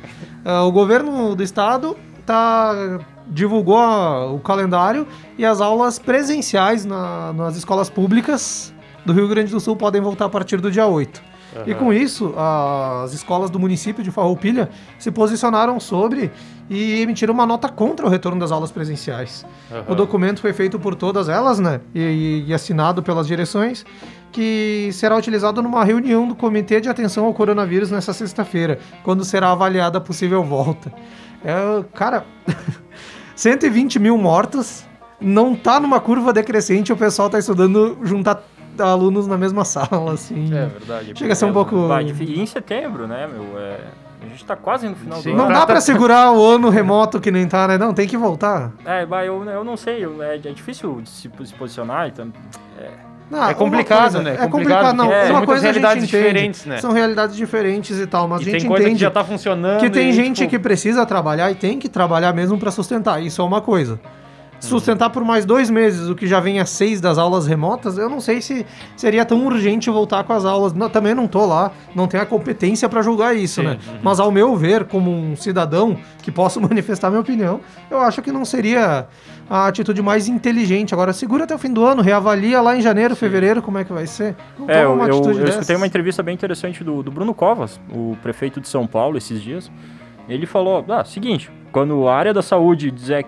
Uh, 0.45 0.67
o 0.67 0.73
governo 0.73 1.35
do 1.35 1.43
estado 1.43 1.97
tá 2.25 2.99
divulgou 3.27 3.79
a, 3.79 4.31
o 4.31 4.39
calendário 4.39 5.07
e 5.39 5.45
as 5.45 5.61
aulas 5.61 5.99
presenciais 5.99 6.85
na, 6.85 7.33
nas 7.33 7.57
escolas 7.57 7.89
públicas 7.89 8.73
do 9.05 9.13
Rio 9.13 9.29
Grande 9.29 9.51
do 9.51 9.61
Sul 9.61 9.77
podem 9.77 10.01
voltar 10.01 10.27
a 10.27 10.29
partir 10.29 10.61
do 10.61 10.71
dia 10.71 10.87
8. 10.87 11.34
Uhum. 11.55 11.63
E 11.67 11.75
com 11.75 11.93
isso, 11.93 12.35
as 12.37 13.13
escolas 13.13 13.51
do 13.51 13.59
município 13.59 14.03
de 14.03 14.11
Farroupilha 14.11 14.69
se 14.99 15.11
posicionaram 15.11 15.79
sobre 15.79 16.31
e 16.69 17.01
emitiram 17.01 17.33
uma 17.33 17.47
nota 17.47 17.69
contra 17.69 18.07
o 18.07 18.09
retorno 18.09 18.41
das 18.41 18.51
aulas 18.51 18.73
presenciais. 18.73 19.47
Uhum. 19.71 19.93
O 19.93 19.95
documento 19.95 20.41
foi 20.41 20.53
feito 20.53 20.79
por 20.79 20.95
todas 20.95 21.29
elas, 21.29 21.59
né? 21.59 21.81
E, 21.95 22.45
e, 22.49 22.55
assinado 22.55 23.03
pelas 23.03 23.27
direções, 23.27 23.85
que 24.33 24.91
será 24.93 25.17
utilizado 25.17 25.63
numa 25.63 25.85
reunião 25.85 26.27
do 26.27 26.35
Comitê 26.35 26.81
de 26.81 26.89
Atenção 26.89 27.27
ao 27.27 27.35
Coronavírus 27.35 27.91
nessa 27.91 28.13
sexta-feira, 28.13 28.79
quando 29.03 29.25
será 29.25 29.53
avaliada 29.53 29.99
a 29.99 30.01
possível 30.01 30.43
volta. 30.43 30.93
É, 31.45 31.85
cara, 31.95 32.25
120 33.37 33.99
mil 33.99 34.17
mortos, 34.17 34.85
não 35.21 35.55
tá 35.55 35.79
numa 35.79 36.01
curva 36.01 36.33
decrescente, 36.33 36.93
o 36.93 36.97
pessoal 36.97 37.31
tá 37.31 37.39
estudando 37.39 37.99
juntar 38.03 38.43
alunos 38.79 39.27
na 39.27 39.37
mesma 39.37 39.65
sala, 39.67 40.13
assim. 40.13 40.47
É 40.55 40.67
verdade. 40.67 41.13
Chega 41.17 41.33
a 41.33 41.37
ser 41.37 41.45
um 41.47 41.53
pouco. 41.53 41.89
Vai, 41.89 42.05
e 42.05 42.41
em 42.41 42.47
setembro, 42.47 43.07
né, 43.07 43.27
meu? 43.27 43.59
É... 43.59 43.81
A 44.23 44.29
gente 44.29 44.45
tá 44.45 44.57
quase 44.57 44.89
no 44.89 44.97
final 44.97 45.19
Sim. 45.19 45.35
do 45.35 45.35
ano. 45.35 45.43
Não 45.45 45.53
dá 45.53 45.67
pra 45.67 45.81
segurar 45.83 46.33
o 46.33 46.45
ano 46.45 46.71
remoto 46.71 47.21
que 47.21 47.31
nem 47.31 47.47
tá, 47.47 47.69
né? 47.69 47.77
Não, 47.77 47.93
tem 47.93 48.09
que 48.09 48.17
voltar. 48.17 48.73
É, 48.85 49.05
vai, 49.05 49.29
eu, 49.29 49.45
eu 49.45 49.63
não 49.63 49.77
sei, 49.77 50.05
eu, 50.05 50.23
é, 50.23 50.37
é, 50.37 50.39
difícil 50.39 51.03
se, 51.05 51.31
se 51.45 51.55
posicionar, 51.55 52.09
então. 52.09 52.33
É... 52.79 52.91
Não, 53.31 53.49
é 53.49 53.55
complicado, 53.55 54.13
coisa, 54.13 54.23
né? 54.23 54.37
É 54.39 54.49
complicado, 54.49 54.97
não. 54.97 55.11
É, 55.11 55.31
uma 55.31 55.47
coisa 55.47 55.63
realidades 55.63 56.07
diferentes, 56.07 56.67
né? 56.67 56.79
São 56.79 56.93
realidades 56.93 57.37
diferentes 57.37 57.99
e 57.99 58.07
tal, 58.07 58.29
mas 58.29 58.41
e 58.41 58.49
a 58.49 58.53
gente 58.53 58.61
tem 58.61 58.69
coisa 58.69 58.85
entende 58.85 58.99
que 58.99 59.03
já 59.03 59.11
tá 59.11 59.25
funcionando. 59.25 59.81
Que 59.81 59.91
tem 59.91 60.11
e, 60.11 60.13
gente 60.13 60.37
tipo... 60.37 60.51
que 60.51 60.59
precisa 60.59 61.05
trabalhar 61.07 61.51
e 61.51 61.55
tem 61.55 61.79
que 61.79 61.89
trabalhar 61.89 62.33
mesmo 62.35 62.59
para 62.59 62.71
sustentar. 62.71 63.23
Isso 63.23 63.41
é 63.41 63.45
uma 63.45 63.61
coisa 63.61 63.99
sustentar 64.65 65.11
por 65.11 65.25
mais 65.25 65.45
dois 65.45 65.71
meses 65.71 66.09
o 66.09 66.15
que 66.15 66.27
já 66.27 66.41
vem 66.41 66.61
a 66.61 66.67
seis 66.67 67.01
das 67.01 67.19
aulas 67.19 67.47
remotas, 67.47 67.99
eu 67.99 68.09
não 68.09 68.21
sei 68.21 68.41
se 68.41 68.65
seria 68.97 69.25
tão 69.25 69.45
urgente 69.47 69.91
voltar 69.91 70.25
com 70.25 70.33
as 70.33 70.45
aulas. 70.45 70.73
Não, 70.73 70.89
também 70.89 71.15
não 71.15 71.27
tô 71.27 71.47
lá, 71.47 71.73
não 71.95 72.07
tenho 72.07 72.23
a 72.23 72.27
competência 72.27 72.89
para 72.89 73.03
julgar 73.03 73.37
isso, 73.37 73.61
Sim, 73.61 73.69
né? 73.69 73.79
Uhum. 73.87 73.99
Mas 74.03 74.21
ao 74.21 74.31
meu 74.31 74.57
ver, 74.57 74.85
como 74.85 75.11
um 75.11 75.37
cidadão 75.37 75.97
que 76.23 76.31
posso 76.31 76.61
manifestar 76.63 77.11
minha 77.11 77.21
opinião, 77.21 77.61
eu 77.91 78.01
acho 78.01 78.23
que 78.23 78.33
não 78.33 78.45
seria 78.45 79.07
a 79.49 79.67
atitude 79.67 80.01
mais 80.03 80.29
inteligente. 80.29 80.95
Agora, 80.95 81.13
segura 81.13 81.45
até 81.45 81.55
o 81.55 81.59
fim 81.59 81.73
do 81.73 81.85
ano, 81.85 82.03
reavalia 82.03 82.61
lá 82.61 82.77
em 82.77 82.81
janeiro, 82.81 83.15
Sim. 83.15 83.21
fevereiro, 83.21 83.63
como 83.63 83.79
é 83.79 83.85
que 83.85 83.93
vai 83.93 84.07
ser. 84.07 84.35
Não 84.59 84.69
é, 84.69 84.85
eu, 84.85 84.99
eu, 84.99 85.41
eu 85.41 85.49
escutei 85.49 85.77
uma 85.77 85.87
entrevista 85.87 86.23
bem 86.23 86.35
interessante 86.35 86.83
do, 86.83 87.03
do 87.03 87.11
Bruno 87.11 87.35
Covas, 87.35 87.81
o 87.93 88.17
prefeito 88.23 88.61
de 88.61 88.69
São 88.69 88.87
Paulo, 88.87 89.17
esses 89.17 89.43
dias. 89.43 89.71
Ele 90.29 90.47
falou, 90.47 90.85
ah, 90.89 91.05
seguinte, 91.05 91.51
quando 91.71 92.09
a 92.09 92.15
área 92.15 92.33
da 92.33 92.43
saúde 92.43 92.91
dizer 92.91 93.27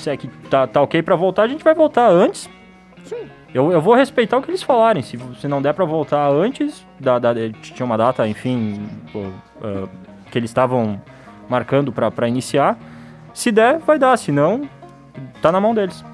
disser 0.00 0.18
que 0.18 0.28
tá, 0.48 0.66
tá 0.66 0.82
ok 0.82 1.02
para 1.02 1.14
voltar, 1.14 1.42
a 1.42 1.48
gente 1.48 1.62
vai 1.62 1.74
voltar 1.74 2.08
antes. 2.08 2.48
Sim. 3.04 3.28
Eu, 3.52 3.72
eu 3.72 3.80
vou 3.80 3.94
respeitar 3.94 4.38
o 4.38 4.42
que 4.42 4.50
eles 4.50 4.62
falarem. 4.62 5.02
Se, 5.02 5.18
se 5.40 5.48
não 5.48 5.60
der 5.60 5.74
para 5.74 5.84
voltar 5.84 6.28
antes, 6.28 6.86
da, 6.98 7.18
da, 7.18 7.34
tinha 7.60 7.84
uma 7.84 7.98
data, 7.98 8.26
enfim, 8.26 8.88
uh, 9.14 9.88
que 10.30 10.38
eles 10.38 10.50
estavam 10.50 11.00
marcando 11.48 11.92
para 11.92 12.28
iniciar. 12.28 12.78
Se 13.34 13.50
der, 13.50 13.78
vai 13.78 13.98
dar. 13.98 14.16
Se 14.16 14.30
não, 14.30 14.68
tá 15.42 15.50
na 15.50 15.60
mão 15.60 15.74
deles. 15.74 16.04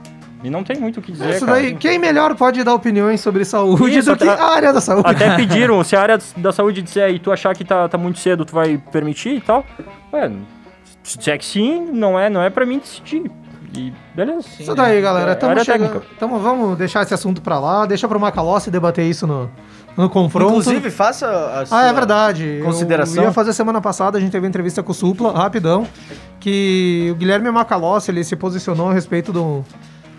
E 0.43 0.51
não 0.51 0.63
tem 0.63 0.77
muito 0.77 1.01
o 1.01 1.03
que 1.03 1.13
dizer. 1.13 1.31
Isso 1.31 1.47
daí, 1.47 1.75
quem 1.75 1.99
melhor 1.99 2.35
pode 2.37 2.63
dar 2.63 2.75
opiniões 2.75 3.21
sobre 3.21 3.45
saúde 3.45 3.99
Isso, 3.99 4.11
do 4.11 4.17
que 4.17 4.29
a 4.29 4.45
área 4.45 4.73
da 4.73 4.81
saúde? 4.81 5.09
Até 5.09 5.35
pediram, 5.37 5.83
se 5.83 5.97
a 5.97 6.01
área 6.01 6.19
da 6.37 6.53
saúde 6.53 6.83
disser 6.83 7.11
e 7.11 7.19
tu 7.19 7.33
achar 7.33 7.55
que 7.55 7.65
tá, 7.65 7.89
tá 7.89 7.99
muito 7.99 8.19
cedo, 8.19 8.45
tu 8.45 8.55
vai 8.55 8.79
permitir 8.79 9.37
e 9.37 9.41
tal. 9.41 9.65
Ué, 10.13 10.31
se 11.03 11.31
é 11.31 11.39
que 11.39 11.45
sim, 11.45 11.87
não 11.93 12.19
é, 12.19 12.29
não 12.29 12.43
é 12.43 12.51
pra 12.51 12.67
mim 12.67 12.79
decidir. 12.79 13.31
E 13.75 13.93
beleza. 14.15 14.43
Sim, 14.43 14.63
isso 14.63 14.75
daí, 14.75 15.01
galera. 15.01 15.33
É, 15.33 15.35
tamo 15.35 15.65
chegando, 15.65 16.03
tamo, 16.19 16.39
vamos 16.39 16.79
deixar 16.79 17.03
esse 17.03 17.15
assunto 17.15 17.41
pra 17.41 17.59
lá. 17.59 17.87
Deixa 17.87 18.07
pro 18.09 18.21
Macalossi 18.21 18.71
debater 18.71 19.05
isso 19.05 19.27
no, 19.27 19.51
no 19.97 20.09
confronto. 20.09 20.51
Inclusive, 20.51 20.91
faça 20.91 21.27
a 21.27 21.67
sua 21.67 21.81
Ah, 21.81 21.87
é 21.87 21.93
verdade. 21.93 22.61
Consideração. 22.65 23.23
Eu 23.23 23.29
ia 23.29 23.33
fazer 23.33 23.53
semana 23.53 23.81
passada, 23.81 24.19
a 24.19 24.21
gente 24.21 24.31
teve 24.31 24.47
entrevista 24.47 24.83
com 24.83 24.93
o 24.93 24.95
Supla, 24.95 25.33
rapidão, 25.33 25.87
que 26.39 27.09
o 27.13 27.15
Guilherme 27.17 27.51
Macalossi, 27.51 28.11
ele 28.11 28.23
se 28.23 28.37
posicionou 28.37 28.91
a 28.91 28.95
respeito 28.95 29.33
do, 29.33 29.65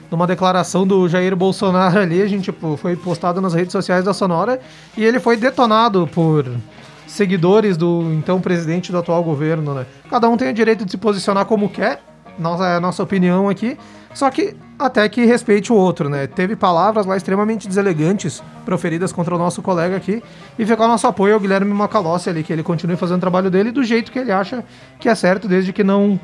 de 0.10 0.15
uma 0.15 0.27
declaração 0.27 0.86
do 0.86 1.07
Jair 1.07 1.36
Bolsonaro 1.36 1.99
ali, 1.99 2.21
a 2.21 2.27
gente 2.27 2.45
tipo, 2.45 2.77
foi 2.77 2.95
postado 2.95 3.41
nas 3.41 3.53
redes 3.53 3.71
sociais 3.71 4.03
da 4.03 4.13
Sonora, 4.13 4.60
e 4.95 5.03
ele 5.03 5.19
foi 5.19 5.38
detonado 5.38 6.07
por 6.13 6.45
seguidores 7.05 7.77
do 7.77 8.12
então 8.13 8.41
presidente 8.41 8.91
do 8.91 8.97
atual 8.97 9.23
governo, 9.23 9.73
né? 9.73 9.86
Cada 10.10 10.27
um 10.27 10.38
tem 10.38 10.49
o 10.49 10.53
direito 10.53 10.86
de 10.86 10.91
se 10.91 10.97
posicionar 10.97 11.45
como 11.45 11.69
quer, 11.69 12.01
nossa, 12.38 12.80
nossa 12.80 13.04
opinião 13.04 13.50
aqui. 13.50 13.78
Só 14.13 14.30
que 14.32 14.56
até 14.80 15.08
que 15.10 15.26
respeite 15.26 15.71
o 15.71 15.76
outro, 15.76 16.10
né? 16.10 16.28
Teve 16.28 16.56
palavras 16.56 17.06
lá 17.06 17.15
extremamente 17.15 17.67
deselegantes 17.67 18.43
proferidas 18.65 19.12
contra 19.12 19.36
o 19.36 19.38
nosso 19.38 19.62
colega 19.62 19.95
aqui. 19.95 20.23
E 20.58 20.65
ficou 20.65 20.86
o 20.86 20.89
nosso 20.89 21.08
apoio 21.08 21.36
ao 21.36 21.39
Guilherme 21.39 21.73
Macalossi 21.73 22.30
ali, 22.30 22.43
que 22.43 22.52
ele 22.52 22.63
continue 22.63 22.95
fazendo 22.95 23.17
o 23.17 23.21
trabalho 23.21 23.50
dele 23.50 23.71
do 23.71 23.84
jeito 23.84 24.12
que 24.12 24.19
ele 24.19 24.32
acha 24.32 24.63
que 25.00 25.08
é 25.08 25.15
certo, 25.15 25.47
desde 25.47 25.71
que 25.71 25.84
não 25.84 26.19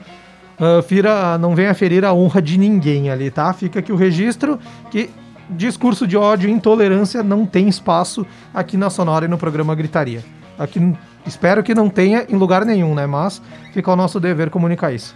uh, 0.60 0.82
fira, 0.84 1.38
não 1.38 1.56
venha 1.56 1.74
ferir 1.74 2.04
a 2.06 2.14
honra 2.14 2.42
de 2.42 2.58
ninguém 2.58 3.10
ali, 3.10 3.30
tá? 3.30 3.54
Fica 3.54 3.80
aqui 3.80 3.92
o 3.92 3.96
registro 3.96 4.60
que 4.90 5.10
discurso 5.50 6.08
de 6.08 6.18
ódio 6.18 6.50
e 6.50 6.52
intolerância 6.52 7.22
não 7.22 7.46
tem 7.46 7.68
espaço 7.68 8.26
aqui 8.54 8.78
na 8.78 8.90
Sonora 8.90 9.26
e 9.26 9.28
no 9.28 9.38
programa 9.38 9.76
Gritaria. 9.76 10.24
Aqui 10.58 10.96
espero 11.26 11.64
que 11.64 11.74
não 11.74 11.90
tenha 11.90 12.26
em 12.30 12.36
lugar 12.36 12.66
nenhum, 12.66 12.94
né? 12.94 13.06
Mas 13.06 13.42
fica 13.72 13.92
o 13.92 13.96
nosso 13.96 14.20
dever 14.20 14.50
comunicar 14.50 14.92
isso. 14.92 15.16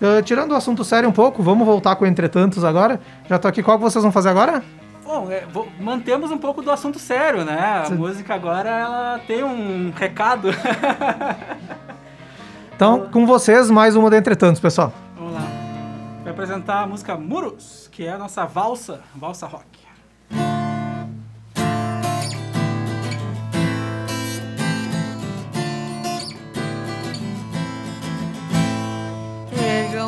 Uh, 0.00 0.22
tirando 0.22 0.52
o 0.52 0.54
assunto 0.54 0.82
sério 0.82 1.08
um 1.08 1.12
pouco, 1.12 1.42
vamos 1.42 1.66
voltar 1.66 1.94
com 1.96 2.06
Entretantos 2.06 2.64
agora. 2.64 2.98
Já 3.28 3.38
tô 3.38 3.46
aqui, 3.46 3.62
qual 3.62 3.76
que 3.76 3.84
vocês 3.84 4.02
vão 4.02 4.10
fazer 4.10 4.30
agora? 4.30 4.62
Bom, 5.04 5.30
é, 5.30 5.44
vou, 5.52 5.68
mantemos 5.78 6.30
um 6.30 6.38
pouco 6.38 6.62
do 6.62 6.70
assunto 6.70 6.98
sério, 6.98 7.44
né? 7.44 7.84
A 7.86 7.90
música 7.90 8.34
agora, 8.34 8.70
ela 8.70 9.20
tem 9.26 9.44
um 9.44 9.92
recado. 9.94 10.48
então, 12.74 13.08
com 13.10 13.26
vocês, 13.26 13.70
mais 13.70 13.94
uma 13.94 14.08
do 14.08 14.16
Entretantos, 14.16 14.60
pessoal. 14.60 14.92
Vamos 15.16 15.34
lá. 15.34 15.42
Vou 16.22 16.32
apresentar 16.32 16.82
a 16.82 16.86
música 16.86 17.16
Muros, 17.16 17.88
que 17.92 18.06
é 18.06 18.12
a 18.12 18.18
nossa 18.18 18.46
valsa, 18.46 19.00
valsa 19.14 19.46
rock. 19.46 19.66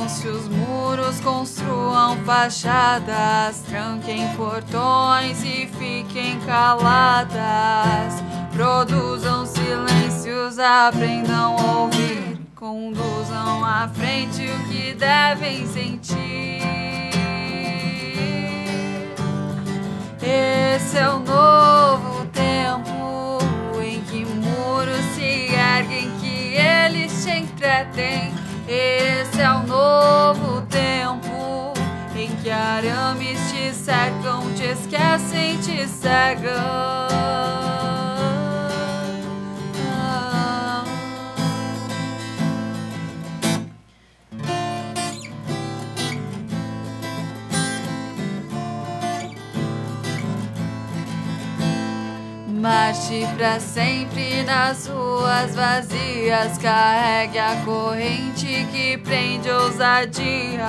Se 0.09 0.29
os 0.29 0.49
muros 0.49 1.21
construam 1.21 2.17
fachadas, 2.25 3.63
tranquem 3.69 4.29
portões 4.37 5.43
e 5.43 5.67
fiquem 5.67 6.39
caladas. 6.41 8.23
Produzam 8.53 9.47
silêncios, 9.47 10.59
aprendam 10.59 11.57
a 11.57 11.79
ouvir, 11.81 12.39
conduzam 12.55 13.65
à 13.65 13.89
frente 13.89 14.45
o 14.45 14.69
que 14.69 14.95
devem 14.95 15.67
sentir. 15.67 16.63
Esse 20.23 20.99
é 20.99 21.09
o 21.09 21.19
novo 21.19 22.27
tempo 22.27 23.39
em 23.83 24.01
que 24.03 24.25
muros 24.25 25.05
se 25.15 25.53
erguem, 25.53 26.11
que 26.21 26.55
eles 26.57 27.25
te 27.25 27.31
entretêm. 27.31 28.42
Esse 28.75 29.43
é 29.43 29.51
o 29.51 29.67
novo 29.67 30.63
tempo 30.63 31.75
em 32.17 32.35
que 32.37 32.51
arames 32.51 33.39
te 33.51 33.71
secam, 33.75 34.51
te 34.55 34.65
esquecem, 34.65 35.59
te 35.59 35.87
cegam. 35.87 36.53
Marche 52.63 53.27
pra 53.37 53.59
sempre 53.59 54.45
nas 54.45 54.87
ruas 54.87 55.53
vazias, 55.53 56.57
carregue 56.59 57.37
a 57.37 57.57
corrente 57.65 58.65
que 58.71 58.97
prende 58.99 59.51
ousadias. 59.51 60.63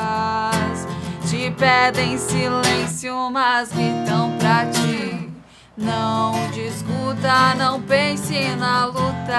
Te 1.30 1.52
pedem 1.52 2.18
silêncio, 2.18 3.30
mas 3.30 3.72
gritam 3.72 4.36
pra 4.40 4.66
ti. 4.72 5.30
Não 5.78 6.34
discuta, 6.50 7.54
não 7.60 7.80
pense 7.80 8.40
na 8.56 8.88
lutar. 8.88 9.30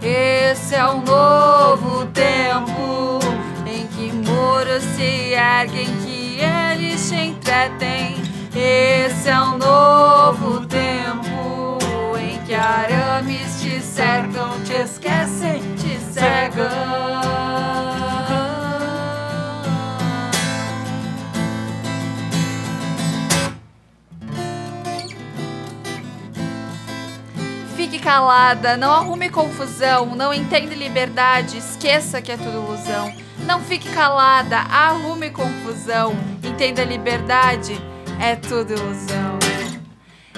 Esse 0.00 0.76
é 0.76 0.86
o 0.86 1.02
novo 1.02 2.06
tempo 2.06 3.18
em 3.66 3.86
que 3.88 4.10
muros 4.10 4.82
se 4.82 5.34
erguem, 5.34 5.94
que 5.98 6.40
eles 6.40 7.06
te 7.06 7.16
entretem 7.16 8.07
esse 8.60 9.28
é 9.28 9.40
um 9.40 9.56
novo 9.56 10.66
tempo 10.66 11.78
em 12.18 12.38
que 12.44 12.54
arames 12.54 13.60
te 13.60 13.80
cercam, 13.80 14.60
te 14.64 14.72
esquecem, 14.72 15.62
te 15.76 15.96
cegam. 16.12 16.66
Fique 27.76 28.00
calada, 28.00 28.76
não 28.76 28.92
arrume 28.92 29.30
confusão, 29.30 30.16
não 30.16 30.34
entenda 30.34 30.74
liberdade, 30.74 31.58
esqueça 31.58 32.20
que 32.20 32.32
é 32.32 32.36
tudo 32.36 32.50
ilusão. 32.50 33.12
Não 33.46 33.60
fique 33.60 33.88
calada, 33.90 34.58
arrume 34.58 35.30
confusão, 35.30 36.12
entenda 36.42 36.82
liberdade 36.82 37.80
é 38.20 38.36
tudo 38.36 38.72
ilusão. 38.72 39.38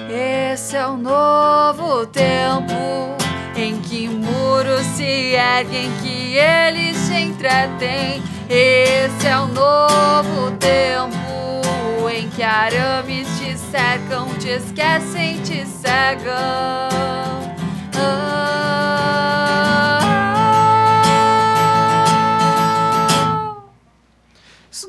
Esse 0.08 0.76
é 0.76 0.86
o 0.86 0.96
novo 0.96 2.06
tempo 2.06 3.16
em 3.56 3.80
que 3.80 4.08
muros 4.08 4.84
se 4.96 5.34
erguem, 5.34 5.90
que 6.02 6.36
eles 6.36 6.96
se 6.96 7.14
entretêm. 7.14 8.22
Esse 8.48 9.26
é 9.26 9.38
o 9.38 9.46
novo 9.46 10.50
tempo 10.58 12.08
em 12.12 12.28
que 12.30 12.42
arames 12.42 13.28
te 13.38 13.56
cercam, 13.56 14.26
te 14.38 14.48
esquecem, 14.48 15.40
te 15.42 15.66
cegam. 15.66 16.32
Ah, 17.96 18.80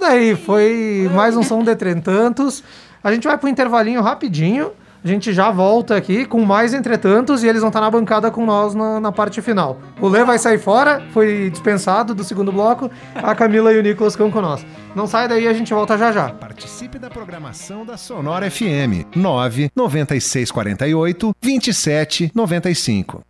daí 0.02 0.36
foi 0.36 1.10
mais 1.14 1.38
um 1.38 1.44
som 1.44 1.64
de 1.64 1.72
Entretantos. 1.72 2.64
A 3.04 3.14
gente 3.14 3.28
vai 3.28 3.38
pro 3.38 3.48
intervalinho 3.48 4.02
rapidinho. 4.02 4.72
A 5.04 5.08
gente 5.08 5.34
já 5.34 5.50
volta 5.50 5.96
aqui 5.96 6.26
com 6.26 6.46
mais 6.46 6.76
entretantos 6.76 7.44
e 7.44 7.48
eles 7.48 7.62
vão 7.62 7.70
estar 7.70 7.82
na 7.82 7.90
bancada 7.90 8.30
com 8.30 8.46
nós 8.46 8.76
na, 8.76 9.00
na 9.00 9.12
parte 9.12 9.42
final. 9.42 9.80
O 10.00 10.08
Lê 10.08 10.24
vai 10.24 10.38
sair 10.38 10.60
fora, 10.60 11.02
foi 11.12 11.50
dispensado 11.50 12.14
do 12.14 12.24
segundo 12.24 12.52
bloco. 12.52 12.90
A 13.16 13.34
Camila 13.34 13.74
e 13.74 13.80
o 13.80 13.82
Nicolas 13.82 14.14
ficam 14.14 14.30
com 14.30 14.42
nós. 14.42 14.64
Não 14.96 15.08
sai 15.08 15.28
daí, 15.28 15.48
a 15.48 15.54
gente 15.54 15.74
volta 15.74 15.98
já 15.98 16.12
já. 16.12 16.30
Participe 16.30 17.00
da 17.00 17.10
programação 17.10 17.84
da 17.84 17.98
Sonora 17.98 18.52
FM 18.52 19.08
9 19.16 19.72
9648 19.76 21.36
2795. 21.42 23.24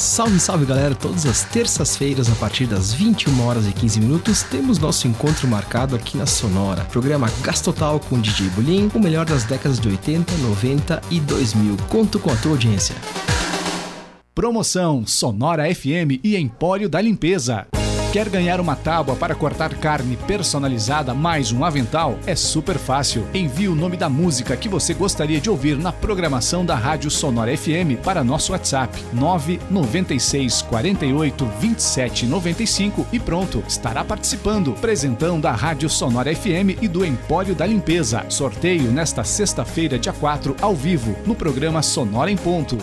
Salve, 0.00 0.40
salve 0.40 0.64
galera! 0.64 0.94
Todas 0.94 1.26
as 1.26 1.44
terças-feiras, 1.44 2.32
a 2.32 2.34
partir 2.36 2.64
das 2.64 2.90
21 2.90 3.46
horas 3.46 3.66
e 3.68 3.72
15 3.72 4.00
minutos, 4.00 4.42
temos 4.42 4.78
nosso 4.78 5.06
encontro 5.06 5.46
marcado 5.46 5.94
aqui 5.94 6.16
na 6.16 6.24
Sonora. 6.24 6.86
Programa 6.86 7.30
Gastotal 7.42 8.00
com 8.00 8.18
DJ 8.18 8.48
Bulim, 8.48 8.90
o 8.94 8.98
melhor 8.98 9.26
das 9.26 9.44
décadas 9.44 9.78
de 9.78 9.86
80, 9.90 10.32
90 10.38 11.02
e 11.10 11.20
2000. 11.20 11.76
Conto 11.90 12.18
com 12.18 12.32
a 12.32 12.36
tua 12.36 12.52
audiência. 12.52 12.96
Promoção 14.34 15.06
Sonora 15.06 15.64
FM 15.74 16.24
e 16.24 16.34
Empório 16.34 16.88
da 16.88 16.98
Limpeza. 16.98 17.66
Quer 18.12 18.28
ganhar 18.28 18.60
uma 18.60 18.74
tábua 18.74 19.14
para 19.14 19.36
cortar 19.36 19.72
carne 19.72 20.16
personalizada 20.16 21.14
mais 21.14 21.52
um 21.52 21.64
avental? 21.64 22.18
É 22.26 22.34
super 22.34 22.76
fácil. 22.76 23.24
Envie 23.32 23.68
o 23.68 23.74
nome 23.76 23.96
da 23.96 24.08
música 24.08 24.56
que 24.56 24.68
você 24.68 24.92
gostaria 24.92 25.40
de 25.40 25.48
ouvir 25.48 25.78
na 25.78 25.92
programação 25.92 26.66
da 26.66 26.74
Rádio 26.74 27.08
Sonora 27.08 27.56
FM 27.56 28.02
para 28.02 28.24
nosso 28.24 28.50
WhatsApp 28.50 29.00
996 29.12 30.62
48 30.62 31.46
27 31.60 32.26
95 32.26 33.06
e 33.12 33.20
pronto, 33.20 33.62
estará 33.68 34.02
participando. 34.02 34.72
Presentão 34.72 35.38
da 35.38 35.52
Rádio 35.52 35.88
Sonora 35.88 36.34
FM 36.34 36.82
e 36.82 36.88
do 36.88 37.04
Empório 37.04 37.54
da 37.54 37.64
Limpeza. 37.64 38.26
Sorteio 38.28 38.90
nesta 38.90 39.22
sexta-feira, 39.22 40.00
dia 40.00 40.12
4, 40.12 40.56
ao 40.60 40.74
vivo, 40.74 41.14
no 41.24 41.36
programa 41.36 41.80
Sonora 41.80 42.28
em 42.28 42.36
Ponto. 42.36 42.76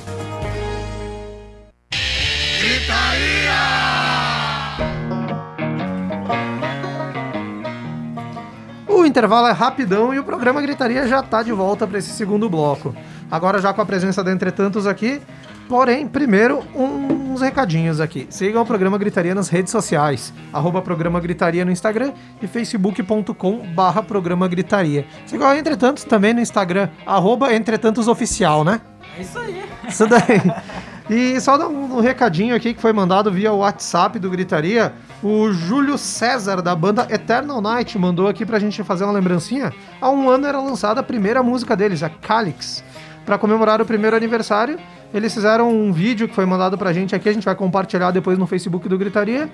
Intervalo 9.18 9.48
é 9.48 9.52
rapidão 9.52 10.14
e 10.14 10.20
o 10.20 10.24
programa 10.24 10.62
Gritaria 10.62 11.08
já 11.08 11.22
está 11.22 11.42
de 11.42 11.52
volta 11.52 11.88
para 11.88 11.98
esse 11.98 12.12
segundo 12.12 12.48
bloco. 12.48 12.96
Agora 13.32 13.60
já 13.60 13.74
com 13.74 13.82
a 13.82 13.86
presença 13.86 14.24
da 14.24 14.32
Entretantos 14.32 14.86
aqui. 14.86 15.20
Porém, 15.68 16.08
primeiro, 16.08 16.64
uns 16.76 17.42
recadinhos 17.42 18.00
aqui. 18.00 18.28
Sigam 18.30 18.62
o 18.62 18.66
programa 18.66 18.96
Gritaria 18.96 19.34
nas 19.34 19.50
redes 19.50 19.72
sociais. 19.72 20.32
Arroba 20.54 20.84
programa 20.84 21.20
Gritaria 21.20 21.66
no 21.66 21.72
Instagram 21.72 22.14
e 22.40 22.46
facebook.com 22.46 23.66
barra 23.74 24.04
programa 24.04 24.48
Gritaria. 24.48 25.04
Sigam 25.26 25.48
a 25.48 25.58
Entretantos 25.58 26.04
também 26.04 26.36
no 26.36 26.40
Instagram, 26.40 26.88
arroba 27.04 27.52
Entretantos 27.52 28.08
Oficial, 28.08 28.64
né? 28.64 28.80
É 29.18 29.22
isso 29.24 29.40
aí. 29.40 29.64
Isso 29.88 30.06
daí. 30.08 30.42
E 31.10 31.40
só 31.42 31.58
um, 31.68 31.98
um 31.98 32.02
recadinho 32.02 32.56
aqui 32.56 32.74
que 32.74 32.82
foi 32.82 32.94
mandado 32.94 33.32
via 33.32 33.52
WhatsApp 33.52 34.20
do 34.20 34.30
Gritaria. 34.30 34.94
O 35.24 35.52
Júlio 35.52 35.98
César, 35.98 36.62
da 36.62 36.76
banda 36.76 37.08
Eternal 37.10 37.60
Night, 37.60 37.98
mandou 37.98 38.28
aqui 38.28 38.46
pra 38.46 38.60
gente 38.60 38.84
fazer 38.84 39.04
uma 39.04 39.14
lembrancinha. 39.14 39.74
Há 40.00 40.10
um 40.12 40.30
ano 40.30 40.46
era 40.46 40.62
lançada 40.62 41.00
a 41.00 41.04
primeira 41.04 41.42
música 41.42 41.76
deles, 41.76 42.04
a 42.04 42.10
Calix. 42.10 42.84
Pra 43.26 43.38
comemorar 43.38 43.82
o 43.82 43.86
primeiro 43.86 44.16
aniversário, 44.16 44.78
eles 45.14 45.34
fizeram 45.34 45.70
um 45.70 45.92
vídeo 45.92 46.30
que 46.30 46.36
foi 46.36 46.46
mandado 46.46 46.78
pra 46.78 46.94
gente 46.94 47.14
aqui, 47.16 47.28
a 47.28 47.34
gente 47.34 47.44
vai 47.44 47.56
compartilhar 47.56 48.12
depois 48.12 48.38
no 48.38 48.48
Facebook 48.48 48.88
do 48.88 48.98
Gritaria. 48.98 49.50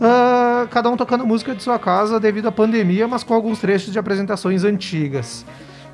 Ah, 0.00 0.66
cada 0.70 0.88
um 0.88 0.96
tocando 0.96 1.26
música 1.26 1.54
de 1.54 1.62
sua 1.62 1.78
casa 1.78 2.18
devido 2.20 2.46
à 2.48 2.52
pandemia, 2.52 3.06
mas 3.08 3.22
com 3.24 3.34
alguns 3.34 3.58
trechos 3.58 3.92
de 3.92 3.98
apresentações 3.98 4.64
antigas. 4.64 5.44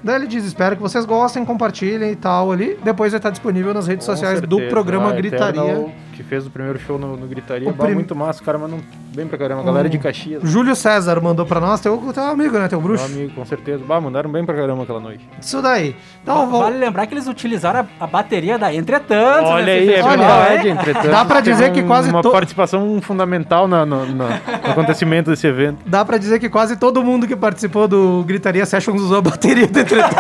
Daí 0.03 0.17
ele 0.17 0.27
diz: 0.27 0.45
espero 0.45 0.77
que 0.77 0.83
vocês 0.83 1.07
gostem, 1.07 1.45
compartilhem 1.47 2.13
e 2.13 2.17
tal 2.17 2.53
ali. 2.53 2.79
Depois 2.85 3.11
vai 3.11 3.19
estar 3.19 3.31
disponível 3.31 3.73
nas 3.73 3.87
redes 3.87 4.07
Com 4.07 4.13
sociais 4.13 4.41
do 4.43 4.57
certeza. 4.57 4.71
programa 4.71 5.09
Ah, 5.09 5.13
Gritaria. 5.15 5.61
Eternal, 5.63 5.93
que 6.15 6.23
fez 6.23 6.47
o 6.47 6.51
primeiro 6.51 6.79
show 6.79 6.99
no, 6.99 7.17
no 7.17 7.27
Gritaria. 7.27 7.73
Bah, 7.73 7.85
prim- 7.85 7.95
Muito 7.95 8.15
massa, 8.15 8.41
o 8.41 8.45
cara 8.45 8.57
mandou 8.59 8.79
bem 9.15 9.27
pra 9.27 9.37
caramba. 9.37 9.63
A 9.63 9.65
galera 9.65 9.89
de 9.89 9.99
Caxias. 9.99 10.43
Júlio 10.43 10.75
César 10.77 11.21
mandou 11.21 11.45
pra 11.45 11.61
nós, 11.61 11.81
teu, 11.81 11.97
teu 12.13 12.23
amigo, 12.25 12.59
né? 12.59 12.69
Teu 12.69 12.79
Meu 12.81 12.89
bruxo. 12.89 13.05
amigo, 13.05 13.33
com 13.35 13.45
certeza. 13.45 13.83
Bah, 13.85 14.01
mandaram 14.01 14.31
bem 14.31 14.45
pra 14.45 14.55
caramba 14.55 14.83
aquela 14.85 15.01
noite. 15.01 15.29
Isso 15.41 15.61
daí. 15.61 15.95
Então, 16.23 16.49
vou... 16.49 16.61
Vale 16.63 16.79
lembrar 16.79 17.07
que 17.07 17.15
eles 17.15 17.27
utilizaram 17.27 17.81
a, 18.01 18.05
a 18.05 18.07
bateria 18.07 18.59
da 18.59 18.73
Entretanto. 18.75 19.47
Olha 19.49 19.65
nesse 19.65 19.79
aí, 19.79 19.89
é 19.91 20.03
festival, 20.03 20.19
verdade. 20.19 20.69
Entretanto, 20.69 21.09
Dá 21.11 21.25
pra 21.25 21.41
dizer 21.41 21.65
teve 21.71 21.81
que 21.83 21.87
quase 21.87 22.11
Uma 22.11 22.23
to- 22.23 22.31
participação 22.31 23.01
fundamental 23.03 23.67
na, 23.69 23.85
no, 23.85 24.07
no- 24.07 24.15
no 24.15 24.25
acontecimento 24.71 25.31
desse 25.31 25.47
evento. 25.47 25.79
Dá 25.87 26.05
pra 26.05 26.17
dizer 26.19 26.39
que 26.39 26.49
quase 26.49 26.77
todo 26.77 27.03
mundo 27.03 27.27
que 27.27 27.35
participou 27.37 27.87
do 27.89 28.23
Gritaria 28.25 28.65
Sessions 28.65 29.01
usou 29.03 29.19
a 29.19 29.23
bateria 29.23 29.67
do 29.67 29.79
entretanto. 29.79 30.15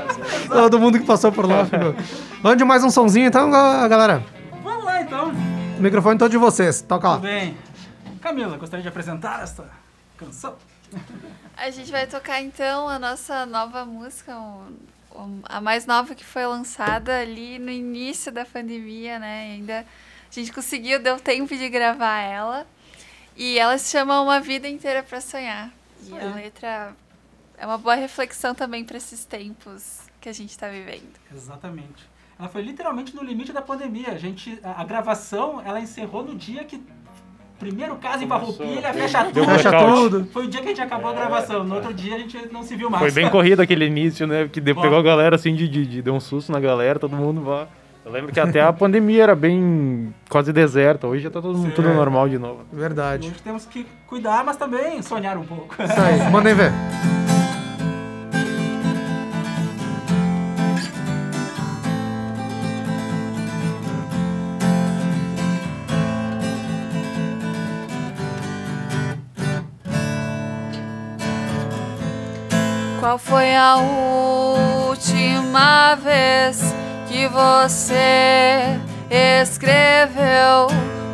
todo 0.48 0.78
mundo 0.78 0.98
que 0.98 1.04
passou 1.06 1.30
por 1.32 1.46
lá 1.48 1.64
ficou. 1.64 1.94
Vamos 2.42 2.58
de 2.58 2.64
mais 2.64 2.84
um 2.84 2.90
sonzinho 2.90 3.26
então, 3.26 3.50
ga- 3.50 3.88
galera. 3.88 4.22
Vamos 4.84 4.94
lá 4.98 5.00
então. 5.02 5.30
O 5.78 5.82
microfone 5.82 6.18
todo 6.18 6.30
de 6.30 6.36
vocês. 6.36 6.82
Toca 6.82 7.08
lá. 7.08 7.14
Tudo 7.16 7.22
bem. 7.22 7.56
Camila, 8.20 8.56
gostaria 8.58 8.82
de 8.82 8.88
apresentar 8.88 9.42
esta 9.42 9.68
canção? 10.16 10.56
A 11.56 11.70
gente 11.70 11.90
vai 11.90 12.06
tocar 12.06 12.40
então 12.42 12.88
a 12.88 12.98
nossa 12.98 13.46
nova 13.46 13.84
música, 13.84 14.36
o- 14.36 14.68
o- 15.10 15.40
a 15.44 15.60
mais 15.60 15.86
nova 15.86 16.14
que 16.14 16.24
foi 16.24 16.44
lançada 16.46 17.18
ali 17.18 17.58
no 17.58 17.70
início 17.70 18.30
da 18.30 18.44
pandemia, 18.44 19.18
né? 19.18 19.48
E 19.48 19.52
ainda 19.54 19.80
a 19.80 19.84
gente 20.34 20.52
conseguiu, 20.52 21.00
deu 21.02 21.18
tempo 21.18 21.56
de 21.56 21.68
gravar 21.68 22.20
ela. 22.20 22.66
E 23.36 23.58
ela 23.58 23.76
se 23.78 23.90
chama 23.90 24.20
Uma 24.20 24.38
Vida 24.40 24.68
Inteira 24.68 25.02
pra 25.02 25.20
Sonhar. 25.20 25.70
E 26.06 26.12
a 26.18 26.34
letra 26.34 26.94
é 27.56 27.66
uma 27.66 27.78
boa 27.78 27.94
reflexão 27.94 28.54
também 28.54 28.84
para 28.84 28.96
esses 28.98 29.24
tempos 29.24 30.00
que 30.20 30.28
a 30.28 30.32
gente 30.32 30.56
tá 30.58 30.68
vivendo. 30.68 31.14
Exatamente. 31.34 32.12
Ela 32.38 32.48
foi 32.48 32.62
literalmente 32.62 33.14
no 33.14 33.22
limite 33.22 33.52
da 33.52 33.62
pandemia. 33.62 34.08
A 34.12 34.18
gente, 34.18 34.58
a, 34.62 34.80
a 34.80 34.84
gravação, 34.84 35.62
ela 35.64 35.80
encerrou 35.80 36.24
no 36.24 36.34
dia 36.34 36.64
que 36.64 36.82
primeiro 37.58 37.94
caso 37.96 38.24
em 38.24 38.26
Farroupilha, 38.28 38.92
fecha 38.92 39.24
tudo. 39.24 39.44
Fecha 39.44 39.70
tudo. 39.86 40.26
Foi 40.32 40.44
o 40.44 40.48
dia 40.48 40.60
que 40.60 40.66
a 40.66 40.70
gente 40.70 40.80
acabou 40.82 41.10
a 41.10 41.14
gravação. 41.14 41.64
No 41.64 41.76
outro 41.76 41.94
dia 41.94 42.16
a 42.16 42.18
gente 42.18 42.52
não 42.52 42.62
se 42.62 42.74
viu 42.76 42.90
mais. 42.90 43.00
Foi 43.02 43.12
bem 43.12 43.30
corrido 43.30 43.60
aquele 43.62 43.86
início, 43.86 44.26
né? 44.26 44.48
Que 44.52 44.60
deu- 44.60 44.74
Bom. 44.74 44.82
pegou 44.82 44.98
a 44.98 45.02
galera 45.02 45.36
assim, 45.36 45.54
de, 45.54 45.68
de, 45.68 45.86
de- 45.86 46.02
deu 46.02 46.14
um 46.14 46.20
susto 46.20 46.50
na 46.52 46.60
galera, 46.60 46.98
todo 46.98 47.14
mundo 47.16 47.40
vá. 47.42 47.66
Eu 48.04 48.12
lembro 48.12 48.32
que 48.32 48.38
até 48.40 48.60
a 48.60 48.70
pandemia 48.70 49.22
era 49.22 49.34
bem 49.34 50.12
quase 50.28 50.52
deserta, 50.52 51.06
hoje 51.06 51.22
já 51.22 51.30
tá 51.30 51.40
todo 51.40 51.56
mundo, 51.56 51.72
tudo 51.72 51.88
normal 51.94 52.28
de 52.28 52.36
novo. 52.38 52.60
Verdade. 52.70 53.28
Hoje 53.28 53.40
temos 53.42 53.64
que 53.64 53.86
cuidar, 54.06 54.44
mas 54.44 54.58
também 54.58 55.00
sonhar 55.00 55.38
um 55.38 55.44
pouco. 55.44 55.74
Isso 55.82 56.00
aí, 56.00 56.18
mandem 56.30 56.54
ver. 56.54 56.70
Qual 73.14 73.18
foi 73.20 73.54
a 73.54 73.76
última 74.88 75.94
vez 75.94 76.74
que 77.06 77.28
você 77.28 78.76
escreveu 79.40 80.66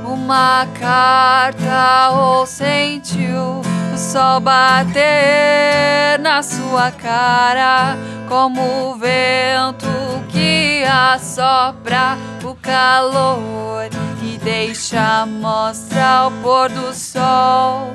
uma 0.07 0.66
carta 0.80 2.12
ou 2.12 2.46
sentiu 2.46 3.61
o 3.92 3.98
sol 3.98 4.40
bater 4.40 6.18
na 6.20 6.42
sua 6.42 6.90
cara 6.90 7.98
como 8.26 8.62
o 8.62 8.94
vento 8.94 9.86
que 10.30 10.82
assopra 10.84 12.16
o 12.42 12.55
calor 12.55 13.90
e 14.22 14.38
deixa 14.38 15.26
mostrar 15.26 16.28
o 16.28 16.30
pôr 16.40 16.70
do 16.70 16.94
sol 16.94 17.92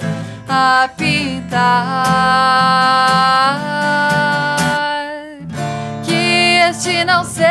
a 0.47 0.89
pintar. 0.95 2.05
Que 6.03 6.59
este 6.69 7.03
não 7.05 7.23
seja 7.23 7.45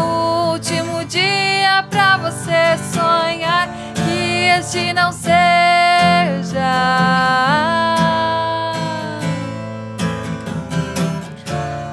o 0.00 0.52
último 0.52 1.04
dia 1.04 1.84
pra 1.90 2.16
você 2.16 2.76
sonhar. 2.92 3.68
Que 3.94 4.48
este 4.58 4.92
não 4.92 5.12
seja. 5.12 5.36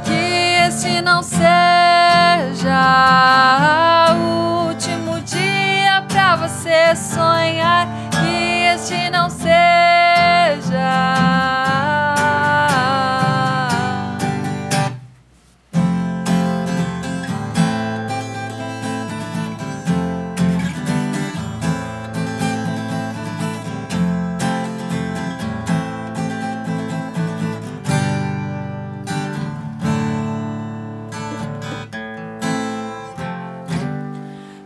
Que 0.06 0.68
este 0.68 1.02
não 1.02 1.22
seja 1.22 1.44
o 4.16 4.68
último 4.68 5.20
dia 5.22 6.04
pra 6.08 6.36
você 6.36 6.96
sonhar. 6.96 7.88
Este 8.74 9.08
não 9.12 9.30
seja. 9.30 9.54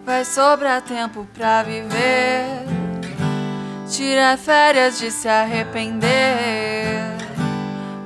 Vai 0.05 0.23
sobrar 0.23 0.81
tempo 0.81 1.27
pra 1.33 1.61
viver. 1.63 2.76
Tira 3.89 4.35
férias 4.37 4.99
de 4.99 5.09
se 5.09 5.29
arrepender 5.29 7.15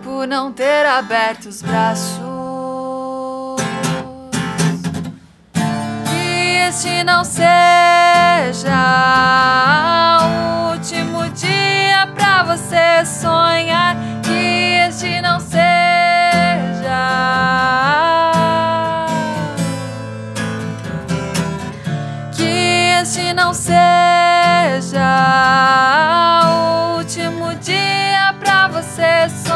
por 0.04 0.28
não 0.28 0.52
ter 0.52 0.86
aberto 0.86 1.48
os 1.48 1.64
braços. 1.64 2.22
Que 6.06 6.68
este 6.70 7.04
não 7.04 7.24
seja 7.24 7.50
o 10.22 10.72
último 10.74 11.28
dia 11.32 12.08
pra 12.14 12.44
você 12.44 13.04
sonhar. 13.04 13.96
Que 14.22 14.88
este 14.88 15.20
não 15.20 15.40
seja. 15.40 15.62
Não 23.44 23.56
seja 23.56 25.02
o 26.46 26.98
último 26.98 27.56
dia 27.56 28.36
pra 28.40 28.68
você 28.68 29.28
sonhar. 29.30 29.51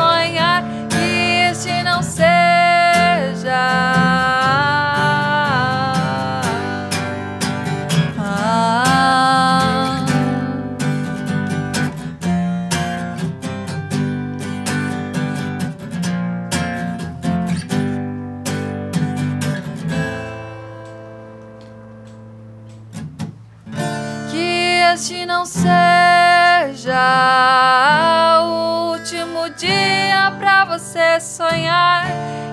Sonhar. 31.19 32.05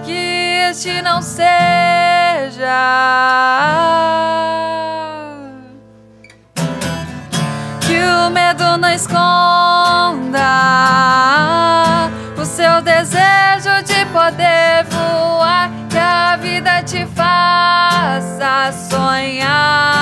Que 0.04 0.68
este 0.70 1.00
não 1.02 1.22
seja. 1.22 1.48
Que 7.80 8.02
o 8.02 8.30
medo 8.30 8.76
não 8.78 8.90
esconda 8.90 9.20
o 12.36 12.44
seu 12.44 12.82
desejo 12.82 13.82
de 13.84 14.04
poder 14.06 14.84
voar. 14.90 15.70
Que 15.88 15.98
a 15.98 16.36
vida 16.36 16.82
te 16.82 17.06
faça 17.06 18.72
sonhar. 18.72 19.92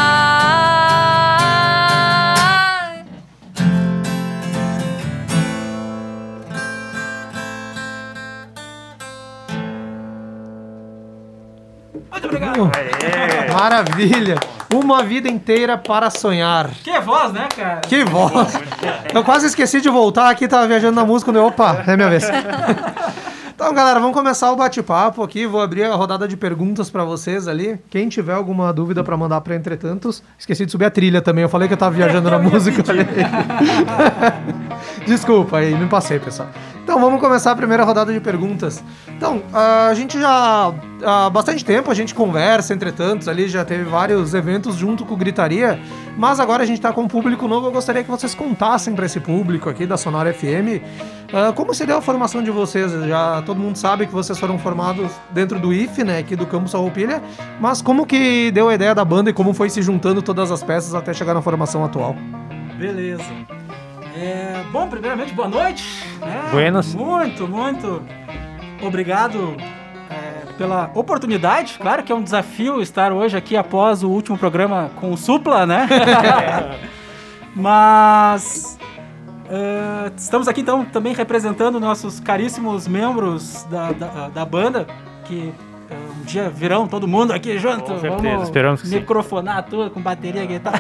Obrigado. 12.31 12.71
Maravilha! 13.53 14.37
Uma 14.73 15.03
vida 15.03 15.29
inteira 15.29 15.77
para 15.77 16.09
sonhar. 16.11 16.71
Que 16.85 17.01
voz, 17.01 17.33
né, 17.33 17.49
cara? 17.55 17.81
Que 17.81 18.05
voz! 18.05 18.53
Eu 19.13 19.25
quase 19.25 19.47
esqueci 19.47 19.81
de 19.81 19.89
voltar 19.89 20.31
aqui, 20.31 20.47
tava 20.47 20.69
viajando 20.69 20.95
na 20.95 21.05
música, 21.05 21.33
opa, 21.43 21.83
é 21.87 21.97
minha 21.97 22.09
vez. 22.09 22.25
Então, 23.61 23.75
galera, 23.75 24.01
vamos 24.01 24.17
começar 24.17 24.51
o 24.51 24.57
bate-papo 24.57 25.23
aqui. 25.23 25.47
Vou 25.47 25.61
abrir 25.61 25.85
a 25.85 25.95
rodada 25.95 26.27
de 26.27 26.35
perguntas 26.35 26.89
pra 26.89 27.05
vocês 27.05 27.47
ali. 27.47 27.79
Quem 27.91 28.09
tiver 28.09 28.33
alguma 28.33 28.73
dúvida 28.73 29.05
pra 29.05 29.19
mandar 29.19 29.39
pra 29.43 29.55
Entretantos, 29.55 30.23
esqueci 30.39 30.65
de 30.65 30.73
subir 30.73 30.87
a 30.87 30.91
trilha 30.91 31.21
também. 31.21 31.43
Eu 31.43 31.49
falei 31.51 31.69
que 31.69 31.75
eu 31.75 31.79
tava 31.79 31.91
viajando 31.95 32.31
na 32.31 32.39
música. 32.39 32.83
Desculpa 35.07 35.59
aí, 35.59 35.75
me 35.75 35.85
passei, 35.89 36.19
pessoal. 36.19 36.49
Então 36.83 37.01
vamos 37.01 37.21
começar 37.21 37.53
a 37.53 37.57
primeira 37.57 37.85
rodada 37.85 38.13
de 38.13 38.21
perguntas. 38.21 38.83
Então, 39.09 39.43
a 39.53 39.93
gente 39.95 40.19
já 40.19 40.73
há 41.05 41.31
bastante 41.31 41.65
tempo 41.65 41.91
a 41.91 41.95
gente 41.95 42.15
conversa, 42.15 42.75
entretanto, 42.75 43.29
ali 43.29 43.49
já 43.49 43.65
teve 43.65 43.85
vários 43.85 44.35
eventos 44.35 44.77
junto 44.77 45.05
com 45.05 45.15
o 45.15 45.17
Gritaria, 45.17 45.81
mas 46.17 46.41
agora 46.41 46.63
a 46.63 46.67
gente 46.67 46.81
tá 46.81 46.93
com 46.93 47.03
um 47.03 47.09
público 47.09 47.47
novo. 47.47 47.67
Eu 47.67 47.73
gostaria 47.73 48.03
que 48.03 48.11
vocês 48.11 48.35
contassem 48.35 48.95
para 48.95 49.07
esse 49.07 49.21
público 49.21 49.69
aqui 49.69 49.87
da 49.87 49.97
Sonora 49.97 50.33
FM 50.33 50.83
ah, 51.33 51.53
como 51.55 51.73
se 51.73 51.87
deu 51.87 51.99
a 51.99 52.03
formação 52.03 52.43
de 52.43 52.51
vocês. 52.51 52.93
Já 53.07 53.43
todo 53.43 53.59
mundo 53.59 53.77
sabe 53.77 54.07
que 54.07 54.13
vocês 54.13 54.39
foram 54.39 54.59
formados 54.59 55.11
dentro 55.31 55.59
do 55.59 55.73
IF, 55.73 56.03
né, 56.03 56.19
aqui 56.19 56.35
do 56.35 56.47
Campus 56.47 56.73
Farroupilha, 56.73 57.23
mas 57.61 57.81
como 57.81 58.07
que 58.07 58.51
deu 58.51 58.69
a 58.69 58.75
ideia 58.75 58.95
da 58.95 59.05
banda 59.05 59.31
e 59.31 59.33
como 59.33 59.55
foi 59.55 59.71
se 59.71 59.83
juntando 59.83 60.23
todas 60.23 60.51
as 60.51 60.63
peças 60.63 60.95
até 60.95 61.13
chegar 61.13 61.35
na 61.35 61.43
formação 61.43 61.85
atual? 61.85 62.17
Beleza. 62.79 63.60
É, 64.21 64.63
bom, 64.71 64.87
primeiramente, 64.87 65.33
boa 65.33 65.49
noite. 65.49 65.83
né? 66.21 66.49
Buenas. 66.53 66.95
Muito, 66.95 67.49
muito 67.49 68.03
obrigado 68.83 69.57
é, 70.11 70.53
pela 70.59 70.91
oportunidade. 70.95 71.79
Claro 71.81 72.03
que 72.03 72.13
é 72.13 72.15
um 72.15 72.23
desafio 72.23 72.83
estar 72.83 73.15
hoje 73.15 73.35
aqui 73.35 73.57
após 73.57 74.03
o 74.03 74.11
último 74.11 74.37
programa 74.37 74.91
com 74.97 75.11
o 75.11 75.17
Supla, 75.17 75.65
né? 75.65 75.89
Mas 77.57 78.79
é, 79.49 80.13
estamos 80.15 80.49
aqui 80.49 80.61
então 80.61 80.85
também 80.85 81.15
representando 81.15 81.81
nossos 81.81 82.21
caríssimos 82.21 82.87
membros 82.87 83.65
da, 83.71 83.91
da, 83.93 84.29
da 84.29 84.45
banda 84.45 84.87
que 85.25 85.51
é, 85.89 85.95
um 86.21 86.25
dia 86.25 86.51
virão 86.51 86.87
todo 86.87 87.09
mundo 87.09 87.33
aqui 87.33 87.59
junto. 87.59 87.85
Com 87.85 87.99
certeza, 88.01 88.23
Vamos 88.23 88.43
esperamos 88.43 88.83
que 88.83 88.89
sim. 88.89 88.97
microfonar 88.97 89.63
tudo 89.63 89.91
com 89.91 90.01
bateria, 90.03 90.45
guitarra. 90.45 90.79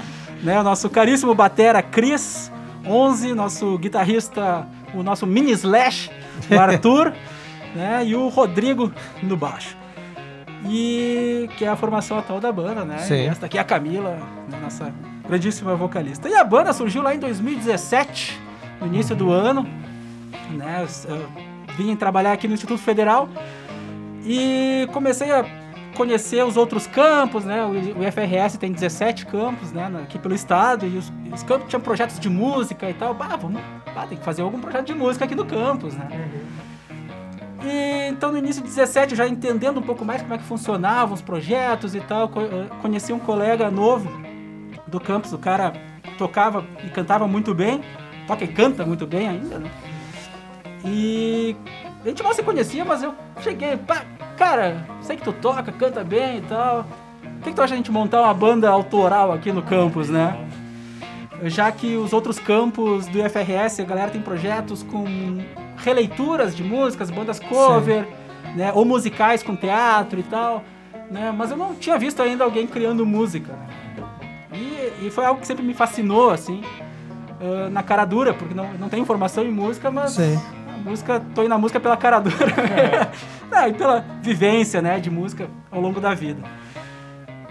né, 0.42 0.58
o 0.60 0.62
nosso 0.62 0.88
caríssimo 0.88 1.34
batera 1.34 1.82
Cris 1.82 2.50
11, 2.86 3.34
nosso 3.34 3.78
guitarrista, 3.78 4.66
o 4.94 5.02
nosso 5.02 5.26
mini 5.26 5.52
slash, 5.52 6.10
o 6.50 6.58
Arthur, 6.58 7.12
né, 7.74 8.04
e 8.04 8.14
o 8.14 8.28
Rodrigo 8.28 8.92
no 9.22 9.36
baixo. 9.36 9.76
E 10.66 11.48
que 11.56 11.64
é 11.64 11.68
a 11.68 11.76
formação 11.76 12.18
atual 12.18 12.38
da 12.38 12.52
banda, 12.52 12.84
né? 12.84 12.98
Sim. 12.98 13.14
E 13.14 13.26
esta 13.26 13.46
aqui 13.46 13.56
é 13.56 13.60
a 13.60 13.64
Camila, 13.64 14.16
né, 14.48 14.58
nossa 14.62 14.92
grandíssima 15.26 15.74
vocalista. 15.74 16.28
E 16.28 16.34
a 16.34 16.44
banda 16.44 16.72
surgiu 16.72 17.02
lá 17.02 17.14
em 17.14 17.18
2017, 17.18 18.38
no 18.80 18.86
início 18.86 19.16
do 19.16 19.30
ano, 19.30 19.66
né? 20.50 20.86
Eu 21.08 21.26
vim 21.76 21.94
trabalhar 21.96 22.32
aqui 22.32 22.46
no 22.46 22.54
Instituto 22.54 22.80
Federal 22.80 23.28
e 24.24 24.88
comecei 24.92 25.30
a 25.30 25.44
conhecer 26.00 26.42
os 26.42 26.56
outros 26.56 26.86
campos, 26.86 27.44
né? 27.44 27.62
O, 27.62 28.02
IFRS 28.02 28.56
tem 28.56 28.72
17 28.72 29.26
campos, 29.26 29.70
né? 29.70 29.86
Aqui 30.02 30.18
pelo 30.18 30.34
estado 30.34 30.86
e 30.86 30.96
os, 30.96 31.12
os 31.30 31.42
campos 31.42 31.68
tinham 31.68 31.80
projetos 31.82 32.18
de 32.18 32.30
música 32.30 32.88
e 32.88 32.94
tal. 32.94 33.12
Bah, 33.12 33.36
vamos, 33.36 33.60
bah, 33.94 34.06
tem 34.06 34.16
que 34.16 34.24
fazer 34.24 34.40
algum 34.40 34.58
projeto 34.58 34.86
de 34.86 34.94
música 34.94 35.26
aqui 35.26 35.34
no 35.34 35.44
campus, 35.44 35.94
né? 35.94 36.08
E 37.62 38.08
então 38.08 38.32
no 38.32 38.38
início 38.38 38.62
de 38.62 38.68
17, 38.68 39.14
já 39.14 39.28
entendendo 39.28 39.78
um 39.78 39.82
pouco 39.82 40.02
mais 40.02 40.22
como 40.22 40.32
é 40.32 40.38
que 40.38 40.44
funcionavam 40.44 41.12
os 41.12 41.20
projetos 41.20 41.94
e 41.94 42.00
tal, 42.00 42.30
eh, 42.34 42.74
conheci 42.80 43.12
um 43.12 43.18
colega 43.18 43.70
novo 43.70 44.10
do 44.86 44.98
campus, 44.98 45.34
o 45.34 45.38
cara 45.38 45.74
tocava 46.16 46.64
e 46.82 46.88
cantava 46.88 47.28
muito 47.28 47.54
bem, 47.54 47.82
toca 48.26 48.42
e 48.42 48.48
canta 48.48 48.86
muito 48.86 49.06
bem 49.06 49.28
ainda, 49.28 49.58
né? 49.58 49.70
E 50.82 51.54
a 52.02 52.08
gente 52.08 52.22
mal 52.22 52.32
se 52.32 52.42
conhecia, 52.42 52.86
mas 52.86 53.02
eu 53.02 53.14
cheguei, 53.42 53.76
pá, 53.76 54.02
cara, 54.40 54.86
sei 55.02 55.18
que 55.18 55.22
tu 55.22 55.34
toca, 55.34 55.70
canta 55.70 56.02
bem 56.02 56.38
e 56.38 56.40
tal. 56.40 56.86
O 57.22 57.42
que, 57.42 57.50
que 57.50 57.52
tu 57.52 57.60
acha 57.60 57.74
a 57.74 57.76
gente 57.76 57.92
montar 57.92 58.22
uma 58.22 58.32
banda 58.32 58.70
autoral 58.70 59.30
aqui 59.32 59.52
no 59.52 59.62
campus, 59.62 60.08
né? 60.08 60.34
Já 61.44 61.70
que 61.70 61.96
os 61.96 62.14
outros 62.14 62.38
campos 62.38 63.06
do 63.06 63.18
IFRS, 63.18 63.80
a 63.80 63.84
galera 63.84 64.10
tem 64.10 64.22
projetos 64.22 64.82
com 64.82 65.04
releituras 65.76 66.56
de 66.56 66.64
músicas, 66.64 67.10
bandas 67.10 67.38
cover, 67.38 68.08
né? 68.56 68.72
Ou 68.74 68.86
musicais 68.86 69.42
com 69.42 69.54
teatro 69.54 70.18
e 70.18 70.22
tal, 70.22 70.64
né? 71.10 71.34
Mas 71.36 71.50
eu 71.50 71.56
não 71.58 71.74
tinha 71.74 71.98
visto 71.98 72.22
ainda 72.22 72.42
alguém 72.42 72.66
criando 72.66 73.04
música. 73.04 73.54
E, 74.54 75.06
e 75.06 75.10
foi 75.10 75.26
algo 75.26 75.40
que 75.42 75.46
sempre 75.46 75.62
me 75.62 75.74
fascinou, 75.74 76.30
assim, 76.30 76.62
ah, 77.42 77.68
na 77.70 77.82
cara 77.82 78.06
dura, 78.06 78.32
porque 78.32 78.54
não, 78.54 78.72
não 78.74 78.88
tenho 78.88 79.04
formação 79.04 79.44
em 79.44 79.50
música, 79.50 79.90
mas 79.90 80.12
Sim. 80.12 80.40
a 80.66 80.88
música, 80.88 81.22
tô 81.34 81.42
indo 81.42 81.50
na 81.50 81.58
música 81.58 81.78
pela 81.78 81.96
cara 81.96 82.20
dura. 82.20 83.10
Não, 83.50 83.68
e 83.68 83.72
pela 83.72 84.04
vivência, 84.22 84.80
né, 84.80 85.00
de 85.00 85.10
música 85.10 85.48
ao 85.70 85.80
longo 85.80 86.00
da 86.00 86.14
vida. 86.14 86.42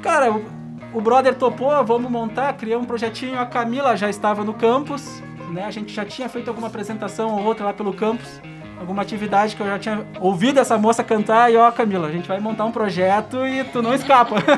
Cara, 0.01 0.31
o, 0.31 0.45
o 0.93 1.01
brother 1.01 1.35
topou, 1.35 1.83
vamos 1.83 2.09
montar, 2.09 2.53
criamos 2.53 2.85
um 2.85 2.87
projetinho, 2.87 3.39
a 3.39 3.45
Camila 3.45 3.97
já 3.97 4.09
estava 4.09 4.43
no 4.43 4.53
campus, 4.53 5.21
né, 5.51 5.65
a 5.65 5.71
gente 5.71 5.93
já 5.93 6.05
tinha 6.05 6.29
feito 6.29 6.47
alguma 6.47 6.67
apresentação 6.67 7.35
ou 7.35 7.43
outra 7.43 7.65
lá 7.65 7.73
pelo 7.73 7.93
campus, 7.93 8.41
alguma 8.79 9.01
atividade 9.01 9.55
que 9.55 9.61
eu 9.61 9.67
já 9.67 9.77
tinha 9.77 10.07
ouvido 10.21 10.59
essa 10.59 10.77
moça 10.77 11.03
cantar 11.03 11.51
e 11.51 11.57
ó, 11.57 11.69
Camila, 11.71 12.07
a 12.07 12.11
gente 12.11 12.27
vai 12.27 12.39
montar 12.39 12.63
um 12.63 12.71
projeto 12.71 13.45
e 13.45 13.63
tu 13.65 13.81
não 13.81 13.93
escapa. 13.93 14.35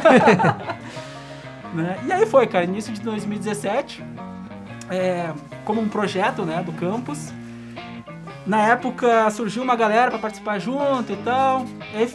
Né? 1.73 1.97
E 2.05 2.11
aí 2.11 2.25
foi, 2.25 2.45
cara, 2.47 2.65
início 2.65 2.93
de 2.93 2.99
2017, 3.01 4.03
é, 4.89 5.31
como 5.63 5.79
um 5.79 5.87
projeto 5.87 6.43
né, 6.43 6.61
do 6.61 6.73
campus. 6.73 7.33
Na 8.45 8.61
época 8.69 9.29
surgiu 9.29 9.61
uma 9.63 9.75
galera 9.75 10.09
para 10.09 10.19
participar 10.19 10.57
junto 10.59 11.11
e 11.13 11.15
tal. 11.17 11.65
E 11.93 12.07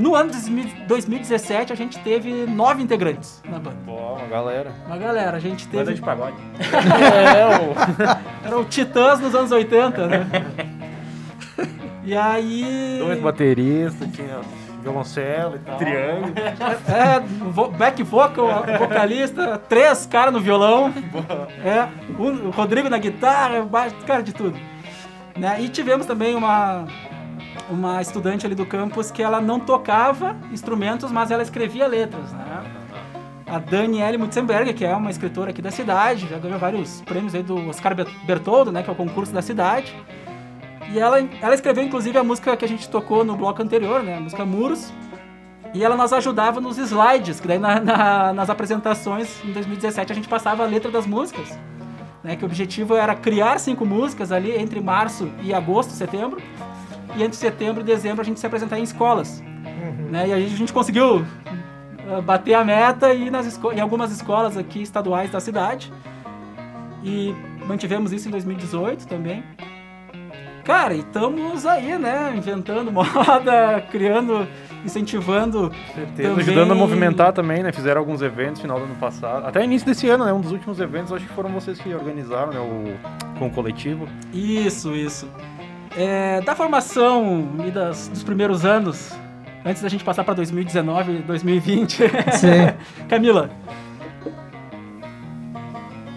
no 0.00 0.14
ano 0.14 0.30
de 0.30 0.50
2017 0.86 1.72
a 1.72 1.76
gente 1.76 1.98
teve 1.98 2.46
nove 2.46 2.82
integrantes 2.82 3.42
na 3.48 3.58
banda. 3.58 3.76
Pô, 3.84 3.92
uma 4.14 4.26
galera. 4.26 4.72
Uma 4.86 4.96
galera, 4.96 5.36
a 5.36 5.40
gente 5.40 5.66
teve. 5.68 5.84
Banda 5.84 5.94
de 5.94 6.00
pagode. 6.00 6.36
É, 6.58 7.46
o... 7.58 7.74
Era 8.46 8.58
o 8.58 8.64
Titãs 8.64 9.20
nos 9.20 9.34
anos 9.34 9.52
80, 9.52 10.06
né? 10.06 10.26
E 12.04 12.16
aí. 12.16 12.96
Dois 13.00 13.20
bateristas, 13.20 14.08
tinha 14.12 14.40
violoncelo 14.82 15.56
e 15.56 15.58
tal. 15.58 15.76
Triângulo. 15.76 16.32
É, 16.88 17.20
vo- 17.50 17.68
back 17.68 18.02
vocal, 18.02 18.64
vocalista, 18.78 19.58
três 19.68 20.06
caras 20.06 20.32
no 20.32 20.40
violão. 20.40 20.92
É, 21.62 21.86
um- 22.18 22.48
o 22.48 22.50
Rodrigo 22.50 22.88
na 22.88 22.96
guitarra, 22.98 23.60
baixo, 23.62 23.94
cara 24.06 24.22
de 24.22 24.32
tudo. 24.32 24.58
Né? 25.38 25.60
E 25.62 25.68
tivemos 25.68 26.04
também 26.06 26.34
uma, 26.34 26.86
uma 27.70 28.00
estudante 28.02 28.44
ali 28.44 28.54
do 28.54 28.66
campus 28.66 29.10
que 29.10 29.22
ela 29.22 29.40
não 29.40 29.60
tocava 29.60 30.36
instrumentos, 30.52 31.12
mas 31.12 31.30
ela 31.30 31.42
escrevia 31.42 31.86
letras, 31.86 32.32
né? 32.32 32.44
A 33.46 33.58
Daniele 33.58 34.18
Mutzenberger, 34.18 34.74
que 34.74 34.84
é 34.84 34.94
uma 34.94 35.10
escritora 35.10 35.50
aqui 35.50 35.62
da 35.62 35.70
cidade, 35.70 36.28
já 36.28 36.38
ganhou 36.38 36.58
vários 36.58 37.00
prêmios 37.02 37.34
aí 37.34 37.42
do 37.42 37.68
Oscar 37.68 37.94
Ber- 37.94 38.06
Bertoldo, 38.26 38.70
né? 38.70 38.82
Que 38.82 38.90
é 38.90 38.92
o 38.92 38.96
concurso 38.96 39.32
da 39.32 39.40
cidade. 39.40 39.94
E 40.92 40.98
ela, 40.98 41.18
ela 41.40 41.54
escreveu, 41.54 41.82
inclusive, 41.82 42.18
a 42.18 42.24
música 42.24 42.54
que 42.56 42.64
a 42.64 42.68
gente 42.68 42.86
tocou 42.90 43.24
no 43.24 43.34
bloco 43.36 43.62
anterior, 43.62 44.02
né? 44.02 44.16
A 44.18 44.20
música 44.20 44.44
Muros. 44.44 44.92
E 45.72 45.82
ela 45.82 45.96
nos 45.96 46.12
ajudava 46.12 46.60
nos 46.60 46.76
slides, 46.78 47.40
que 47.40 47.48
daí 47.48 47.58
na- 47.58 47.80
na- 47.80 48.32
nas 48.34 48.50
apresentações 48.50 49.42
em 49.44 49.52
2017 49.52 50.12
a 50.12 50.14
gente 50.14 50.28
passava 50.28 50.64
a 50.64 50.66
letra 50.66 50.90
das 50.90 51.06
músicas. 51.06 51.58
Né, 52.22 52.34
que 52.34 52.44
o 52.44 52.46
objetivo 52.46 52.96
era 52.96 53.14
criar 53.14 53.58
cinco 53.58 53.86
músicas 53.86 54.32
ali 54.32 54.50
entre 54.50 54.80
março 54.80 55.30
e 55.40 55.54
agosto, 55.54 55.92
setembro. 55.92 56.40
E 57.16 57.22
entre 57.22 57.36
setembro 57.36 57.80
e 57.80 57.84
dezembro 57.84 58.20
a 58.20 58.24
gente 58.24 58.40
se 58.40 58.46
apresentar 58.46 58.78
em 58.78 58.82
escolas. 58.82 59.42
Né, 60.10 60.28
e 60.28 60.32
aí 60.32 60.44
a 60.44 60.48
gente 60.48 60.72
conseguiu 60.72 61.24
ah, 62.10 62.20
bater 62.20 62.54
a 62.54 62.64
meta 62.64 63.12
e 63.12 63.26
ir 63.26 63.30
nas 63.30 63.60
em 63.72 63.80
algumas 63.80 64.10
escolas 64.10 64.56
aqui 64.56 64.82
estaduais 64.82 65.30
da 65.30 65.40
cidade. 65.40 65.92
E 67.04 67.34
mantivemos 67.66 68.12
isso 68.12 68.28
em 68.28 68.30
2018 68.30 69.06
também. 69.06 69.44
Cara, 70.64 70.94
e 70.94 71.00
estamos 71.00 71.64
aí, 71.64 71.98
né? 71.98 72.34
Inventando 72.36 72.90
moda, 72.92 73.80
criando, 73.90 74.46
incentivando. 74.84 75.70
Certeza, 75.94 76.28
também- 76.30 76.42
ajudando 76.44 76.72
a 76.72 76.74
movimentar 76.74 77.32
também, 77.32 77.62
né? 77.62 77.72
Fizeram 77.72 78.00
alguns 78.00 78.22
eventos 78.22 78.56
no 78.58 78.62
final 78.62 78.78
do 78.78 78.84
ano 78.84 78.94
passado. 78.96 79.46
Até 79.46 79.62
início 79.64 79.86
desse 79.86 80.08
ano, 80.08 80.24
né? 80.24 80.32
Um 80.32 80.40
dos 80.40 80.52
últimos 80.52 80.80
eventos, 80.80 81.12
acho 81.12 81.26
que 81.26 81.32
foram 81.32 81.50
vocês 81.50 81.78
que 81.80 81.92
organizaram, 81.94 82.52
né? 82.52 82.58
O, 82.60 83.38
com 83.38 83.46
o 83.46 83.50
coletivo. 83.50 84.06
Isso, 84.32 84.94
isso. 84.94 85.28
É, 85.96 86.40
da 86.42 86.54
formação 86.54 87.48
e 87.66 87.70
das, 87.70 88.08
dos 88.08 88.22
primeiros 88.22 88.64
anos, 88.64 89.12
antes 89.64 89.82
da 89.82 89.88
gente 89.88 90.04
passar 90.04 90.22
para 90.24 90.34
2019, 90.34 91.18
2020. 91.20 91.96
Sim. 92.32 92.72
Camila, 93.08 93.50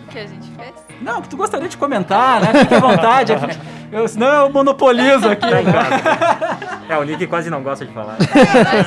O 0.06 0.12
que 0.12 0.20
a 0.20 0.28
gente 0.28 0.48
fez? 0.52 0.74
não, 1.02 1.22
que 1.22 1.30
tu 1.30 1.38
gostaria 1.38 1.68
de 1.68 1.78
comentar, 1.78 2.42
né? 2.42 2.54
Fique 2.62 2.74
à 2.76 2.80
vontade. 2.80 3.34
eu, 3.92 4.08
senão 4.08 4.28
eu 4.46 4.50
monopolizo 4.52 5.28
aqui. 5.30 5.50
Casa. 5.50 6.81
É, 6.92 6.98
o 6.98 7.04
Nick 7.04 7.26
quase 7.26 7.50
não 7.50 7.64
gosta 7.64 7.86
de 7.86 7.94
falar. 7.94 8.18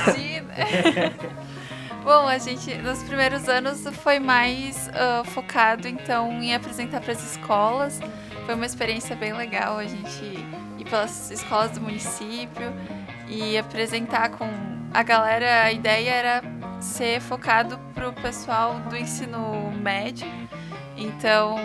Imagina. 0.05 0.53
Bom, 2.05 2.27
a 2.27 2.37
gente 2.37 2.75
nos 2.77 3.01
primeiros 3.01 3.49
anos 3.49 3.83
foi 4.03 4.19
mais 4.19 4.87
ah, 4.93 5.23
focado 5.25 5.87
então 5.87 6.31
em 6.33 6.53
apresentar 6.53 7.01
para 7.01 7.13
as 7.13 7.31
escolas. 7.31 7.99
Foi 8.45 8.53
uma 8.53 8.65
experiência 8.67 9.15
bem 9.15 9.33
legal 9.33 9.79
a 9.79 9.85
gente 9.85 10.23
ir 10.77 10.85
pelas 10.87 11.31
escolas 11.31 11.71
do 11.71 11.81
município 11.81 12.71
e 13.27 13.57
apresentar 13.57 14.29
com 14.29 14.47
a 14.93 15.01
galera. 15.01 15.63
A 15.63 15.71
ideia 15.71 16.11
era 16.11 16.43
ser 16.79 17.19
focado 17.21 17.79
pro 17.95 18.13
pessoal 18.13 18.81
do 18.81 18.95
ensino 18.95 19.71
médio. 19.81 20.27
Então, 20.95 21.55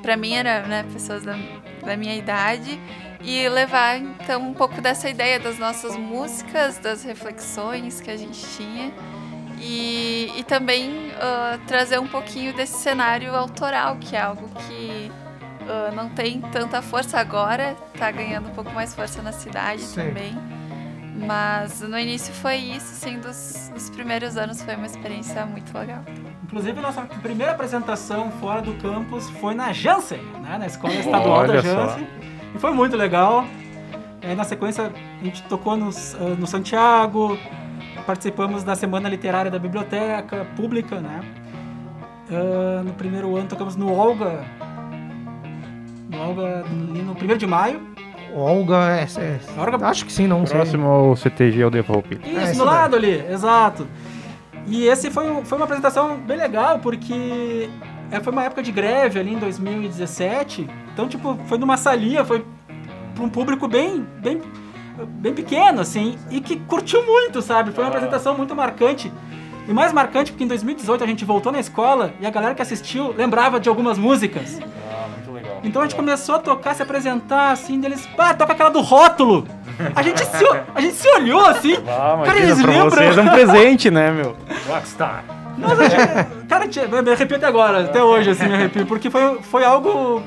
para 0.00 0.16
mim 0.16 0.32
era 0.32 0.62
né, 0.62 0.86
pessoas 0.90 1.22
da, 1.22 1.36
da 1.84 1.98
minha 1.98 2.16
idade 2.16 2.80
e 3.22 3.48
levar 3.48 3.98
então 3.98 4.42
um 4.42 4.54
pouco 4.54 4.80
dessa 4.80 5.08
ideia 5.08 5.38
das 5.38 5.58
nossas 5.58 5.96
músicas, 5.96 6.78
das 6.78 7.04
reflexões 7.04 8.00
que 8.00 8.10
a 8.10 8.16
gente 8.16 8.40
tinha 8.56 8.92
e, 9.60 10.32
e 10.36 10.44
também 10.44 11.12
ah, 11.20 11.58
trazer 11.66 12.00
um 12.00 12.06
pouquinho 12.06 12.52
desse 12.52 12.78
cenário 12.78 13.34
autoral, 13.34 13.96
que 13.96 14.16
é 14.16 14.20
algo 14.20 14.48
que 14.66 15.10
ah, 15.68 15.92
não 15.94 16.08
tem 16.08 16.40
tanta 16.40 16.82
força 16.82 17.18
agora, 17.18 17.76
tá 17.96 18.10
ganhando 18.10 18.48
um 18.48 18.52
pouco 18.52 18.72
mais 18.72 18.94
força 18.94 19.22
na 19.22 19.32
cidade 19.32 19.82
Sim. 19.82 20.08
também. 20.08 20.36
Mas 21.14 21.80
no 21.82 21.96
início 21.96 22.34
foi 22.34 22.56
isso, 22.56 22.92
assim, 22.92 23.20
dos, 23.20 23.70
dos 23.72 23.90
primeiros 23.90 24.36
anos 24.36 24.60
foi 24.62 24.74
uma 24.74 24.86
experiência 24.86 25.46
muito 25.46 25.72
legal. 25.76 26.02
Inclusive, 26.42 26.80
nossa 26.80 27.02
primeira 27.02 27.52
apresentação 27.52 28.30
fora 28.32 28.60
do 28.60 28.74
campus 28.74 29.30
foi 29.30 29.54
na 29.54 29.72
Janssen, 29.72 30.22
né? 30.42 30.58
na 30.58 30.66
Escola 30.66 30.94
Estadual 30.94 31.38
Olha 31.40 31.62
da 31.62 31.62
só. 31.62 31.98
E 32.54 32.58
foi 32.58 32.72
muito 32.72 32.96
legal. 32.96 33.44
Aí, 34.22 34.34
na 34.34 34.44
sequência, 34.44 34.92
a 35.20 35.24
gente 35.24 35.42
tocou 35.44 35.76
nos, 35.76 36.14
ah, 36.14 36.36
no 36.38 36.46
Santiago, 36.46 37.36
participamos 38.06 38.62
da 38.62 38.74
Semana 38.74 39.08
Literária 39.08 39.50
da 39.50 39.58
Biblioteca 39.58 40.46
Pública, 40.56 41.00
né? 41.00 41.20
Ah, 42.30 42.82
no 42.84 42.92
primeiro 42.94 43.36
ano 43.36 43.48
tocamos 43.48 43.76
no 43.76 43.92
Olga, 43.92 44.44
no 46.10 46.20
Olga 46.20 46.64
ali 46.64 47.02
no 47.02 47.12
1 47.12 47.36
de 47.36 47.46
maio. 47.46 47.80
Olga, 48.34 48.96
é, 48.96 49.02
é, 49.02 49.60
Olga, 49.60 49.86
acho 49.86 50.06
que 50.06 50.12
sim, 50.12 50.26
não 50.26 50.46
sei. 50.46 50.56
Próximo 50.56 50.86
ao 50.86 51.16
CTG 51.16 51.82
Farroupilha. 51.82 52.20
Isso, 52.24 52.52
é, 52.52 52.54
do 52.54 52.64
lado 52.64 52.96
ali, 52.96 53.24
exato. 53.30 53.86
E 54.66 54.86
esse 54.86 55.10
foi, 55.10 55.44
foi 55.44 55.58
uma 55.58 55.64
apresentação 55.64 56.16
bem 56.16 56.38
legal, 56.38 56.78
porque 56.78 57.68
é, 58.10 58.20
foi 58.20 58.32
uma 58.32 58.44
época 58.44 58.62
de 58.62 58.72
greve 58.72 59.20
ali 59.20 59.34
em 59.34 59.38
2017. 59.38 60.66
Então, 60.92 61.08
tipo, 61.08 61.38
foi 61.46 61.58
numa 61.58 61.76
salinha, 61.76 62.24
foi 62.24 62.44
para 63.14 63.24
um 63.24 63.28
público 63.28 63.66
bem, 63.68 64.06
bem, 64.18 64.40
bem 65.06 65.32
pequeno, 65.34 65.80
assim, 65.80 66.18
e 66.30 66.40
que 66.40 66.56
curtiu 66.56 67.04
muito, 67.04 67.40
sabe? 67.42 67.72
Foi 67.72 67.84
uma 67.84 67.88
apresentação 67.88 68.36
muito 68.36 68.54
marcante. 68.54 69.12
E 69.68 69.72
mais 69.72 69.92
marcante 69.92 70.32
porque 70.32 70.44
em 70.44 70.48
2018 70.48 71.04
a 71.04 71.06
gente 71.06 71.24
voltou 71.24 71.52
na 71.52 71.60
escola 71.60 72.12
e 72.20 72.26
a 72.26 72.30
galera 72.30 72.54
que 72.54 72.60
assistiu 72.62 73.14
lembrava 73.16 73.60
de 73.60 73.68
algumas 73.68 73.96
músicas. 73.96 74.58
Ah, 74.60 75.06
muito 75.08 75.30
legal. 75.30 75.60
Então 75.62 75.80
a 75.80 75.84
gente 75.84 75.94
começou 75.94 76.34
a 76.34 76.38
tocar, 76.40 76.74
se 76.74 76.82
apresentar, 76.82 77.52
assim, 77.52 77.78
deles, 77.78 78.04
pá, 78.16 78.34
toca 78.34 78.52
aquela 78.52 78.70
do 78.70 78.80
rótulo. 78.80 79.46
A 79.94 80.02
gente 80.02 80.24
se, 80.24 80.44
a 80.74 80.80
gente 80.80 80.94
se 80.94 81.08
olhou 81.08 81.44
assim. 81.46 81.76
Ah, 81.88 82.20
cara, 82.24 82.38
eles 82.38 82.60
pra 82.60 82.70
lembram. 82.70 82.90
vocês 82.90 83.16
é 83.16 83.22
um 83.22 83.28
presente, 83.28 83.90
né, 83.90 84.10
meu? 84.10 84.36
Rockstar. 84.68 85.24
Nossa, 85.56 85.88
gente, 85.88 86.46
cara, 86.48 86.66
me 87.02 87.10
arrepio 87.12 87.36
até 87.36 87.46
agora, 87.46 87.84
até 87.84 88.02
hoje, 88.02 88.30
assim, 88.30 88.46
me 88.46 88.54
arrepio, 88.54 88.84
porque 88.86 89.10
foi, 89.10 89.38
foi 89.42 89.64
algo 89.64 90.22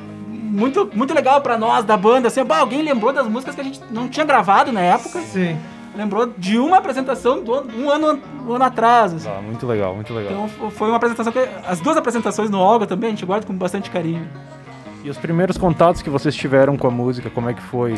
muito, 0.55 0.89
muito 0.93 1.13
legal 1.13 1.41
pra 1.41 1.57
nós 1.57 1.83
da 1.83 1.97
banda, 1.97 2.29
assim, 2.29 2.43
bah, 2.43 2.59
alguém 2.59 2.81
lembrou 2.81 3.11
das 3.11 3.27
músicas 3.27 3.53
que 3.55 3.61
a 3.61 3.63
gente 3.63 3.81
não 3.91 4.07
tinha 4.07 4.25
gravado 4.25 4.71
na 4.71 4.81
época. 4.81 5.19
Sim. 5.21 5.57
Lembrou 5.95 6.33
de 6.37 6.57
uma 6.57 6.77
apresentação 6.77 7.43
do 7.43 7.51
um 7.53 7.89
ano, 7.89 8.19
um 8.45 8.53
ano 8.53 8.63
atrás. 8.63 9.13
Assim. 9.13 9.29
Ah, 9.29 9.41
muito 9.41 9.65
legal, 9.65 9.95
muito 9.95 10.13
legal. 10.13 10.31
Então 10.31 10.71
foi 10.71 10.89
uma 10.89 10.97
apresentação 10.97 11.31
que. 11.31 11.47
As 11.65 11.79
duas 11.79 11.95
apresentações 11.95 12.49
no 12.49 12.59
Olga 12.59 12.85
também 12.85 13.07
a 13.07 13.11
gente 13.11 13.25
guarda 13.25 13.45
com 13.45 13.53
bastante 13.53 13.89
carinho. 13.89 14.27
E 15.03 15.09
os 15.09 15.17
primeiros 15.17 15.57
contatos 15.57 16.01
que 16.01 16.09
vocês 16.09 16.35
tiveram 16.35 16.75
com 16.75 16.87
a 16.87 16.91
música, 16.91 17.29
como 17.29 17.49
é 17.49 17.53
que 17.53 17.61
foi? 17.61 17.95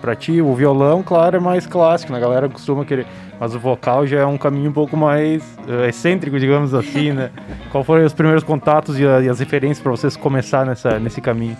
Pra 0.00 0.14
ti, 0.14 0.40
o 0.40 0.54
violão, 0.54 1.02
claro, 1.02 1.36
é 1.36 1.40
mais 1.40 1.66
clássico, 1.66 2.12
né? 2.12 2.18
A 2.18 2.20
galera 2.20 2.48
costuma 2.48 2.84
querer. 2.84 3.06
Mas 3.38 3.54
o 3.54 3.58
vocal 3.58 4.06
já 4.06 4.20
é 4.20 4.26
um 4.26 4.38
caminho 4.38 4.70
um 4.70 4.72
pouco 4.72 4.96
mais 4.96 5.42
uh, 5.66 5.84
excêntrico, 5.88 6.38
digamos 6.38 6.72
assim, 6.72 7.12
né? 7.12 7.30
Qual 7.72 7.82
foram 7.82 8.04
os 8.04 8.12
primeiros 8.12 8.44
contatos 8.44 8.98
e, 8.98 9.06
a, 9.06 9.20
e 9.20 9.28
as 9.28 9.40
referências 9.40 9.80
para 9.80 9.90
vocês 9.90 10.16
começar 10.16 10.64
nessa, 10.64 10.98
nesse 10.98 11.20
caminho? 11.20 11.56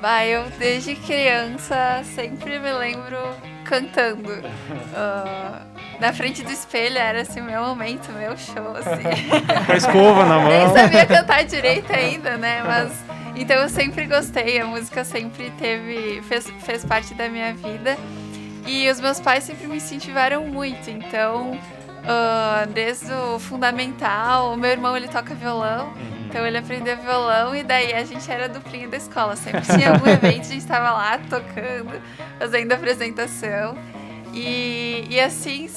Vai, 0.00 0.28
eu 0.28 0.44
desde 0.58 0.94
criança 0.94 2.02
sempre 2.14 2.58
me 2.58 2.72
lembro 2.72 3.18
cantando. 3.64 4.32
Uh, 4.32 6.00
na 6.00 6.12
frente 6.12 6.42
do 6.42 6.52
espelho 6.52 6.98
era 6.98 7.22
assim 7.22 7.40
meu 7.40 7.62
momento, 7.62 8.12
meu 8.12 8.36
show, 8.36 8.76
assim. 8.76 9.02
Com 9.66 9.72
a 9.72 9.76
escova 9.76 10.24
na 10.24 10.38
mão. 10.40 10.48
Nem 10.48 10.68
sabia 10.68 11.06
cantar 11.06 11.44
direito 11.44 11.92
ainda, 11.92 12.36
né? 12.36 12.62
Mas. 12.64 12.92
Então 13.34 13.56
eu 13.56 13.68
sempre 13.68 14.06
gostei, 14.06 14.60
a 14.60 14.66
música 14.66 15.04
sempre 15.04 15.50
teve. 15.58 16.22
fez, 16.22 16.48
fez 16.60 16.84
parte 16.84 17.14
da 17.14 17.28
minha 17.28 17.52
vida. 17.54 17.96
E 18.66 18.88
os 18.90 19.00
meus 19.00 19.18
pais 19.18 19.44
sempre 19.44 19.66
me 19.66 19.76
incentivaram 19.76 20.44
muito, 20.46 20.88
então. 20.88 21.58
Uh, 21.98 22.66
desde 22.72 23.12
o 23.12 23.38
fundamental, 23.38 24.54
o 24.54 24.56
meu 24.56 24.70
irmão 24.70 24.96
ele 24.96 25.08
toca 25.08 25.34
violão, 25.34 25.88
uhum. 25.88 26.17
Então 26.28 26.46
ele 26.46 26.58
aprendeu 26.58 26.94
violão 26.98 27.56
e 27.56 27.62
daí 27.62 27.94
a 27.94 28.04
gente 28.04 28.30
era 28.30 28.48
duplinha 28.48 28.86
da 28.86 28.98
escola. 28.98 29.34
Sempre 29.34 29.62
tinha 29.62 29.92
algum 29.92 30.06
evento, 30.08 30.40
a 30.40 30.52
gente 30.52 30.58
estava 30.58 30.90
lá 30.92 31.18
tocando, 31.18 32.00
fazendo 32.38 32.72
apresentação. 32.72 33.76
E, 34.34 35.06
e 35.08 35.18
assim, 35.18 35.68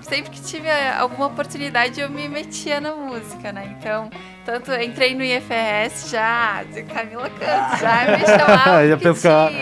sempre 0.00 0.30
que 0.30 0.40
tive 0.40 0.68
alguma 0.98 1.26
oportunidade 1.26 2.00
eu 2.00 2.08
me 2.08 2.26
metia 2.26 2.80
na 2.80 2.94
música, 2.94 3.52
né? 3.52 3.76
Então, 3.78 4.08
tanto 4.46 4.72
entrei 4.72 5.14
no 5.14 5.22
IFRS 5.22 6.10
já, 6.10 6.62
de 6.62 6.82
Camila 6.84 7.28
Canto, 7.28 7.78
já 7.78 8.16
me 8.16 8.24
chamava. 8.26 8.88
já, 8.88 8.96
pescar. 8.96 9.52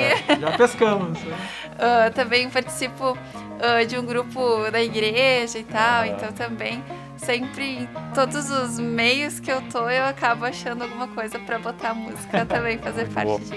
já 0.41 0.53
pescamos. 0.57 1.19
Uh, 1.19 2.11
também 2.15 2.49
participo 2.49 3.19
uh, 3.57 3.87
de 3.87 3.99
um 3.99 4.05
grupo 4.05 4.71
da 4.71 4.83
igreja 4.83 5.59
e 5.59 5.65
tal, 5.65 6.03
ah. 6.03 6.09
então 6.09 6.33
também 6.33 6.83
sempre 7.17 7.81
em 7.81 7.89
todos 8.15 8.51
os 8.51 8.79
meios 8.79 9.41
que 9.41 9.51
eu 9.51 9.63
tô, 9.63 9.89
eu 9.89 10.05
acabo 10.05 10.45
achando 10.45 10.83
alguma 10.83 11.09
coisa 11.09 11.39
para 11.39 11.59
botar 11.59 11.95
música 11.95 12.45
também, 12.47 12.79
fazer 12.79 13.09
parte 13.09 13.27
Boa. 13.27 13.41
disso. 13.41 13.55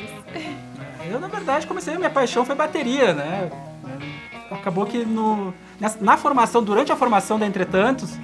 Eu, 1.10 1.20
na 1.20 1.28
verdade, 1.28 1.68
comecei, 1.68 1.96
minha 1.98 2.10
paixão 2.10 2.46
foi 2.46 2.56
bateria, 2.56 3.14
né? 3.14 3.50
Acabou 4.52 4.86
que 4.86 5.06
no, 5.06 5.54
na, 5.80 5.92
na 6.02 6.18
formação, 6.18 6.64
durante 6.64 6.92
a 6.92 6.96
formação 6.96 7.38
da 7.40 7.46
Entretantos, 7.46 8.18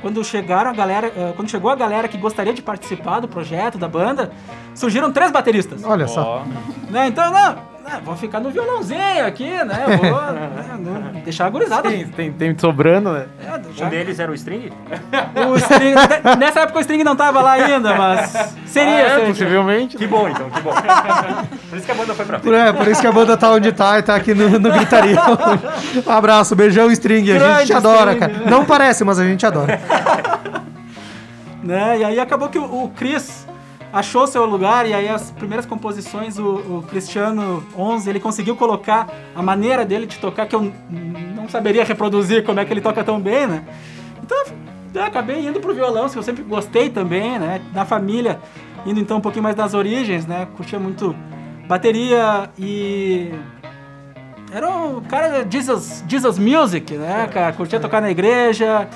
quando 0.00 0.22
chegaram 0.24 0.70
a 0.70 0.72
galera, 0.72 1.08
uh, 1.08 1.34
quando 1.34 1.50
chegou 1.50 1.70
a 1.70 1.74
galera 1.74 2.08
que 2.08 2.16
gostaria 2.16 2.52
de 2.52 2.62
participar 2.62 3.20
do 3.20 3.28
projeto, 3.28 3.78
da 3.78 3.88
banda, 3.88 4.32
surgiram 4.74 5.12
três 5.12 5.30
bateristas. 5.30 5.84
Olha 5.84 6.06
só. 6.06 6.44
Né? 6.88 7.08
Então, 7.08 7.30
não, 7.32 7.69
ah, 7.84 8.00
vou 8.04 8.14
ficar 8.14 8.40
no 8.40 8.50
violãozinho 8.50 9.26
aqui, 9.26 9.48
né? 9.48 9.84
Vou 10.00 10.20
né, 10.78 11.22
deixar 11.24 11.46
a 11.46 11.50
gurizada. 11.50 11.90
Tem, 12.14 12.32
tem, 12.32 12.58
sobrando, 12.58 13.12
né? 13.12 13.26
É, 13.44 13.58
deixar... 13.58 13.86
Um 13.86 13.88
deles 13.88 14.18
era 14.18 14.30
o 14.30 14.34
string? 14.34 14.70
O 15.48 15.56
string. 15.56 15.94
Nessa 16.38 16.60
época 16.60 16.78
o 16.78 16.80
string 16.82 17.02
não 17.02 17.16
tava 17.16 17.40
lá 17.40 17.52
ainda, 17.52 17.94
mas 17.94 18.54
seria, 18.66 19.16
ah, 19.16 19.20
é, 19.20 19.26
possivelmente. 19.26 19.96
Que 19.96 20.06
bom, 20.06 20.28
então, 20.28 20.50
que 20.50 20.60
bom. 20.60 20.72
Por 21.70 21.76
isso 21.76 21.86
que 21.86 21.92
a 21.92 21.94
banda 21.94 22.14
foi 22.14 22.24
pra 22.24 22.38
frente. 22.38 22.54
É, 22.54 22.72
por 22.72 22.88
isso 22.88 23.00
que 23.00 23.06
a 23.06 23.12
banda 23.12 23.36
tá 23.36 23.50
onde 23.52 23.72
tá 23.72 23.98
e 23.98 24.02
tá 24.02 24.16
aqui 24.16 24.34
no, 24.34 24.58
no 24.58 24.72
Gritaria. 24.72 25.16
Um 26.04 26.10
abraço, 26.10 26.56
beijão, 26.56 26.90
string. 26.90 27.30
A 27.30 27.58
gente 27.58 27.66
te 27.68 27.72
adora, 27.72 28.12
string. 28.12 28.34
cara. 28.34 28.50
Não 28.50 28.64
parece, 28.64 29.04
mas 29.04 29.20
a 29.20 29.24
gente 29.24 29.46
adora. 29.46 29.80
né? 31.62 31.98
E 31.98 32.04
aí 32.04 32.18
acabou 32.18 32.48
que 32.48 32.58
o, 32.58 32.64
o 32.64 32.88
Chris 32.90 33.46
achou 33.92 34.26
seu 34.26 34.44
lugar 34.46 34.86
e 34.86 34.94
aí 34.94 35.08
as 35.08 35.30
primeiras 35.30 35.66
composições 35.66 36.38
o, 36.38 36.46
o, 36.46 36.84
Cristiano 36.88 37.64
11 37.76 38.08
ele 38.08 38.20
conseguiu 38.20 38.56
colocar 38.56 39.08
a 39.34 39.42
maneira 39.42 39.84
dele 39.84 40.06
de 40.06 40.18
tocar 40.18 40.46
que 40.46 40.54
eu 40.54 40.72
não 41.34 41.48
saberia 41.48 41.84
reproduzir 41.84 42.44
como 42.44 42.60
é 42.60 42.64
que 42.64 42.72
ele 42.72 42.80
toca 42.80 43.02
tão 43.02 43.20
bem, 43.20 43.46
né? 43.46 43.64
Então 44.22 44.44
eu 44.94 45.02
acabei 45.02 45.46
indo 45.46 45.60
pro 45.60 45.74
violão, 45.74 46.08
que 46.08 46.16
eu 46.16 46.22
sempre 46.22 46.42
gostei 46.42 46.88
também, 46.88 47.38
né? 47.38 47.60
Da 47.72 47.84
família, 47.84 48.40
indo 48.86 49.00
então 49.00 49.18
um 49.18 49.20
pouquinho 49.20 49.42
mais 49.42 49.56
das 49.56 49.74
origens, 49.74 50.26
né? 50.26 50.46
Curtia 50.56 50.78
muito 50.78 51.14
bateria 51.66 52.50
e 52.58 53.32
era 54.52 54.68
um 54.68 55.00
cara 55.00 55.46
Jesus, 55.48 56.04
Jesus 56.08 56.38
Music, 56.38 56.94
né, 56.94 57.28
cara? 57.32 57.52
Curtia 57.52 57.78
tocar 57.78 58.02
na 58.02 58.10
igreja, 58.10 58.88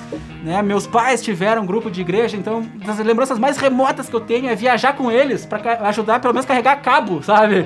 né? 0.43 0.61
Meus 0.61 0.85
pais 0.85 1.21
tiveram 1.21 1.63
um 1.63 1.65
grupo 1.65 1.89
de 1.89 2.01
igreja, 2.01 2.35
então 2.35 2.65
as 2.85 2.99
lembranças 2.99 3.39
mais 3.39 3.57
remotas 3.57 4.09
que 4.09 4.15
eu 4.15 4.19
tenho 4.19 4.49
é 4.49 4.55
viajar 4.55 4.93
com 4.93 5.09
eles 5.09 5.45
para 5.45 5.87
ajudar 5.87 6.19
pelo 6.19 6.33
menos 6.33 6.45
carregar 6.45 6.81
cabo, 6.81 7.23
sabe? 7.23 7.65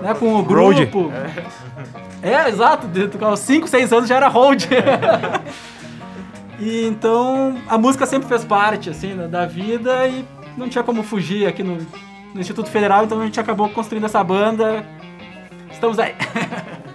Né, 0.00 0.14
com 0.18 0.34
o 0.34 0.42
grupo. 0.42 1.12
É, 2.22 2.32
é 2.32 2.48
exato, 2.48 2.88
aos 3.22 3.40
5, 3.40 3.68
6 3.68 3.92
anos 3.92 4.08
já 4.08 4.16
era 4.16 4.28
hold. 4.28 4.64
e 6.58 6.86
então 6.86 7.58
a 7.68 7.76
música 7.76 8.06
sempre 8.06 8.28
fez 8.28 8.44
parte 8.44 8.88
assim 8.88 9.12
né, 9.12 9.28
da 9.28 9.44
vida 9.44 10.08
e 10.08 10.24
não 10.56 10.70
tinha 10.70 10.82
como 10.82 11.02
fugir 11.02 11.46
aqui 11.46 11.62
no, 11.62 11.76
no 12.34 12.40
Instituto 12.40 12.70
Federal, 12.70 13.04
então 13.04 13.20
a 13.20 13.24
gente 13.26 13.38
acabou 13.38 13.68
construindo 13.68 14.04
essa 14.04 14.24
banda. 14.24 14.86
Estamos 15.70 15.98
aí. 15.98 16.14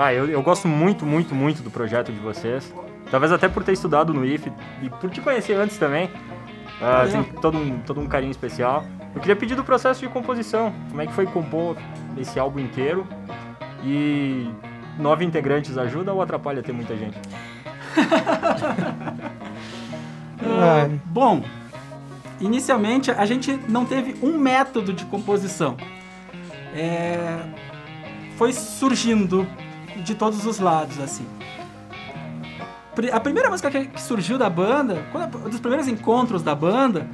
Ah, 0.00 0.14
eu, 0.14 0.30
eu 0.30 0.40
gosto 0.40 0.68
muito, 0.68 1.04
muito, 1.04 1.34
muito 1.34 1.60
do 1.60 1.72
projeto 1.72 2.12
de 2.12 2.20
vocês. 2.20 2.72
Talvez 3.10 3.32
até 3.32 3.48
por 3.48 3.64
ter 3.64 3.72
estudado 3.72 4.14
no 4.14 4.24
IF 4.24 4.52
e 4.80 4.88
por 4.88 5.10
te 5.10 5.20
conhecer 5.20 5.54
antes 5.54 5.76
também. 5.76 6.06
Uh, 6.06 7.10
tem 7.10 7.24
todo 7.40 7.58
um, 7.58 7.80
todo 7.80 8.00
um 8.00 8.06
carinho 8.06 8.30
especial. 8.30 8.84
Eu 9.12 9.20
queria 9.20 9.34
pedir 9.34 9.56
do 9.56 9.64
processo 9.64 10.00
de 10.00 10.06
composição. 10.08 10.72
Como 10.88 11.02
é 11.02 11.06
que 11.08 11.12
foi 11.12 11.26
compor 11.26 11.76
esse 12.16 12.38
álbum 12.38 12.60
inteiro? 12.60 13.08
E 13.82 14.48
nove 14.96 15.24
integrantes 15.24 15.76
ajuda 15.76 16.12
ou 16.12 16.22
atrapalha 16.22 16.62
ter 16.62 16.72
muita 16.72 16.96
gente? 16.96 17.18
uh, 20.38 21.00
bom, 21.06 21.42
inicialmente 22.40 23.10
a 23.10 23.26
gente 23.26 23.58
não 23.68 23.84
teve 23.84 24.14
um 24.24 24.38
método 24.38 24.92
de 24.92 25.04
composição. 25.06 25.76
É, 26.72 27.40
foi 28.36 28.52
surgindo 28.52 29.44
de 30.02 30.14
todos 30.14 30.44
os 30.46 30.58
lados, 30.58 30.98
assim. 31.00 31.26
A 33.12 33.20
primeira 33.20 33.48
música 33.48 33.70
que 33.70 34.00
surgiu 34.00 34.36
da 34.36 34.50
banda, 34.50 35.04
um 35.44 35.48
dos 35.48 35.60
primeiros 35.60 35.86
encontros 35.86 36.42
da 36.42 36.54
banda, 36.54 37.06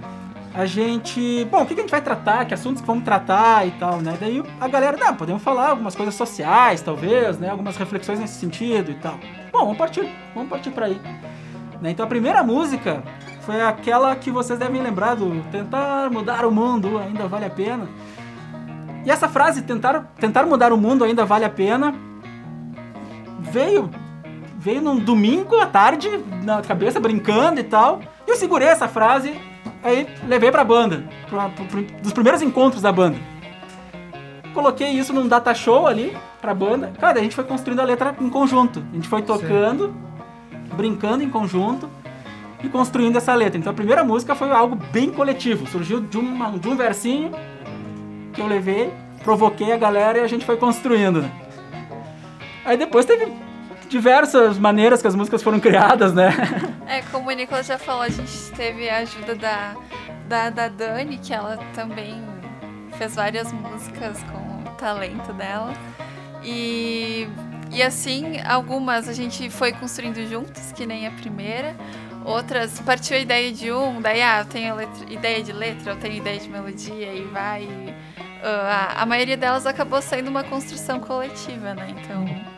a 0.55 0.65
gente. 0.65 1.45
Bom, 1.51 1.63
o 1.63 1.67
que 1.67 1.75
a 1.75 1.77
gente 1.77 1.91
vai 1.91 2.01
tratar? 2.01 2.45
Que 2.47 2.55
assuntos 2.55 2.81
que 2.81 2.87
vamos 2.87 3.05
tratar 3.05 3.67
e 3.67 3.73
tal, 3.73 4.01
né? 4.01 4.17
Daí 4.19 4.43
a 4.61 4.69
galera, 4.69 4.97
não, 4.97 5.15
podemos 5.15 5.43
falar 5.43 5.71
algumas 5.71 5.95
coisas 5.95 6.15
sociais, 6.15 6.81
talvez, 6.81 7.39
né? 7.39 7.51
Algumas 7.51 7.77
reflexões 7.77 8.19
nesse 8.19 8.39
sentido 8.39 8.93
e 8.93 8.95
tal. 8.95 9.19
Bom, 9.53 9.61
vamos 9.61 9.77
partir, 9.77 10.09
vamos 10.35 10.49
partir 10.49 10.71
pra 10.71 10.87
aí. 10.87 11.01
Né? 11.83 11.91
Então 11.91 12.07
a 12.07 12.09
primeira 12.09 12.43
música 12.43 13.03
foi 13.43 13.61
aquela 13.61 14.15
que 14.17 14.31
vocês 14.31 14.59
devem 14.59 14.81
lembrar 14.81 15.17
do 15.17 15.43
Tentar 15.51 16.09
mudar 16.11 16.47
o 16.47 16.51
mundo 16.51 16.99
ainda 16.99 17.27
vale 17.27 17.45
a 17.45 17.51
pena. 17.51 17.87
E 19.05 19.11
essa 19.11 19.29
frase, 19.29 19.63
tentar, 19.63 20.15
tentar 20.19 20.47
mudar 20.47 20.73
o 20.73 20.79
mundo 20.79 21.05
ainda 21.05 21.27
vale 21.27 21.45
a 21.45 21.51
pena, 21.51 21.95
veio 23.51 23.91
veio 24.65 24.81
num 24.81 24.99
domingo 24.99 25.59
à 25.61 25.67
tarde, 25.67 26.09
na 26.43 26.63
cabeça, 26.63 26.99
brincando 26.99 27.61
e 27.61 27.65
tal. 27.65 28.01
E 28.27 28.31
eu 28.31 28.37
segurei 28.37 28.67
essa 28.67 28.89
frase, 28.89 29.35
aí 29.83 30.09
levei 30.27 30.51
pra 30.51 30.65
banda, 30.65 31.05
pra, 31.29 31.51
pra, 31.51 31.65
pra, 31.67 31.81
dos 32.03 32.15
primeiros 32.15 32.41
encontros 32.41 32.81
da 32.81 32.91
banda. 32.91 33.19
Coloquei 34.55 34.89
isso 34.89 35.13
num 35.13 35.29
data 35.29 35.53
show 35.55 35.87
ali, 35.87 36.17
pra 36.41 36.55
banda. 36.55 36.93
Cara, 36.99 37.19
a 37.19 37.23
gente 37.23 37.35
foi 37.35 37.45
construindo 37.45 37.81
a 37.81 37.85
letra 37.85 38.15
em 38.19 38.31
conjunto. 38.31 38.83
A 38.91 38.95
gente 38.95 39.09
foi 39.09 39.21
tocando, 39.21 39.89
Sim. 39.89 40.77
brincando 40.77 41.23
em 41.23 41.29
conjunto 41.29 41.91
e 42.63 42.69
construindo 42.69 43.17
essa 43.17 43.35
letra. 43.35 43.59
Então 43.59 43.73
a 43.73 43.75
primeira 43.75 44.03
música 44.03 44.35
foi 44.35 44.51
algo 44.51 44.77
bem 44.93 45.11
coletivo. 45.11 45.67
Surgiu 45.67 46.01
de, 46.01 46.17
uma, 46.17 46.51
de 46.53 46.69
um 46.69 46.77
versinho 46.77 47.33
que 48.33 48.41
eu 48.41 48.47
levei, 48.47 48.91
provoquei 49.23 49.73
a 49.73 49.77
galera 49.77 50.19
e 50.19 50.21
a 50.23 50.27
gente 50.27 50.47
foi 50.47 50.57
construindo. 50.57 51.21
Né? 51.21 51.31
Aí 52.65 52.77
depois 52.77 53.05
teve 53.05 53.31
diversas 53.89 54.59
maneiras 54.59 55.01
que 55.01 55.09
as 55.09 55.15
músicas 55.15 55.43
foram 55.43 55.61
criadas, 55.61 56.13
né? 56.15 56.31
É, 56.87 57.03
como 57.11 57.29
o 57.29 57.33
Nicolas 57.33 57.67
já 57.67 57.79
falou, 57.79 58.03
a 58.03 58.09
gente 58.09 58.51
teve 58.57 58.89
a 58.89 58.99
ajuda 58.99 59.35
da, 59.35 59.75
da, 60.29 60.51
da 60.51 60.69
Dani, 60.69 61.19
que 61.19 61.33
ela 61.33 61.59
também 61.75 62.23
fez 62.99 63.15
várias 63.15 63.53
músicas 63.53 64.23
com 64.25 64.71
o 64.71 64.75
talento 64.77 65.33
dela. 65.33 65.73
E, 66.43 67.27
e 67.71 67.83
assim, 67.83 68.41
algumas 68.47 69.09
a 69.09 69.13
gente 69.13 69.49
foi 69.51 69.73
construindo 69.73 70.27
juntos, 70.29 70.73
que 70.73 70.87
nem 70.87 71.07
a 71.07 71.11
primeira. 71.11 71.75
Outras 72.25 72.81
partiu 72.81 73.17
a 73.17 73.21
ideia 73.21 73.53
de 73.53 73.71
um, 73.71 74.01
daí 74.01 74.23
ah, 74.23 74.41
eu 74.41 74.45
tenho 74.47 74.75
letra, 74.75 75.13
ideia 75.13 75.43
de 75.43 75.53
letra, 75.53 75.93
eu 75.93 75.97
tenho 75.97 76.15
ideia 76.15 76.39
de 76.41 76.49
melodia 76.49 77.13
e 77.13 77.23
vai. 77.25 77.65
uh, 77.65 78.97
a, 78.97 79.03
a 79.03 79.07
maioria 79.07 79.37
delas 79.37 79.67
acabou 79.67 80.01
sendo 80.01 80.29
uma 80.29 80.43
construção 80.43 81.01
coletiva, 81.01 81.75
né? 81.75 81.95
Então. 81.99 82.54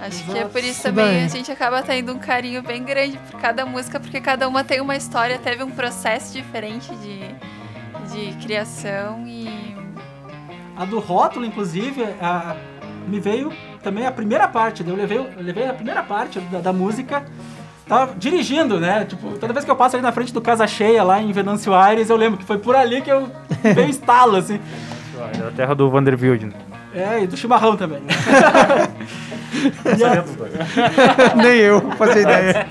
Acho 0.00 0.18
Exato. 0.18 0.32
que 0.32 0.38
é 0.38 0.44
por 0.44 0.62
isso 0.62 0.82
também 0.82 1.24
a 1.24 1.28
gente 1.28 1.50
acaba 1.50 1.82
tendo 1.82 2.12
um 2.12 2.18
carinho 2.18 2.62
bem 2.62 2.82
grande 2.84 3.18
por 3.30 3.40
cada 3.40 3.64
música, 3.64 3.98
porque 3.98 4.20
cada 4.20 4.46
uma 4.46 4.62
tem 4.62 4.80
uma 4.80 4.94
história, 4.94 5.38
teve 5.38 5.62
um 5.62 5.70
processo 5.70 6.32
diferente 6.32 6.94
de, 6.96 7.20
de 8.12 8.36
criação 8.44 9.26
e. 9.26 9.74
A 10.76 10.84
do 10.84 10.98
rótulo, 10.98 11.46
inclusive, 11.46 12.04
a, 12.20 12.54
me 13.08 13.18
veio 13.18 13.50
também 13.82 14.06
a 14.06 14.12
primeira 14.12 14.46
parte. 14.46 14.86
Eu 14.86 14.94
levei, 14.94 15.16
eu 15.16 15.30
levei 15.38 15.66
a 15.66 15.72
primeira 15.72 16.02
parte 16.02 16.38
da, 16.40 16.60
da 16.60 16.72
música 16.72 17.24
tava 17.88 18.14
dirigindo, 18.16 18.80
né? 18.80 19.04
Tipo, 19.04 19.38
toda 19.38 19.52
vez 19.52 19.64
que 19.64 19.70
eu 19.70 19.76
passo 19.76 19.96
ali 19.96 20.02
na 20.02 20.12
frente 20.12 20.32
do 20.32 20.40
Casa 20.40 20.66
Cheia, 20.66 21.02
lá 21.04 21.20
em 21.22 21.32
Venâncio 21.32 21.72
Aires, 21.72 22.10
eu 22.10 22.16
lembro 22.16 22.38
que 22.38 22.44
foi 22.44 22.58
por 22.58 22.74
ali 22.74 23.00
que 23.00 23.10
eu 23.10 23.30
veio 23.62 23.88
estalo, 23.88 24.36
assim. 24.36 24.60
A 25.46 25.50
terra 25.52 25.74
do 25.74 25.88
Vanderbilt, 25.88 26.42
né? 26.42 26.52
É, 26.94 27.22
e 27.22 27.26
do 27.26 27.36
chimarrão 27.36 27.76
também. 27.76 28.02
a... 31.32 31.34
Nem 31.42 31.58
eu 31.58 31.80
fazia 31.92 32.22
ideia. 32.22 32.66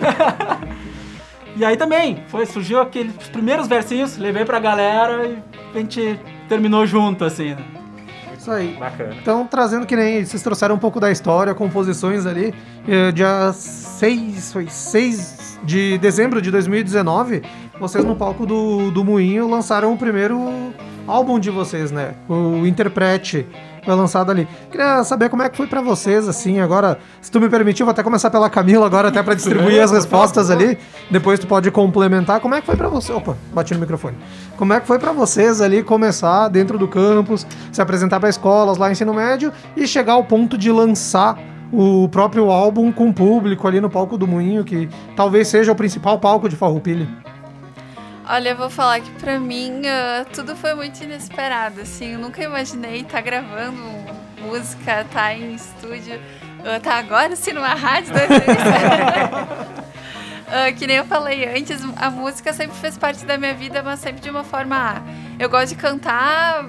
E 1.55 1.63
aí 1.63 1.77
também, 1.77 2.23
foi, 2.27 2.45
surgiu 2.45 2.81
aqueles 2.81 3.13
primeiros 3.29 3.67
versinhos, 3.67 4.17
levei 4.17 4.43
pra 4.43 4.59
galera 4.59 5.25
e 5.25 5.37
a 5.73 5.77
gente 5.79 6.19
terminou 6.49 6.85
junto, 6.85 7.23
assim, 7.23 7.55
né? 7.55 7.63
Isso 8.37 8.51
aí. 8.51 8.75
Bacana. 8.77 9.15
Então, 9.19 9.47
trazendo 9.47 9.85
que 9.85 9.95
nem 9.95 10.23
vocês 10.23 10.43
trouxeram 10.43 10.75
um 10.75 10.77
pouco 10.77 10.99
da 10.99 11.09
história, 11.09 11.55
composições 11.55 12.25
ali. 12.25 12.53
Eh, 12.87 13.11
dia 13.11 13.51
6, 13.53 14.53
foi 14.53 14.67
6 14.67 15.59
de 15.63 15.97
dezembro 15.97 16.41
de 16.41 16.51
2019, 16.51 17.41
vocês 17.79 18.05
no 18.05 18.15
palco 18.15 18.45
do, 18.45 18.91
do 18.91 19.03
Moinho 19.03 19.49
lançaram 19.49 19.93
o 19.93 19.97
primeiro 19.97 20.73
álbum 21.07 21.39
de 21.39 21.49
vocês, 21.49 21.91
né? 21.91 22.13
O 22.29 22.65
Interprete 22.65 23.47
foi 23.85 23.95
lançado 23.95 24.31
ali. 24.31 24.47
Queria 24.71 25.03
saber 25.03 25.29
como 25.29 25.43
é 25.43 25.49
que 25.49 25.55
foi 25.55 25.67
para 25.67 25.79
vocês, 25.79 26.27
assim, 26.27 26.59
agora, 26.59 26.97
se 27.21 27.31
tu 27.31 27.39
me 27.39 27.47
permitir, 27.47 27.83
vou 27.83 27.91
até 27.91 28.03
começar 28.03 28.29
pela 28.29 28.49
Camila 28.49 28.85
agora, 28.85 29.09
até 29.09 29.21
para 29.21 29.35
distribuir 29.35 29.81
as 29.81 29.91
respostas 29.91 30.49
ali. 30.49 30.77
Depois 31.09 31.39
tu 31.39 31.47
pode 31.47 31.69
complementar. 31.71 32.39
Como 32.39 32.55
é 32.55 32.59
que 32.59 32.65
foi 32.65 32.75
para 32.75 32.89
você? 32.89 33.13
Opa, 33.13 33.37
bati 33.53 33.73
no 33.73 33.79
microfone. 33.79 34.17
Como 34.57 34.73
é 34.73 34.79
que 34.79 34.87
foi 34.87 34.99
para 34.99 35.11
vocês 35.11 35.61
ali 35.61 35.83
começar 35.83 36.47
dentro 36.49 36.77
do 36.77 36.87
campus, 36.87 37.45
se 37.71 37.81
apresentar 37.81 38.19
para 38.19 38.29
escolas 38.29 38.77
lá 38.77 38.91
ensino 38.91 39.13
médio 39.13 39.53
e 39.77 39.87
chegar 39.87 40.13
ao 40.13 40.23
ponto 40.23 40.57
de 40.57 40.71
lançar 40.71 41.37
o 41.71 42.07
próprio 42.09 42.49
álbum 42.49 42.91
com 42.91 43.09
o 43.09 43.13
público 43.13 43.67
ali 43.67 43.81
no 43.81 43.89
palco 43.89 44.17
do 44.17 44.27
Moinho, 44.27 44.63
que 44.63 44.89
talvez 45.15 45.47
seja 45.47 45.71
o 45.71 45.75
principal 45.75 46.19
palco 46.19 46.47
de 46.47 46.55
Farroupilha? 46.55 47.07
Olha, 48.27 48.49
eu 48.49 48.55
vou 48.55 48.71
falar 48.71 49.01
que 49.01 49.11
pra 49.11 49.39
mim 49.39 49.81
uh, 49.81 50.25
tudo 50.33 50.55
foi 50.55 50.73
muito 50.73 50.99
inesperado, 51.03 51.81
assim, 51.81 52.13
eu 52.13 52.19
nunca 52.19 52.41
imaginei 52.43 53.01
estar 53.01 53.17
tá 53.17 53.21
gravando 53.21 53.79
música, 54.41 55.01
estar 55.01 55.05
tá 55.05 55.33
em 55.35 55.53
estúdio, 55.53 56.15
uh, 56.15 56.79
tá 56.81 56.95
agora 56.95 57.33
assim 57.33 57.53
numa 57.53 57.75
rádio 57.75 58.15
uh, 58.15 58.19
Que 60.75 60.87
nem 60.87 60.97
eu 60.97 61.05
falei 61.05 61.47
antes, 61.55 61.79
a 61.97 62.09
música 62.09 62.51
sempre 62.51 62.75
fez 62.77 62.97
parte 62.97 63.23
da 63.25 63.37
minha 63.37 63.53
vida, 63.53 63.83
mas 63.83 63.99
sempre 63.99 64.21
de 64.21 64.29
uma 64.31 64.43
forma. 64.43 65.03
Eu 65.37 65.47
gosto 65.47 65.69
de 65.69 65.75
cantar, 65.75 66.63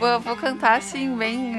vou, 0.00 0.20
vou 0.20 0.36
cantar 0.36 0.78
assim, 0.78 1.14
bem 1.18 1.54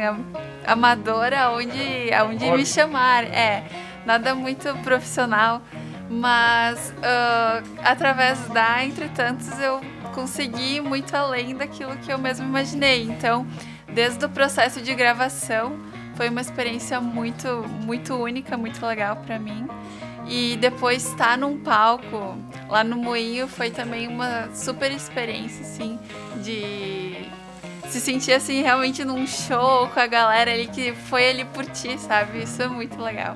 amadora, 0.66 1.42
aonde, 1.42 2.12
aonde 2.14 2.50
me 2.50 2.66
chamar. 2.66 3.26
É, 3.26 3.64
nada 4.08 4.34
muito 4.34 4.74
profissional. 4.78 5.62
Mas 6.10 6.90
uh, 6.90 7.80
através 7.84 8.40
da 8.50 8.84
Entretantos 8.84 9.60
eu 9.60 9.80
consegui 10.14 10.82
muito 10.82 11.16
além 11.16 11.56
daquilo 11.56 11.96
que 11.98 12.12
eu 12.12 12.18
mesmo 12.18 12.46
imaginei. 12.46 13.04
Então, 13.04 13.46
desde 13.94 14.26
o 14.26 14.30
processo 14.30 14.82
de 14.82 14.94
gravação, 14.96 15.78
foi 16.16 16.30
uma 16.30 16.42
experiência 16.42 17.00
muito, 17.00 17.48
muito 17.86 18.16
única, 18.16 18.58
muito 18.58 18.84
legal 18.86 19.18
para 19.18 19.38
mim. 19.40 19.68
E 20.28 20.58
depois 20.58 21.06
estar 21.08 21.38
num 21.38 21.58
palco 21.58 22.38
lá 22.68 22.84
no 22.84 22.98
Moinho 22.98 23.48
foi 23.48 23.72
também 23.72 24.08
uma 24.08 24.50
super 24.54 24.92
experiência, 24.92 25.62
assim, 25.62 25.98
de 26.44 27.30
se 27.90 28.00
sentir 28.00 28.34
assim 28.34 28.62
realmente 28.62 29.04
num 29.04 29.26
show 29.26 29.88
com 29.88 30.00
a 30.00 30.06
galera 30.06 30.52
ali 30.52 30.68
que 30.68 30.94
foi 30.94 31.30
ali 31.30 31.46
por 31.46 31.66
ti, 31.66 31.98
sabe? 31.98 32.44
Isso 32.44 32.62
é 32.62 32.68
muito 32.68 33.02
legal. 33.02 33.36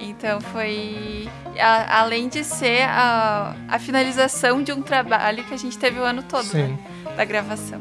Então 0.00 0.40
foi 0.40 1.28
a, 1.58 2.00
além 2.00 2.28
de 2.28 2.44
ser 2.44 2.82
a, 2.82 3.54
a, 3.68 3.78
finalização 3.78 4.62
de 4.62 4.72
um 4.72 4.82
trabalho 4.82 5.44
que 5.44 5.54
a 5.54 5.56
gente 5.56 5.78
teve 5.78 5.98
o 5.98 6.02
ano 6.02 6.22
todo, 6.22 6.52
né? 6.54 6.78
Da 7.16 7.24
gravação. 7.24 7.80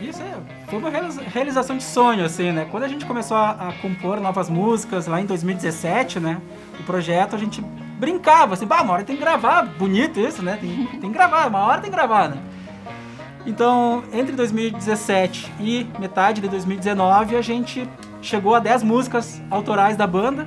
Isso 0.00 0.22
é, 0.22 0.34
foi 0.68 0.78
uma 0.78 0.90
realização 0.90 1.76
de 1.76 1.82
sonho, 1.82 2.24
assim, 2.24 2.52
né? 2.52 2.66
Quando 2.70 2.84
a 2.84 2.88
gente 2.88 3.04
começou 3.04 3.36
a, 3.36 3.50
a, 3.50 3.72
compor 3.82 4.20
novas 4.20 4.48
músicas 4.48 5.06
lá 5.06 5.20
em 5.20 5.26
2017, 5.26 6.20
né? 6.20 6.40
O 6.78 6.84
projeto 6.84 7.34
a 7.34 7.38
gente 7.38 7.60
brincava, 7.60 8.54
assim, 8.54 8.66
bah, 8.66 8.82
uma 8.82 8.92
hora 8.92 9.04
tem 9.04 9.16
que 9.16 9.22
gravar, 9.22 9.62
bonito 9.62 10.20
isso, 10.20 10.42
né? 10.42 10.56
Tem, 10.60 10.86
tem 11.00 11.10
que 11.10 11.16
gravar, 11.16 11.48
uma 11.48 11.60
hora 11.60 11.80
tem 11.80 11.90
que 11.90 11.96
gravar, 11.96 12.28
né? 12.28 12.38
Então, 13.44 14.04
entre 14.12 14.36
2017 14.36 15.52
e 15.58 15.86
metade 15.98 16.40
de 16.40 16.48
2019, 16.48 17.34
a 17.34 17.42
gente 17.42 17.88
chegou 18.20 18.54
a 18.54 18.60
10 18.60 18.82
músicas 18.82 19.40
autorais 19.50 19.96
da 19.96 20.06
banda 20.06 20.46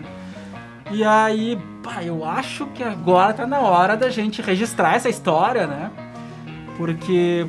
e 0.93 1.03
aí, 1.03 1.57
pá, 1.83 2.03
eu 2.03 2.25
acho 2.25 2.65
que 2.67 2.83
agora 2.83 3.33
tá 3.33 3.47
na 3.47 3.59
hora 3.59 3.95
da 3.95 4.09
gente 4.09 4.41
registrar 4.41 4.95
essa 4.95 5.09
história, 5.09 5.65
né? 5.65 5.91
Porque, 6.77 7.47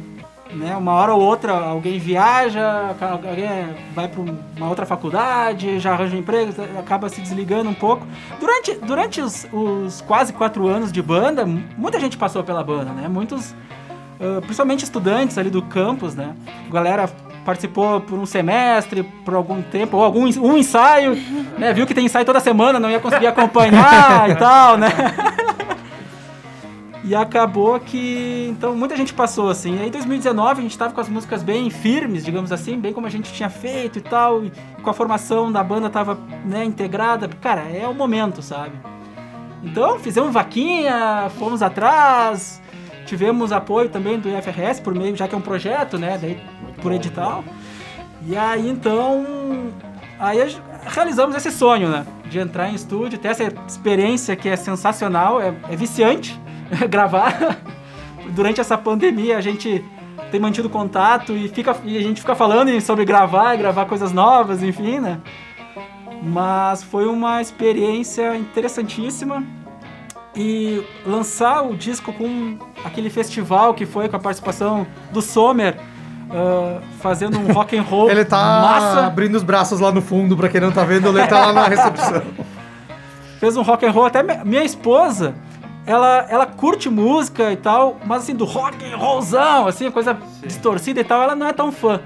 né, 0.52 0.76
uma 0.76 0.92
hora 0.92 1.14
ou 1.14 1.20
outra 1.20 1.52
alguém 1.52 1.98
viaja, 1.98 2.94
alguém 3.00 3.48
vai 3.94 4.08
para 4.08 4.20
uma 4.20 4.68
outra 4.68 4.86
faculdade, 4.86 5.78
já 5.78 5.92
arranja 5.92 6.16
um 6.16 6.20
emprego, 6.20 6.52
acaba 6.78 7.08
se 7.08 7.20
desligando 7.20 7.68
um 7.68 7.74
pouco. 7.74 8.06
Durante, 8.38 8.74
durante 8.74 9.20
os, 9.20 9.46
os 9.52 10.00
quase 10.02 10.32
quatro 10.32 10.68
anos 10.68 10.92
de 10.92 11.02
banda, 11.02 11.44
muita 11.46 11.98
gente 11.98 12.16
passou 12.16 12.44
pela 12.44 12.62
banda, 12.62 12.92
né? 12.92 13.08
Muitos, 13.08 13.54
principalmente 14.42 14.84
estudantes 14.84 15.36
ali 15.36 15.50
do 15.50 15.62
campus, 15.62 16.14
né? 16.14 16.34
Galera 16.70 17.10
participou 17.44 18.00
por 18.00 18.18
um 18.18 18.26
semestre, 18.26 19.02
por 19.24 19.34
algum 19.34 19.62
tempo, 19.62 19.96
ou 19.96 20.04
algum 20.04 20.24
um 20.40 20.56
ensaio, 20.56 21.16
né? 21.58 21.72
Viu 21.72 21.86
que 21.86 21.94
tem 21.94 22.04
ensaio 22.04 22.24
toda 22.24 22.40
semana, 22.40 22.78
não 22.78 22.90
ia 22.90 23.00
conseguir 23.00 23.26
acompanhar 23.26 24.30
e 24.30 24.34
tal, 24.36 24.76
né? 24.76 24.88
E 27.04 27.16
acabou 27.16 27.80
que, 27.80 28.46
então, 28.48 28.76
muita 28.76 28.96
gente 28.96 29.12
passou 29.12 29.50
assim. 29.50 29.76
Aí 29.80 29.88
em 29.88 29.90
2019 29.90 30.60
a 30.60 30.62
gente 30.62 30.78
tava 30.78 30.94
com 30.94 31.00
as 31.00 31.08
músicas 31.08 31.42
bem 31.42 31.68
firmes, 31.68 32.24
digamos 32.24 32.52
assim, 32.52 32.78
bem 32.78 32.92
como 32.92 33.08
a 33.08 33.10
gente 33.10 33.32
tinha 33.32 33.50
feito 33.50 33.98
e 33.98 34.02
tal, 34.02 34.44
e 34.44 34.52
com 34.80 34.88
a 34.88 34.94
formação 34.94 35.50
da 35.50 35.64
banda 35.64 35.90
tava, 35.90 36.16
né, 36.44 36.64
integrada. 36.64 37.28
Cara, 37.40 37.62
é 37.62 37.88
o 37.88 37.94
momento, 37.94 38.40
sabe? 38.40 38.72
Então, 39.64 39.98
fizemos 39.98 40.32
vaquinha, 40.32 41.28
fomos 41.38 41.60
atrás, 41.60 42.62
tivemos 43.04 43.50
apoio 43.50 43.88
também 43.88 44.18
do 44.20 44.28
IFRS 44.28 44.80
por 44.80 44.94
meio, 44.94 45.16
já 45.16 45.26
que 45.26 45.34
é 45.34 45.38
um 45.38 45.42
projeto, 45.42 45.98
né? 45.98 46.16
Daí 46.20 46.40
por 46.82 46.92
edital. 46.92 47.44
E 48.26 48.36
aí 48.36 48.68
então. 48.68 49.72
Aí 50.18 50.38
realizamos 50.86 51.34
esse 51.34 51.50
sonho, 51.50 51.88
né? 51.88 52.06
De 52.26 52.38
entrar 52.38 52.68
em 52.68 52.74
estúdio, 52.74 53.18
ter 53.18 53.28
essa 53.28 53.44
experiência 53.66 54.36
que 54.36 54.48
é 54.48 54.56
sensacional, 54.56 55.40
é, 55.40 55.54
é 55.70 55.76
viciante 55.76 56.38
gravar. 56.88 57.58
Durante 58.30 58.60
essa 58.60 58.78
pandemia 58.78 59.36
a 59.36 59.40
gente 59.40 59.84
tem 60.30 60.40
mantido 60.40 60.70
contato 60.70 61.32
e, 61.32 61.48
fica, 61.48 61.76
e 61.84 61.98
a 61.98 62.00
gente 62.00 62.20
fica 62.20 62.34
falando 62.34 62.80
sobre 62.80 63.04
gravar 63.04 63.56
gravar 63.56 63.84
coisas 63.86 64.12
novas, 64.12 64.62
enfim, 64.62 65.00
né? 65.00 65.20
Mas 66.22 66.82
foi 66.84 67.06
uma 67.06 67.40
experiência 67.40 68.36
interessantíssima. 68.36 69.44
E 70.34 70.82
lançar 71.04 71.60
o 71.60 71.76
disco 71.76 72.10
com 72.10 72.56
aquele 72.82 73.10
festival 73.10 73.74
que 73.74 73.84
foi 73.84 74.08
com 74.08 74.16
a 74.16 74.18
participação 74.18 74.86
do 75.12 75.20
Sommer 75.20 75.76
uh, 76.32 76.80
fazendo 77.00 77.38
um 77.38 77.52
rock 77.52 77.76
and 77.76 77.82
roll 77.82 78.10
Ele 78.10 78.24
tá 78.24 78.36
massa. 78.36 79.06
abrindo 79.06 79.34
os 79.36 79.42
braços 79.42 79.78
lá 79.78 79.92
no 79.92 80.00
fundo, 80.00 80.36
pra 80.36 80.48
quem 80.48 80.60
não 80.60 80.72
tá 80.72 80.84
vendo, 80.84 81.08
ele 81.08 81.26
tá 81.26 81.46
lá 81.46 81.52
na 81.52 81.68
recepção. 81.68 82.22
Fez 83.38 83.56
um 83.56 83.62
rock 83.62 83.84
and 83.84 83.90
roll, 83.90 84.06
até 84.06 84.22
minha 84.44 84.64
esposa, 84.64 85.34
ela, 85.84 86.26
ela 86.28 86.46
curte 86.46 86.88
música 86.88 87.52
e 87.52 87.56
tal, 87.56 87.98
mas 88.04 88.22
assim, 88.22 88.34
do 88.34 88.44
rock 88.44 88.84
and 88.84 88.96
rollzão, 88.96 89.66
assim, 89.66 89.90
coisa 89.90 90.14
Sim. 90.14 90.46
distorcida 90.46 91.00
e 91.00 91.04
tal, 91.04 91.22
ela 91.22 91.34
não 91.34 91.46
é 91.46 91.52
tão 91.52 91.72
fã. 91.72 92.00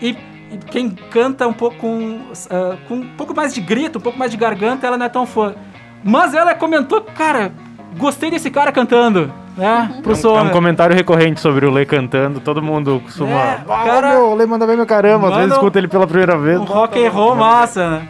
E, 0.00 0.16
e 0.50 0.56
quem 0.70 0.90
canta 0.90 1.46
um 1.46 1.52
pouco 1.52 1.76
com, 1.78 2.16
uh, 2.16 2.78
com 2.86 2.94
um 2.94 3.08
pouco 3.16 3.34
mais 3.34 3.52
de 3.52 3.60
grito, 3.60 3.98
um 3.98 4.02
pouco 4.02 4.18
mais 4.18 4.30
de 4.30 4.36
garganta, 4.36 4.86
ela 4.86 4.96
não 4.96 5.06
é 5.06 5.08
tão 5.08 5.26
fã. 5.26 5.54
Mas 6.02 6.32
ela 6.32 6.54
comentou, 6.54 7.02
cara, 7.02 7.52
gostei 7.98 8.30
desse 8.30 8.50
cara 8.50 8.72
cantando. 8.72 9.32
Né, 9.60 10.00
pro 10.02 10.12
é, 10.12 10.14
um, 10.14 10.16
som, 10.18 10.38
é 10.38 10.42
um 10.42 10.48
comentário 10.48 10.96
recorrente 10.96 11.38
sobre 11.38 11.66
o 11.66 11.70
Lê 11.70 11.84
cantando. 11.84 12.40
Todo 12.40 12.62
mundo 12.62 12.98
costuma. 13.04 13.30
É, 13.30 13.60
ah, 13.68 13.84
cara, 13.84 14.10
meu, 14.12 14.30
o 14.30 14.34
Lê 14.34 14.46
manda 14.46 14.66
bem 14.66 14.74
meu 14.74 14.86
caramba. 14.86 15.28
Às 15.28 15.36
vezes 15.36 15.52
escuta 15.52 15.78
ele 15.78 15.86
pela 15.86 16.06
primeira 16.06 16.38
vez. 16.38 16.58
Um 16.58 16.64
rock 16.64 17.04
and 17.04 17.10
roll 17.10 17.34
massa, 17.36 17.90
né? 17.90 18.08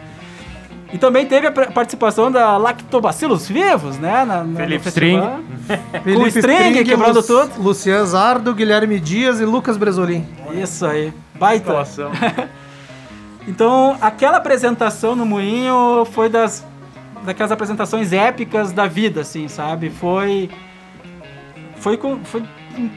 E 0.93 0.97
também 0.97 1.25
teve 1.25 1.47
a 1.47 1.51
participação 1.51 2.31
da 2.31 2.55
Lactobacillus 2.55 3.49
vivos, 3.49 3.97
né? 3.97 4.23
Na, 4.23 4.45
na 4.45 4.59
Felipe 4.61 4.87
String. 4.87 5.21
Felipe 6.03 6.39
String, 6.39 6.83
quebrando 6.85 7.17
Lu 7.17 7.23
tudo. 7.23 7.61
Lucian 7.61 8.05
Zardo, 8.05 8.53
Guilherme 8.53 8.97
Dias 8.97 9.41
e 9.41 9.45
Lucas 9.45 9.75
Bresolim. 9.75 10.25
Isso 10.53 10.85
aí. 10.85 11.13
Baita. 11.35 11.73
então, 13.45 13.97
aquela 13.99 14.37
apresentação 14.37 15.17
no 15.17 15.25
Moinho 15.25 16.05
foi 16.11 16.29
das 16.29 16.65
daquelas 17.23 17.51
apresentações 17.51 18.13
épicas 18.13 18.71
da 18.71 18.87
vida, 18.87 19.21
assim, 19.21 19.47
sabe? 19.47 19.89
Foi 19.89 20.49
foi 21.81 21.97
com, 21.97 22.23
foi 22.23 22.43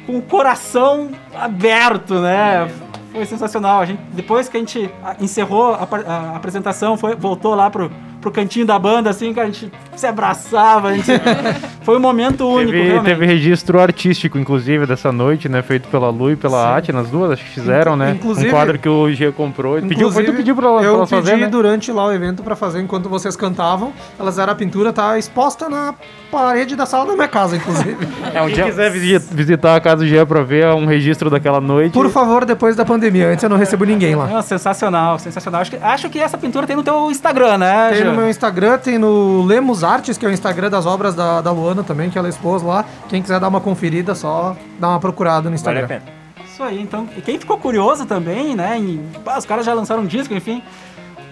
com 0.07 0.19
o 0.19 0.23
coração 0.23 1.11
aberto, 1.35 2.21
né? 2.21 2.71
Foi 3.13 3.25
sensacional. 3.25 3.81
A 3.81 3.87
gente, 3.87 4.01
depois 4.13 4.49
que 4.49 4.57
a 4.57 4.61
gente 4.61 4.91
encerrou 5.21 5.75
a, 5.75 5.89
a 6.07 6.37
apresentação, 6.37 6.97
foi, 6.97 7.17
voltou 7.17 7.55
lá 7.55 7.71
pro, 7.71 7.91
pro 8.25 8.33
cantinho 8.33 8.65
da 8.65 8.79
banda, 8.79 9.11
assim, 9.11 9.35
que 9.35 9.41
a 9.41 9.45
gente 9.45 9.71
se 9.95 10.07
abraçava. 10.07 10.89
A 10.89 10.95
gente... 10.95 11.11
Foi 11.85 11.99
um 11.99 12.01
momento 12.01 12.49
único, 12.49 12.73
teve, 12.73 12.83
realmente. 12.85 13.05
Teve 13.05 13.27
registro 13.27 13.79
artístico, 13.79 14.39
inclusive, 14.39 14.87
dessa 14.87 15.13
noite, 15.13 15.51
né? 15.51 15.61
Feito 15.61 15.87
pela 15.89 16.09
Lu 16.09 16.31
e 16.31 16.37
pela 16.37 16.75
Ati, 16.75 16.91
nas 16.91 17.11
duas, 17.11 17.33
acho 17.33 17.45
que 17.45 17.51
fizeram, 17.51 17.95
né? 17.95 18.13
Inclusive, 18.13 18.49
um 18.49 18.51
quadro 18.51 18.79
que 18.79 18.89
o 18.89 19.13
G 19.13 19.31
comprou. 19.33 19.81
Pediu, 19.83 20.11
foi 20.11 20.25
tu 20.25 20.33
pediu 20.33 20.57
pra, 20.57 20.67
eu 20.67 20.97
pra 20.97 21.07
fazer, 21.07 21.33
Eu 21.33 21.35
pedi 21.35 21.45
né? 21.45 21.51
durante 21.51 21.93
lá 21.93 22.07
o 22.07 22.13
evento 22.13 22.43
pra 22.43 22.57
fazer 22.57 22.81
enquanto 22.81 23.11
vocês 23.11 23.37
cantavam. 23.37 23.93
Elas 24.19 24.39
eram 24.39 24.55
a 24.55 24.57
pintura, 24.57 24.95
tá 24.95 25.19
exposta 25.19 25.69
na 25.69 25.95
parede 26.31 26.75
da 26.75 26.87
sala 26.87 27.05
da 27.05 27.13
minha 27.13 27.29
casa, 27.29 27.57
inclusive. 27.57 28.09
É, 28.33 28.41
um 28.41 28.47
Quem 28.47 28.55
dia... 28.55 28.65
quiser 28.65 28.91
visitar 29.31 29.77
a 29.77 29.81
casa 29.81 29.97
do 29.99 30.09
G 30.09 30.25
pra 30.25 30.43
ver 30.43 30.67
um 30.69 30.87
registro 30.87 31.29
daquela 31.29 31.61
noite... 31.61 31.93
Por 31.93 32.09
favor, 32.09 32.47
depois 32.47 32.75
da 32.75 32.87
pandemia. 32.87 33.29
Antes 33.29 33.43
eu 33.43 33.51
não 33.51 33.59
recebo 33.59 33.85
ninguém 33.85 34.15
lá. 34.15 34.27
Não, 34.27 34.41
sensacional, 34.41 35.19
sensacional. 35.19 35.61
Acho 35.61 35.71
que, 35.71 35.77
acho 35.77 36.09
que 36.09 36.19
essa 36.19 36.39
pintura 36.39 36.67
tem 36.67 36.75
no 36.75 36.83
teu 36.83 37.11
Instagram, 37.11 37.59
né, 37.59 37.91
Tem 37.93 38.05
no 38.05 38.14
meu 38.15 38.29
Instagram, 38.29 38.79
tem 38.79 38.99
no 38.99 39.45
Lemos 39.45 39.85
Artes, 39.85 40.17
que 40.17 40.25
é 40.25 40.29
o 40.29 40.33
Instagram 40.33 40.71
das 40.71 40.87
obras 40.87 41.15
da, 41.15 41.41
da 41.41 41.51
Luana 41.51 41.83
também, 41.83 42.11
que 42.11 42.19
ela 42.19 42.29
expôs 42.29 42.63
lá. 42.63 42.85
Quem 43.09 43.23
quiser 43.23 43.41
dar 43.41 43.49
uma 43.49 43.61
conferida, 43.61 44.15
só 44.15 44.57
dá 44.79 44.89
uma 44.89 45.01
procurada 45.01 45.49
no 45.49 45.55
Instagram. 45.55 45.87
Vale 45.87 45.95
a 45.95 46.01
pena. 46.01 46.13
Isso 46.45 46.63
aí, 46.63 46.81
então. 46.81 47.09
E 47.17 47.21
quem 47.21 47.39
ficou 47.39 47.59
curioso 47.59 48.07
também, 48.07 48.55
né? 48.55 48.79
Em, 48.79 49.01
os 49.37 49.45
caras 49.45 49.67
já 49.67 49.75
lançaram 49.75 50.03
um 50.03 50.07
disco, 50.07 50.33
enfim. 50.33 50.63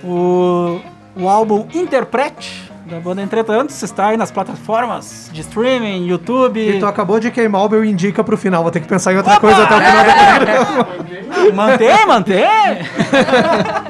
O, 0.02 0.80
o 1.16 1.28
álbum 1.28 1.66
Interprete 1.72 2.72
da 2.86 2.98
banda 3.00 3.22
Entretanto 3.22 3.70
está 3.70 4.08
aí 4.08 4.16
nas 4.16 4.30
plataformas 4.30 5.30
de 5.32 5.40
streaming, 5.40 6.06
YouTube. 6.06 6.60
E 6.60 6.78
tu 6.78 6.86
acabou 6.86 7.18
de 7.20 7.30
queimar 7.30 7.64
o 7.64 7.68
meu 7.68 7.84
indica 7.84 8.22
pro 8.22 8.36
final, 8.36 8.62
vou 8.62 8.72
ter 8.72 8.80
que 8.80 8.88
pensar 8.88 9.12
em 9.12 9.16
outra 9.16 9.32
Opa! 9.32 9.40
coisa 9.40 9.62
até 9.62 9.76
o 9.76 9.80
final 9.80 10.04
do 10.04 10.12
programa. 10.36 11.54
Mantém, 11.54 12.06
mantém! 12.06 12.42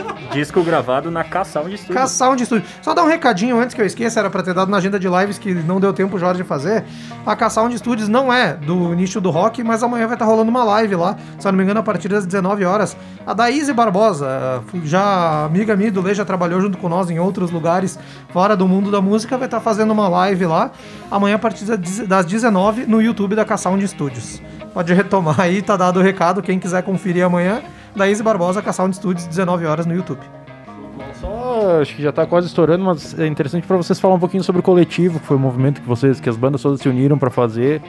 Disco 0.32 0.62
gravado 0.62 1.10
na 1.10 1.22
K-Sound 1.22 1.76
Studio. 1.76 1.94
K-Sound 1.94 2.44
Studio. 2.44 2.66
Só 2.80 2.94
dar 2.94 3.02
um 3.02 3.06
recadinho 3.06 3.58
antes 3.58 3.74
que 3.74 3.80
eu 3.80 3.86
esqueça, 3.86 4.20
era 4.20 4.30
pra 4.30 4.42
ter 4.42 4.54
dado 4.54 4.70
na 4.70 4.78
agenda 4.78 4.98
de 4.98 5.08
lives 5.08 5.38
que 5.38 5.52
não 5.52 5.78
deu 5.78 5.92
tempo 5.92 6.16
o 6.16 6.18
Jorge 6.18 6.42
fazer. 6.42 6.84
A 7.24 7.36
K-Sound 7.36 7.76
Studios 7.78 8.08
não 8.08 8.32
é 8.32 8.54
do 8.54 8.94
nicho 8.94 9.20
do 9.20 9.30
rock, 9.30 9.62
mas 9.62 9.82
amanhã 9.82 10.06
vai 10.06 10.16
estar 10.16 10.24
rolando 10.24 10.50
uma 10.50 10.64
live 10.64 10.96
lá, 10.96 11.16
se 11.38 11.46
eu 11.46 11.52
não 11.52 11.56
me 11.58 11.64
engano, 11.64 11.80
a 11.80 11.82
partir 11.82 12.08
das 12.08 12.24
19 12.24 12.64
horas. 12.64 12.96
A 13.26 13.34
Daíse 13.34 13.72
Barbosa, 13.72 14.62
já 14.84 15.44
amiga 15.44 15.76
minha 15.76 15.92
do 15.92 16.00
Lê, 16.00 16.14
já 16.14 16.24
trabalhou 16.24 16.60
junto 16.60 16.78
com 16.78 16.88
nós 16.88 17.10
em 17.10 17.18
outros 17.18 17.50
lugares 17.50 17.98
fora 18.30 18.56
do 18.56 18.66
mundo 18.66 18.90
da 18.90 19.00
música, 19.00 19.36
vai 19.36 19.46
estar 19.46 19.60
fazendo 19.60 19.90
uma 19.90 20.08
live 20.08 20.46
lá, 20.46 20.70
amanhã 21.10 21.36
a 21.36 21.38
partir 21.38 21.64
das 21.64 22.24
19 22.24 22.86
no 22.86 23.00
YouTube 23.00 23.36
da 23.36 23.44
K-Sound 23.44 23.86
Studios. 23.86 24.42
Pode 24.72 24.94
retomar 24.94 25.38
aí, 25.38 25.60
tá 25.60 25.76
dado 25.76 26.00
o 26.00 26.02
recado, 26.02 26.42
quem 26.42 26.58
quiser 26.58 26.82
conferir 26.82 27.24
amanhã 27.24 27.62
da 27.94 28.08
Izzy 28.08 28.22
Barbosa 28.22 28.62
com 28.62 28.70
a 28.70 28.72
Sound 28.72 28.96
Studios, 28.96 29.26
19 29.26 29.66
horas 29.66 29.86
no 29.86 29.94
YouTube. 29.94 30.20
Só, 31.20 31.80
acho 31.80 31.94
que 31.94 32.02
já 32.02 32.10
está 32.10 32.26
quase 32.26 32.46
estourando, 32.46 32.84
mas 32.84 33.18
é 33.18 33.26
interessante 33.26 33.66
para 33.66 33.76
vocês 33.76 34.00
falar 34.00 34.14
um 34.14 34.18
pouquinho 34.18 34.42
sobre 34.42 34.60
o 34.60 34.62
coletivo, 34.62 35.20
que 35.20 35.26
foi 35.26 35.36
o 35.36 35.40
movimento 35.40 35.80
que 35.80 35.86
vocês, 35.86 36.20
que 36.20 36.28
as 36.28 36.36
bandas 36.36 36.62
todas 36.62 36.80
se 36.80 36.88
uniram 36.88 37.18
para 37.18 37.30
fazer, 37.30 37.80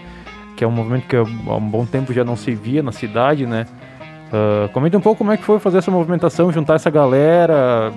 que 0.56 0.64
é 0.64 0.68
um 0.68 0.72
movimento 0.72 1.08
que 1.08 1.16
há 1.16 1.22
um 1.24 1.70
bom 1.70 1.86
tempo 1.86 2.14
já 2.14 2.24
não 2.24 2.36
se 2.36 2.54
via 2.54 2.84
na 2.84 2.91
cidade, 2.91 3.45
né? 3.45 3.66
Uh, 4.28 4.70
comenta 4.70 4.97
um 4.97 5.01
pouco 5.01 5.20
como 5.20 5.32
é 5.32 5.38
que 5.38 5.43
foi 5.43 5.60
fazer 5.60 5.80
essa 5.80 5.91
movimentação, 5.91 6.51
juntar 6.51 6.76
essa 6.76 6.89
galera, 6.89 7.91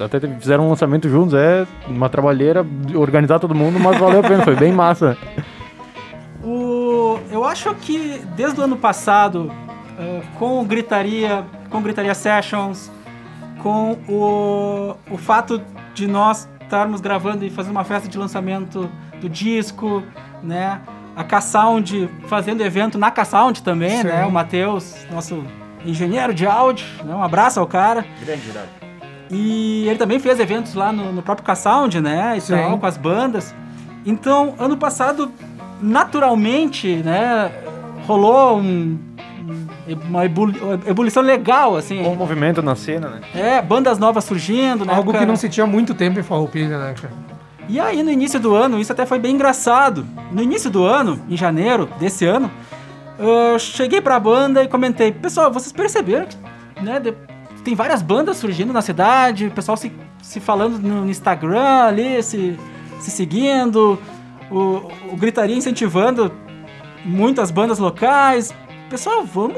até 0.00 0.20
fizeram 0.20 0.66
um 0.66 0.70
lançamento 0.70 1.08
juntos, 1.08 1.34
é 1.34 1.66
uma 1.86 2.08
trabalheira, 2.08 2.66
organizar 2.94 3.38
todo 3.38 3.54
mundo, 3.54 3.78
mas 3.78 3.98
valeu 3.98 4.20
a 4.20 4.22
pena, 4.22 4.42
foi 4.42 4.56
bem 4.56 4.72
massa. 4.72 5.16
O, 6.48 7.18
eu 7.32 7.44
acho 7.44 7.74
que 7.74 8.22
desde 8.36 8.60
o 8.60 8.62
ano 8.62 8.76
passado 8.76 9.50
uh, 9.98 10.38
com 10.38 10.64
Gritaria, 10.64 11.44
com 11.70 11.82
Gritaria 11.82 12.14
Sessions, 12.14 12.90
com 13.62 13.92
o, 14.08 14.96
o 15.10 15.18
fato 15.18 15.60
de 15.94 16.06
nós 16.06 16.48
estarmos 16.62 17.00
gravando 17.00 17.44
e 17.44 17.50
fazendo 17.50 17.72
uma 17.72 17.84
festa 17.84 18.08
de 18.08 18.18
lançamento 18.18 18.90
do 19.20 19.28
disco, 19.28 20.02
né? 20.42 20.80
A 21.14 21.24
K-Sound 21.24 22.10
fazendo 22.26 22.60
evento 22.60 22.98
na 22.98 23.10
K-Sound 23.10 23.62
também, 23.62 24.02
Sim. 24.02 24.08
né? 24.08 24.26
O 24.26 24.30
Matheus, 24.30 25.06
nosso 25.10 25.42
engenheiro 25.84 26.34
de 26.34 26.46
áudio, 26.46 26.86
né? 27.04 27.14
Um 27.14 27.22
abraço 27.22 27.58
ao 27.58 27.66
cara. 27.66 28.04
Grande. 28.24 28.42
E 29.30 29.88
ele 29.88 29.98
também 29.98 30.18
fez 30.18 30.38
eventos 30.38 30.74
lá 30.74 30.92
no, 30.92 31.12
no 31.12 31.22
próprio 31.22 31.46
K-Sound, 31.46 32.00
né? 32.00 32.36
E 32.36 32.40
Sim. 32.40 32.54
tal, 32.54 32.78
com 32.78 32.86
as 32.86 32.96
bandas. 32.96 33.54
Então, 34.04 34.54
ano 34.58 34.76
passado, 34.76 35.32
naturalmente, 35.80 36.96
né? 36.96 37.50
Rolou 38.06 38.58
um, 38.58 38.98
uma 39.94 40.24
ebulição 40.24 41.22
legal, 41.22 41.76
assim. 41.76 42.02
Bom 42.02 42.14
movimento 42.14 42.62
na 42.62 42.74
cena, 42.74 43.08
né? 43.08 43.20
É, 43.34 43.62
bandas 43.62 43.98
novas 43.98 44.24
surgindo, 44.24 44.84
né? 44.84 44.94
Algo 44.94 45.12
que 45.12 45.26
não 45.26 45.36
se 45.36 45.48
tinha 45.48 45.66
muito 45.66 45.94
tempo 45.94 46.18
em 46.18 46.22
Farroupilha, 46.22 46.78
né, 46.78 46.94
cara? 47.00 47.12
E 47.68 47.80
aí, 47.80 48.02
no 48.02 48.10
início 48.10 48.38
do 48.38 48.54
ano, 48.54 48.78
isso 48.78 48.92
até 48.92 49.04
foi 49.04 49.18
bem 49.18 49.34
engraçado. 49.34 50.06
No 50.30 50.42
início 50.42 50.70
do 50.70 50.84
ano, 50.84 51.20
em 51.28 51.36
janeiro 51.36 51.88
desse 51.98 52.24
ano, 52.24 52.50
eu 53.18 53.58
cheguei 53.58 54.00
pra 54.00 54.20
banda 54.20 54.62
e 54.62 54.68
comentei: 54.68 55.10
Pessoal, 55.10 55.52
vocês 55.52 55.72
perceberam 55.72 56.26
que 56.26 56.36
né, 56.82 57.00
tem 57.64 57.74
várias 57.74 58.02
bandas 58.02 58.36
surgindo 58.36 58.72
na 58.72 58.82
cidade, 58.82 59.46
o 59.46 59.50
pessoal 59.50 59.76
se, 59.76 59.90
se 60.22 60.38
falando 60.38 60.78
no 60.78 61.08
Instagram 61.10 61.84
ali, 61.84 62.22
se, 62.22 62.56
se 63.00 63.10
seguindo, 63.10 63.98
o, 64.50 64.88
o 65.10 65.16
Gritaria 65.16 65.56
incentivando 65.56 66.30
muitas 67.04 67.50
bandas 67.50 67.80
locais, 67.80 68.54
pessoal, 68.88 69.24
vamos, 69.24 69.56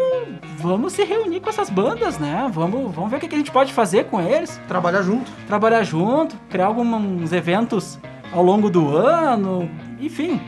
vamos 0.59 0.93
se 0.93 1.05
reunir 1.05 1.41
com 1.41 1.49
essas 1.49 1.71
bandas, 1.71 2.19
né? 2.19 2.51
Vamos, 2.53 2.95
vamos 2.95 3.11
ver 3.11 3.17
o 3.17 3.21
que 3.21 3.35
a 3.35 3.39
gente 3.39 3.51
pode 3.51 3.73
fazer 3.73 4.05
com 4.05 4.21
eles. 4.21 4.61
Trabalhar 4.67 5.03
junto. 5.03 5.31
Trabalhar 5.47 5.83
junto, 5.85 6.37
criar 6.51 6.67
alguns 6.67 7.33
eventos 7.33 7.99
ao 8.33 8.43
longo 8.43 8.69
do 8.69 8.97
ano, 8.97 9.71
enfim. 10.01 10.41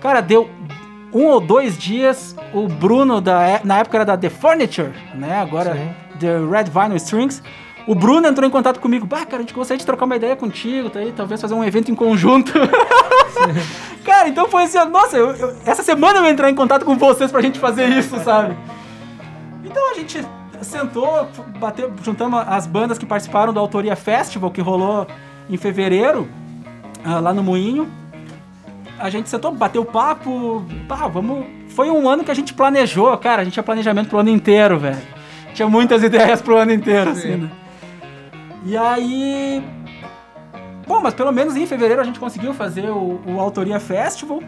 Cara, 0.00 0.20
deu 0.20 0.48
um 1.12 1.26
ou 1.26 1.40
dois 1.40 1.78
dias, 1.78 2.36
o 2.52 2.68
Bruno, 2.68 3.20
da, 3.20 3.60
na 3.64 3.78
época 3.78 3.96
era 3.96 4.04
da 4.04 4.16
The 4.16 4.28
Furniture, 4.28 4.92
né? 5.14 5.40
Agora 5.40 5.74
Sim. 5.74 6.18
The 6.18 6.38
Red 6.38 6.64
Vinyl 6.64 6.96
Strings. 6.96 7.42
O 7.86 7.94
Bruno 7.94 8.26
entrou 8.26 8.48
em 8.48 8.50
contato 8.50 8.80
comigo. 8.80 9.06
Bah, 9.06 9.24
cara, 9.26 9.36
a 9.36 9.40
gente 9.40 9.52
gostaria 9.52 9.78
de 9.78 9.84
trocar 9.84 10.06
uma 10.06 10.16
ideia 10.16 10.34
contigo, 10.34 10.88
tá 10.88 11.00
aí, 11.00 11.12
talvez 11.12 11.40
fazer 11.40 11.54
um 11.54 11.62
evento 11.62 11.90
em 11.90 11.94
conjunto. 11.94 12.52
cara, 14.02 14.28
então 14.28 14.48
foi 14.48 14.64
assim, 14.64 14.78
nossa, 14.86 15.16
eu, 15.16 15.34
eu, 15.36 15.54
essa 15.66 15.82
semana 15.82 16.18
eu 16.18 16.22
vou 16.22 16.30
entrar 16.30 16.50
em 16.50 16.54
contato 16.54 16.84
com 16.84 16.96
vocês 16.96 17.30
pra 17.30 17.42
gente 17.42 17.58
fazer 17.58 17.88
isso, 17.90 18.18
sabe? 18.24 18.56
Então 19.64 19.90
a 19.90 19.94
gente 19.94 20.24
sentou, 20.62 21.28
bateu, 21.58 21.92
juntamos 22.02 22.44
as 22.46 22.66
bandas 22.66 22.98
que 22.98 23.06
participaram 23.06 23.52
do 23.52 23.58
Autoria 23.58 23.96
Festival, 23.96 24.50
que 24.50 24.60
rolou 24.60 25.06
em 25.48 25.56
fevereiro, 25.56 26.28
uh, 27.04 27.20
lá 27.20 27.32
no 27.32 27.42
Moinho. 27.42 27.90
A 28.98 29.10
gente 29.10 29.28
sentou, 29.28 29.52
bateu 29.52 29.84
papo, 29.84 30.64
pá, 30.86 31.08
vamos... 31.08 31.46
Foi 31.70 31.90
um 31.90 32.08
ano 32.08 32.22
que 32.22 32.30
a 32.30 32.34
gente 32.34 32.54
planejou, 32.54 33.16
cara, 33.18 33.42
a 33.42 33.44
gente 33.44 33.54
tinha 33.54 33.62
planejamento 33.62 34.08
pro 34.08 34.18
ano 34.18 34.30
inteiro, 34.30 34.78
velho. 34.78 35.02
Tinha 35.54 35.68
muitas 35.68 36.02
ideias 36.04 36.40
pro 36.40 36.56
ano 36.56 36.72
inteiro, 36.72 37.14
Sim. 37.14 37.18
assim, 37.18 37.36
né? 37.36 37.50
E 38.66 38.76
aí. 38.76 39.62
Bom, 40.86 41.00
mas 41.00 41.12
pelo 41.14 41.32
menos 41.32 41.56
em 41.56 41.66
fevereiro 41.66 42.00
a 42.00 42.04
gente 42.04 42.18
conseguiu 42.18 42.54
fazer 42.54 42.88
o, 42.90 43.20
o 43.26 43.40
Autoria 43.40 43.80
Festival, 43.80 44.40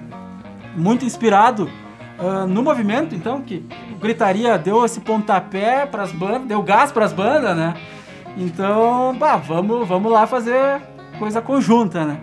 muito 0.76 1.04
inspirado 1.04 1.68
uh, 2.18 2.46
no 2.46 2.62
movimento, 2.62 3.14
então, 3.14 3.40
que 3.40 3.64
Gritaria 4.00 4.58
deu 4.58 4.84
esse 4.84 5.00
pontapé 5.00 5.86
para 5.86 6.02
as 6.02 6.12
bandas, 6.12 6.48
deu 6.48 6.62
gás 6.62 6.92
para 6.92 7.04
as 7.04 7.12
bandas, 7.12 7.56
né? 7.56 7.74
Então, 8.36 9.16
bah, 9.18 9.36
vamos, 9.36 9.86
vamos 9.88 10.12
lá 10.12 10.26
fazer 10.26 10.80
coisa 11.18 11.40
conjunta, 11.40 12.04
né? 12.04 12.18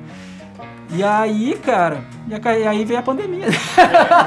E 0.95 1.03
aí, 1.03 1.55
cara, 1.55 2.03
e 2.27 2.67
aí 2.67 2.85
veio 2.85 2.99
a 2.99 3.03
pandemia. 3.03 3.47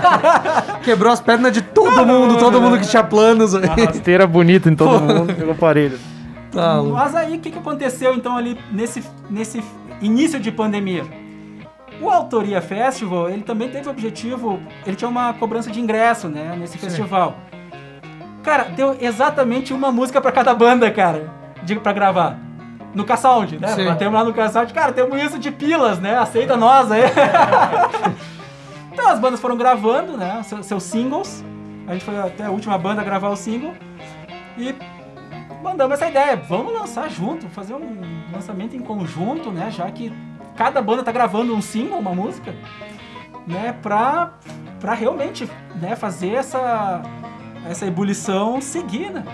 Quebrou 0.83 1.13
as 1.13 1.21
pernas 1.21 1.53
de 1.53 1.63
todo 1.63 2.05
mundo, 2.05 2.39
todo 2.39 2.61
mundo 2.61 2.79
que 2.79 2.89
tinha 2.89 3.05
planos. 3.05 3.55
Uma 3.55 3.75
rasteira 3.75 4.27
bonita 4.27 4.69
em 4.69 4.75
todo 4.75 5.01
mundo, 5.01 5.33
pegou 5.33 5.55
parelho. 5.55 5.97
Tá, 6.51 6.83
Mas 6.83 7.15
aí, 7.15 7.37
o 7.37 7.41
que, 7.41 7.51
que 7.51 7.59
aconteceu 7.59 8.15
então 8.15 8.37
ali 8.37 8.59
nesse, 8.73 9.05
nesse 9.31 9.63
início 10.01 10.41
de 10.41 10.51
pandemia? 10.51 11.05
O 12.01 12.11
Autoria 12.11 12.61
Festival, 12.61 13.31
ele 13.31 13.43
também 13.43 13.71
teve 13.71 13.89
o 13.89 13.91
objetivo, 13.91 14.61
ele 14.87 14.97
tinha 14.97 15.09
uma 15.09 15.33
cobrança 15.35 15.71
de 15.71 15.81
ingresso, 15.81 16.29
né, 16.29 16.55
nesse 16.59 16.75
Sim. 16.75 16.87
festival. 16.87 17.37
Cara, 18.43 18.65
deu 18.65 18.97
exatamente 19.01 19.73
uma 19.73 19.91
música 19.91 20.21
para 20.21 20.31
cada 20.31 20.55
banda, 20.55 20.91
cara, 20.91 21.31
de, 21.63 21.75
pra 21.77 21.93
gravar 21.93 22.39
no 22.95 23.05
K-Sound, 23.05 23.59
né? 23.59 23.69
Sim. 23.69 23.85
Batemos 23.85 24.15
lá 24.15 24.25
no 24.25 24.33
K-Sound, 24.33 24.73
cara, 24.73 24.93
temos 24.93 25.21
isso 25.21 25.39
de 25.39 25.51
pilas, 25.51 25.99
né? 25.99 26.17
Aceita 26.17 26.57
nós 26.57 26.91
aí. 26.91 27.03
então 28.93 29.09
as 29.09 29.19
bandas 29.19 29.41
foram 29.41 29.57
gravando, 29.57 30.17
né? 30.17 30.43
Seus, 30.45 30.67
seus 30.67 30.83
singles. 30.83 31.45
A 31.87 31.93
gente 31.93 32.05
foi 32.05 32.19
até 32.19 32.45
a 32.45 32.51
última 32.51 32.79
banda 32.79 33.03
a 33.03 33.05
gravar 33.05 33.29
o 33.29 33.37
single. 33.37 33.75
E 34.57 34.75
mandamos 35.63 35.95
essa 35.95 36.09
ideia. 36.09 36.37
Vamos 36.37 36.73
lançar 36.73 37.11
junto, 37.11 37.49
fazer 37.49 37.75
um 37.75 38.01
lançamento 38.33 38.75
em 38.75 38.81
conjunto, 38.81 39.51
né? 39.51 39.71
Já 39.71 39.91
que 39.91 40.13
cada 40.57 40.81
banda 40.81 41.03
tá 41.03 41.13
gravando 41.13 41.55
um 41.55 41.63
single, 41.63 41.99
uma 41.99 42.15
música, 42.15 42.55
né? 43.47 43.75
Pra, 43.83 44.33
pra 44.81 44.95
realmente 44.95 45.49
né, 45.81 45.95
fazer 45.95 46.33
essa, 46.33 47.03
essa 47.69 47.87
ebulição 47.87 48.61
seguir, 48.61 49.11
né? 49.11 49.25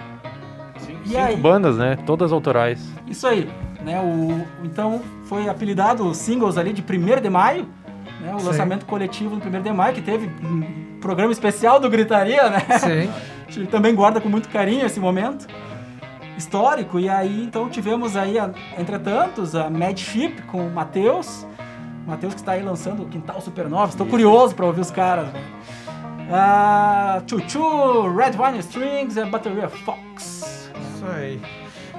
E 1.05 1.09
Cinco 1.09 1.21
aí, 1.21 1.37
bandas, 1.37 1.79
né? 1.79 1.97
Todas 2.05 2.33
autorais. 2.33 2.93
Isso 3.09 3.27
aí. 3.27 3.49
Né? 3.85 4.01
O, 4.01 4.47
então 4.65 5.01
foi 5.25 5.49
apelidado 5.49 6.07
os 6.07 6.17
singles 6.17 6.57
ali 6.57 6.73
de 6.73 6.83
1 6.83 7.21
de 7.21 7.31
maio. 7.31 7.67
Né? 8.21 8.35
O 8.35 8.41
Sim. 8.41 8.47
lançamento 8.47 8.87
coletivo 8.87 9.35
no 9.37 9.45
1 9.45 9.63
de 9.63 9.73
maio, 9.73 9.95
que 9.95 10.03
teve 10.03 10.31
um 10.45 10.99
programa 11.01 11.33
especial 11.33 11.81
do 11.81 11.91
Gritaria, 11.91 12.49
né? 12.51 12.61
Sim. 12.79 13.11
A 13.49 13.51
gente 13.51 13.71
também 13.71 13.95
guarda 13.95 14.21
com 14.21 14.29
muito 14.29 14.49
carinho 14.49 14.87
esse 14.87 14.99
momento 14.99 15.47
histórico. 16.43 16.99
E 16.99 17.09
aí, 17.09 17.45
então, 17.45 17.69
tivemos 17.69 18.17
aí, 18.17 18.37
entre 18.79 18.99
tantos, 18.99 19.55
a 19.55 19.71
Madship 19.71 20.43
com 20.43 20.67
o 20.67 20.71
Matheus. 20.71 21.47
Matheus 22.07 22.35
que 22.35 22.41
está 22.41 22.53
aí 22.53 22.63
lançando 22.63 23.05
o 23.05 23.07
Quintal 23.07 23.41
Supernova. 23.41 23.91
Estou 23.91 24.07
curioso 24.07 24.55
para 24.55 24.67
ouvir 24.67 24.81
os 24.81 24.91
caras, 24.91 25.33
né? 25.33 25.41
Uh, 26.29 27.23
Chuchu, 27.29 28.15
Red 28.17 28.33
Wine 28.39 28.59
Strings 28.59 29.17
e 29.17 29.21
a 29.21 29.27
bateria 29.27 29.69
Fox. 29.69 30.71
Isso 30.95 31.07
aí. 31.07 31.41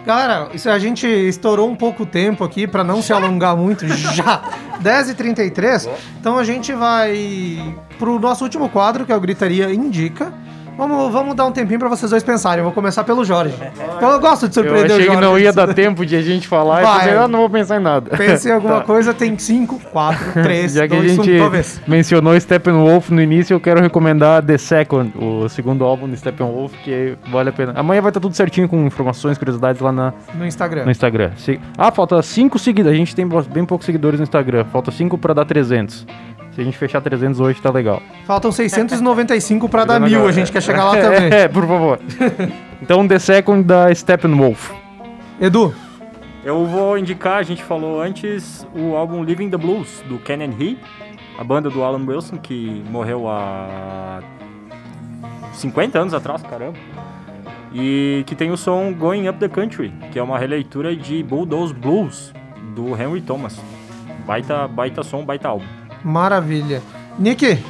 Galera, 0.05 0.49
isso 0.53 0.69
a 0.69 0.77
gente 0.77 1.07
estourou 1.07 1.69
um 1.69 1.75
pouco 1.75 2.03
o 2.03 2.05
tempo 2.05 2.43
aqui 2.43 2.67
para 2.67 2.83
não 2.83 3.01
se 3.01 3.13
alongar 3.13 3.55
muito. 3.55 3.87
Já! 3.87 4.41
10h33. 4.83 5.89
Então 6.19 6.37
a 6.37 6.43
gente 6.43 6.73
vai 6.73 7.75
pro 7.97 8.19
nosso 8.19 8.43
último 8.43 8.67
quadro, 8.67 9.05
que 9.05 9.13
é 9.13 9.15
o 9.15 9.21
Gritaria 9.21 9.73
Indica. 9.73 10.33
Vamos, 10.77 11.13
vamos 11.13 11.35
dar 11.35 11.45
um 11.45 11.51
tempinho 11.51 11.79
pra 11.79 11.87
vocês 11.87 12.09
dois 12.09 12.23
pensarem. 12.23 12.59
Eu 12.59 12.63
vou 12.63 12.73
começar 12.73 13.03
pelo 13.03 13.23
Jorge. 13.23 13.55
Eu 14.01 14.19
gosto 14.19 14.47
de 14.47 14.55
surpreender 14.55 14.91
eu 14.91 14.95
achei 14.95 15.03
o 15.03 15.05
Jorge. 15.05 15.21
que 15.21 15.25
não 15.25 15.39
ia 15.39 15.53
dar 15.53 15.73
tempo 15.73 16.05
de 16.05 16.15
a 16.15 16.21
gente 16.21 16.47
falar. 16.47 16.81
Vai. 16.81 17.09
Eu, 17.09 17.21
eu 17.21 17.27
não 17.27 17.39
vou 17.39 17.49
pensar 17.49 17.79
em 17.79 17.83
nada. 17.83 18.15
Pense 18.17 18.47
em 18.47 18.51
alguma 18.51 18.79
tá. 18.79 18.81
coisa, 18.81 19.13
tem 19.13 19.37
5, 19.37 19.79
4, 19.91 20.33
3, 20.41 20.73
Já 20.73 20.87
que 20.87 20.95
dois, 20.95 21.05
a 21.05 21.23
gente 21.23 21.31
um, 21.31 21.91
mencionou 21.91 22.39
Steppenwolf 22.39 23.09
no 23.11 23.21
início, 23.21 23.53
eu 23.53 23.59
quero 23.59 23.81
recomendar 23.81 24.43
The 24.43 24.57
Second, 24.57 25.13
o 25.15 25.47
segundo 25.47 25.83
álbum 25.83 26.09
do 26.09 26.17
Steppenwolf, 26.17 26.73
que 26.83 27.15
vale 27.31 27.49
a 27.49 27.53
pena. 27.53 27.73
Amanhã 27.75 28.01
vai 28.01 28.09
estar 28.09 28.19
tudo 28.19 28.35
certinho 28.35 28.67
com 28.67 28.85
informações, 28.85 29.37
curiosidades 29.37 29.81
lá 29.81 29.91
na, 29.91 30.13
no 30.33 30.45
Instagram. 30.45 30.85
No 30.85 30.91
Instagram. 30.91 31.31
Ah, 31.77 31.91
falta 31.91 32.21
5 32.21 32.57
seguidores. 32.57 32.95
A 32.95 32.97
gente 32.97 33.15
tem 33.15 33.27
bem 33.27 33.65
poucos 33.65 33.85
seguidores 33.85 34.19
no 34.19 34.23
Instagram. 34.23 34.65
Falta 34.65 34.91
5 34.91 35.17
pra 35.17 35.33
dar 35.33 35.45
300. 35.45 36.05
Se 36.55 36.61
a 36.61 36.63
gente 36.63 36.77
fechar 36.77 37.01
300 37.01 37.39
hoje, 37.39 37.59
tá 37.61 37.71
legal. 37.71 38.01
Faltam 38.25 38.51
695 38.51 39.67
pra 39.67 39.85
dar 39.85 39.99
mil, 39.99 40.27
a 40.27 40.31
gente 40.31 40.51
quer 40.51 40.61
chegar 40.61 40.85
lá 40.85 40.91
também. 41.01 41.31
É, 41.31 41.47
por 41.49 41.65
favor. 41.65 41.99
então, 42.81 43.07
The 43.07 43.17
Second 43.19 43.63
da 43.63 43.93
Steppenwolf. 43.93 44.71
Edu. 45.41 45.73
Eu 46.43 46.65
vou 46.65 46.97
indicar, 46.97 47.37
a 47.37 47.43
gente 47.43 47.63
falou 47.63 48.01
antes, 48.01 48.67
o 48.75 48.95
álbum 48.95 49.23
Living 49.23 49.49
the 49.49 49.57
Blues, 49.57 50.03
do 50.09 50.19
Ken 50.19 50.43
and 50.43 50.53
He, 50.59 50.77
a 51.39 51.43
banda 51.43 51.69
do 51.69 51.81
Alan 51.83 52.05
Wilson, 52.05 52.37
que 52.37 52.83
morreu 52.89 53.29
há 53.29 54.19
50 55.53 55.97
anos 55.97 56.13
atrás, 56.13 56.43
caramba. 56.43 56.77
E 57.73 58.23
que 58.27 58.35
tem 58.35 58.51
o 58.51 58.57
som 58.57 58.93
Going 58.93 59.27
Up 59.27 59.39
the 59.39 59.47
Country, 59.47 59.91
que 60.11 60.19
é 60.19 60.23
uma 60.23 60.37
releitura 60.37 60.95
de 60.95 61.23
Bulldoze 61.23 61.73
Blues, 61.73 62.33
do 62.75 62.89
Henry 63.01 63.21
Thomas. 63.21 63.59
Baita, 64.27 64.67
baita 64.67 65.01
som, 65.01 65.23
baita 65.25 65.47
álbum. 65.47 65.65
Maravilha. 66.03 66.81
Nick. 67.17 67.63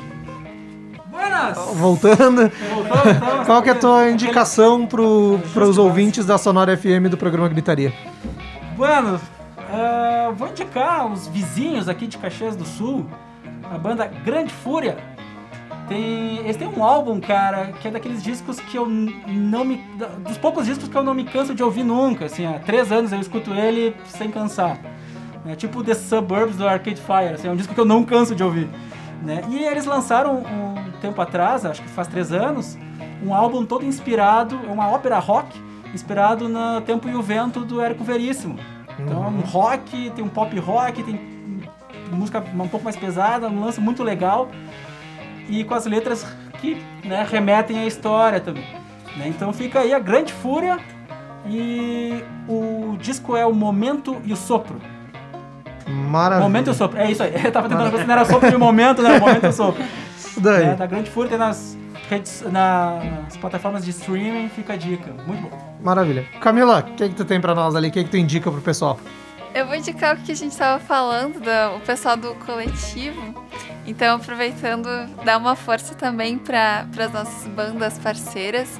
Buenas! 1.09 1.57
Voltando. 1.75 2.51
Voltando 2.73 3.45
Qual 3.45 3.61
que 3.61 3.69
é 3.69 3.73
a 3.73 3.75
tua 3.75 4.09
indicação 4.09 4.87
para 4.87 5.01
os 5.63 5.77
ouvintes 5.77 6.25
da 6.25 6.37
Sonora 6.37 6.75
FM 6.75 7.09
do 7.09 7.17
programa 7.17 7.47
Gritaria? 7.49 7.93
Buenas. 8.75 9.21
Uh, 9.21 10.33
vou 10.35 10.47
indicar 10.49 11.11
os 11.11 11.27
vizinhos 11.27 11.89
aqui 11.89 12.07
de 12.07 12.17
Caxias 12.17 12.55
do 12.55 12.65
Sul, 12.65 13.05
a 13.63 13.77
banda 13.77 14.05
Grande 14.05 14.53
Fúria. 14.53 14.97
Tem, 15.87 16.37
eles 16.37 16.55
têm 16.55 16.67
um 16.67 16.83
álbum, 16.83 17.19
cara, 17.19 17.71
que 17.81 17.87
é 17.87 17.91
daqueles 17.91 18.23
discos 18.23 18.59
que 18.59 18.77
eu 18.77 18.87
não 18.87 19.65
me. 19.65 19.77
Dos 20.19 20.37
poucos 20.37 20.65
discos 20.65 20.87
que 20.87 20.95
eu 20.95 21.03
não 21.03 21.13
me 21.13 21.25
canso 21.25 21.53
de 21.53 21.61
ouvir 21.61 21.83
nunca. 21.83 22.25
Assim, 22.25 22.45
há 22.45 22.59
três 22.59 22.91
anos 22.91 23.11
eu 23.11 23.19
escuto 23.19 23.53
ele 23.53 23.95
sem 24.05 24.31
cansar. 24.31 24.79
É 25.45 25.55
tipo 25.55 25.83
The 25.83 25.93
Suburbs 25.93 26.55
do 26.55 26.67
Arcade 26.67 27.01
Fire, 27.01 27.33
assim, 27.33 27.47
é 27.47 27.51
um 27.51 27.55
disco 27.55 27.73
que 27.73 27.79
eu 27.79 27.85
não 27.85 28.03
canso 28.03 28.33
de 28.33 28.43
ouvir. 28.43 28.69
Né? 29.21 29.41
E 29.49 29.63
eles 29.63 29.85
lançaram 29.85 30.37
um 30.37 30.91
tempo 31.01 31.21
atrás, 31.21 31.65
acho 31.65 31.81
que 31.81 31.89
faz 31.89 32.07
três 32.07 32.31
anos, 32.31 32.77
um 33.21 33.33
álbum 33.33 33.65
todo 33.65 33.85
inspirado, 33.85 34.55
uma 34.69 34.89
ópera 34.89 35.19
rock, 35.19 35.61
inspirado 35.93 36.49
no 36.49 36.81
Tempo 36.81 37.07
e 37.07 37.15
o 37.15 37.21
Vento 37.21 37.61
do 37.61 37.81
Érico 37.81 38.03
Veríssimo. 38.03 38.57
Então 38.99 39.23
é 39.23 39.27
um 39.27 39.35
uhum. 39.35 39.41
rock, 39.41 40.11
tem 40.11 40.23
um 40.23 40.29
pop 40.29 40.57
rock, 40.59 41.03
tem 41.03 41.19
música 42.11 42.43
um 42.53 42.67
pouco 42.67 42.83
mais 42.83 42.95
pesada, 42.95 43.47
um 43.47 43.63
lance 43.63 43.79
muito 43.79 44.03
legal 44.03 44.49
e 45.49 45.63
com 45.63 45.73
as 45.73 45.85
letras 45.85 46.25
que 46.59 46.81
né, 47.03 47.25
remetem 47.29 47.79
à 47.79 47.85
história 47.85 48.39
também. 48.39 48.65
Né? 49.17 49.27
Então 49.27 49.51
fica 49.51 49.79
aí 49.79 49.93
a 49.93 49.99
Grande 49.99 50.31
Fúria 50.31 50.79
e 51.45 52.23
o 52.47 52.95
disco 52.97 53.35
é 53.35 53.45
o 53.45 53.53
Momento 53.53 54.21
e 54.23 54.31
o 54.31 54.35
Sopro. 54.35 54.79
Maravilha. 55.87 56.43
Momento 56.43 56.71
e 56.71 56.73
sopro. 56.73 56.99
É 56.99 57.11
isso 57.11 57.23
aí. 57.23 57.33
Eu 57.43 57.51
tava 57.51 57.69
tentando 57.69 57.91
ver 57.91 57.99
se 57.99 58.05
não 58.05 58.13
era 58.13 58.25
sopro 58.25 58.49
de 58.49 58.57
momento, 58.57 59.01
né? 59.01 59.19
Momento 59.19 59.45
e 59.45 59.51
sopro. 59.51 59.83
Isso 60.17 60.41
daí. 60.41 60.63
É, 60.63 60.75
da 60.75 60.87
Grande 60.87 61.11
Fúria 61.11 61.37
nas, 61.37 61.77
redes, 62.09 62.43
nas 62.51 63.37
plataformas 63.37 63.83
de 63.83 63.91
streaming, 63.91 64.49
fica 64.49 64.73
a 64.73 64.75
dica. 64.75 65.13
Muito 65.27 65.43
bom. 65.43 65.77
Maravilha. 65.81 66.25
Camila, 66.39 66.79
o 66.79 66.83
que, 66.95 67.03
é 67.03 67.09
que 67.09 67.15
tu 67.15 67.25
tem 67.25 67.39
pra 67.39 67.53
nós 67.53 67.75
ali? 67.75 67.89
O 67.89 67.91
que, 67.91 67.99
é 67.99 68.03
que 68.03 68.09
tu 68.09 68.17
indica 68.17 68.49
pro 68.49 68.61
pessoal? 68.61 68.99
Eu 69.53 69.67
vou 69.67 69.75
indicar 69.75 70.15
o 70.15 70.19
que 70.19 70.31
a 70.31 70.35
gente 70.35 70.53
estava 70.53 70.79
falando, 70.79 71.39
do, 71.39 71.77
o 71.77 71.79
pessoal 71.81 72.17
do 72.17 72.33
coletivo. 72.35 73.35
Então, 73.85 74.15
aproveitando, 74.15 74.87
dar 75.23 75.37
uma 75.37 75.55
força 75.55 75.93
também 75.93 76.39
para 76.39 76.87
as 76.97 77.11
nossas 77.11 77.47
bandas 77.49 77.99
parceiras. 77.99 78.79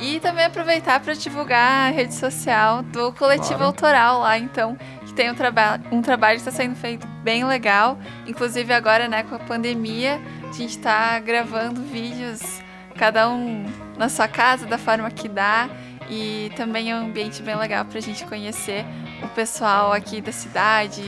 E 0.00 0.20
também 0.20 0.44
aproveitar 0.44 1.00
para 1.00 1.14
divulgar 1.14 1.88
a 1.88 1.90
rede 1.90 2.14
social 2.14 2.82
do 2.82 3.12
coletivo 3.12 3.48
claro. 3.54 3.64
autoral 3.64 4.20
lá. 4.20 4.38
Então, 4.38 4.76
tem 5.16 5.30
um, 5.30 5.34
traba 5.34 5.80
um 5.90 6.02
trabalho 6.02 6.38
que 6.38 6.46
está 6.46 6.52
sendo 6.52 6.76
feito 6.76 7.06
bem 7.24 7.44
legal. 7.44 7.98
Inclusive 8.26 8.72
agora, 8.72 9.08
né, 9.08 9.24
com 9.24 9.34
a 9.34 9.38
pandemia, 9.38 10.20
a 10.42 10.52
gente 10.52 10.76
está 10.76 11.18
gravando 11.18 11.80
vídeos, 11.82 12.60
cada 12.96 13.28
um 13.28 13.64
na 13.96 14.08
sua 14.08 14.28
casa, 14.28 14.66
da 14.66 14.78
forma 14.78 15.10
que 15.10 15.28
dá. 15.28 15.68
E 16.08 16.52
também 16.54 16.92
é 16.92 16.94
um 16.94 17.06
ambiente 17.06 17.42
bem 17.42 17.56
legal 17.56 17.84
para 17.84 17.98
a 17.98 18.02
gente 18.02 18.24
conhecer 18.26 18.84
o 19.24 19.28
pessoal 19.28 19.92
aqui 19.92 20.20
da 20.20 20.30
cidade, 20.30 21.02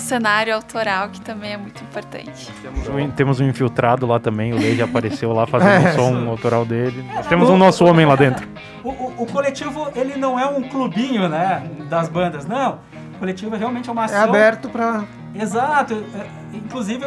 o 0.00 0.02
cenário 0.02 0.54
autoral, 0.54 1.10
que 1.10 1.20
também 1.20 1.52
é 1.52 1.56
muito 1.56 1.84
importante. 1.84 2.50
Temos 2.62 2.88
um, 2.88 3.10
temos 3.10 3.40
um 3.40 3.48
infiltrado 3.48 4.06
lá 4.06 4.18
também, 4.18 4.52
o 4.52 4.58
Lei 4.58 4.74
já 4.74 4.86
apareceu 4.86 5.32
lá 5.32 5.46
fazendo 5.46 5.86
o 5.86 5.92
som 5.94 6.28
autoral 6.30 6.64
dele. 6.64 7.04
Nós 7.14 7.26
temos 7.26 7.50
um 7.50 7.58
nosso 7.58 7.84
homem 7.84 8.04
lá 8.06 8.16
dentro. 8.16 8.48
O, 8.82 8.88
o, 8.88 9.14
o, 9.24 9.26
coletivo, 9.26 9.88
ele 9.94 10.16
não 10.16 10.40
é 10.40 10.46
um 10.46 10.62
clubinho, 10.62 11.28
né, 11.28 11.70
das 11.90 12.08
bandas, 12.08 12.46
não. 12.46 12.78
O 13.14 13.18
coletivo 13.18 13.54
é 13.54 13.58
realmente 13.58 13.90
uma 13.90 14.00
é 14.00 14.04
ação... 14.06 14.18
É 14.18 14.22
aberto 14.22 14.70
para... 14.70 15.04
Exato. 15.34 16.02
É, 16.14 16.56
inclusive, 16.56 17.04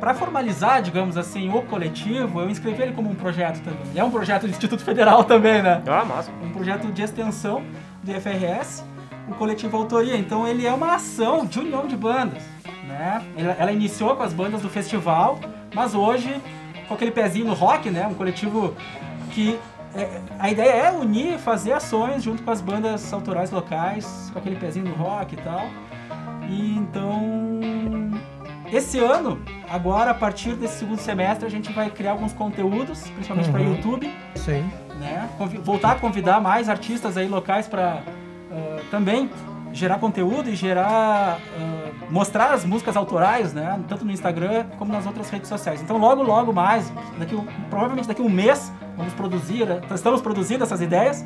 para 0.00 0.14
formalizar, 0.14 0.82
digamos 0.82 1.16
assim, 1.16 1.48
o 1.48 1.62
coletivo, 1.62 2.40
eu 2.40 2.50
inscrevi 2.50 2.82
ele 2.82 2.92
como 2.92 3.08
um 3.08 3.14
projeto 3.14 3.62
também. 3.62 3.86
É 3.94 4.02
um 4.02 4.10
projeto 4.10 4.42
do 4.42 4.48
Instituto 4.48 4.82
Federal 4.82 5.22
também, 5.22 5.62
né? 5.62 5.80
Ah, 5.86 6.04
massa. 6.04 6.32
Um 6.42 6.50
projeto 6.50 6.90
de 6.90 7.02
extensão 7.02 7.62
do 8.02 8.10
IFRS 8.10 8.82
o 9.28 9.34
coletivo 9.34 9.76
Autoria. 9.76 10.16
Então 10.16 10.46
ele 10.46 10.66
é 10.66 10.72
uma 10.72 10.94
ação 10.94 11.44
de 11.46 11.58
união 11.60 11.86
de 11.86 11.96
bandas. 11.96 12.42
Né? 12.86 13.24
Ela, 13.36 13.52
ela 13.58 13.72
iniciou 13.72 14.16
com 14.16 14.22
as 14.22 14.32
bandas 14.32 14.62
do 14.62 14.68
festival, 14.68 15.38
mas 15.74 15.94
hoje 15.94 16.40
com 16.86 16.94
aquele 16.94 17.10
pezinho 17.10 17.46
no 17.46 17.54
rock, 17.54 17.90
né? 17.90 18.06
Um 18.06 18.14
coletivo 18.14 18.74
que 19.30 19.58
é, 19.94 20.20
a 20.38 20.50
ideia 20.50 20.70
é 20.70 20.90
unir, 20.90 21.38
fazer 21.38 21.72
ações 21.72 22.22
junto 22.22 22.42
com 22.42 22.50
as 22.50 22.60
bandas 22.60 23.12
autorais 23.12 23.50
locais, 23.50 24.30
com 24.32 24.38
aquele 24.38 24.56
pezinho 24.56 24.86
no 24.86 24.94
rock 24.94 25.34
e 25.34 25.38
tal. 25.38 25.66
E 26.48 26.76
então, 26.76 27.60
esse 28.72 28.98
ano, 28.98 29.40
agora 29.70 30.10
a 30.10 30.14
partir 30.14 30.54
desse 30.54 30.80
segundo 30.80 30.98
semestre, 30.98 31.46
a 31.46 31.50
gente 31.50 31.72
vai 31.72 31.90
criar 31.90 32.12
alguns 32.12 32.32
conteúdos, 32.32 33.02
principalmente 33.10 33.46
uhum. 33.46 33.52
para 33.52 33.62
YouTube. 33.62 34.14
Sim. 34.34 34.70
Né? 34.98 35.28
Voltar 35.62 35.92
a 35.92 35.94
convidar 35.96 36.40
mais 36.40 36.68
artistas 36.68 37.16
aí 37.16 37.28
locais 37.28 37.66
para 37.66 38.02
uh, 38.52 38.84
também 38.90 39.30
gerar 39.72 39.98
conteúdo 39.98 40.50
e 40.50 40.54
gerar 40.54 41.38
uh, 41.38 42.12
mostrar 42.12 42.52
as 42.52 42.64
músicas 42.64 42.96
autorais, 42.96 43.54
né, 43.54 43.80
tanto 43.88 44.04
no 44.04 44.12
Instagram 44.12 44.66
como 44.78 44.92
nas 44.92 45.06
outras 45.06 45.30
redes 45.30 45.48
sociais. 45.48 45.80
Então 45.80 45.96
logo 45.96 46.22
logo 46.22 46.52
mais, 46.52 46.92
daqui 47.18 47.34
provavelmente 47.70 48.06
daqui 48.06 48.20
a 48.20 48.24
um 48.24 48.28
mês 48.28 48.70
vamos 48.96 49.14
produzir, 49.14 49.66
estamos 49.94 50.20
produzindo 50.20 50.62
essas 50.62 50.80
ideias. 50.80 51.24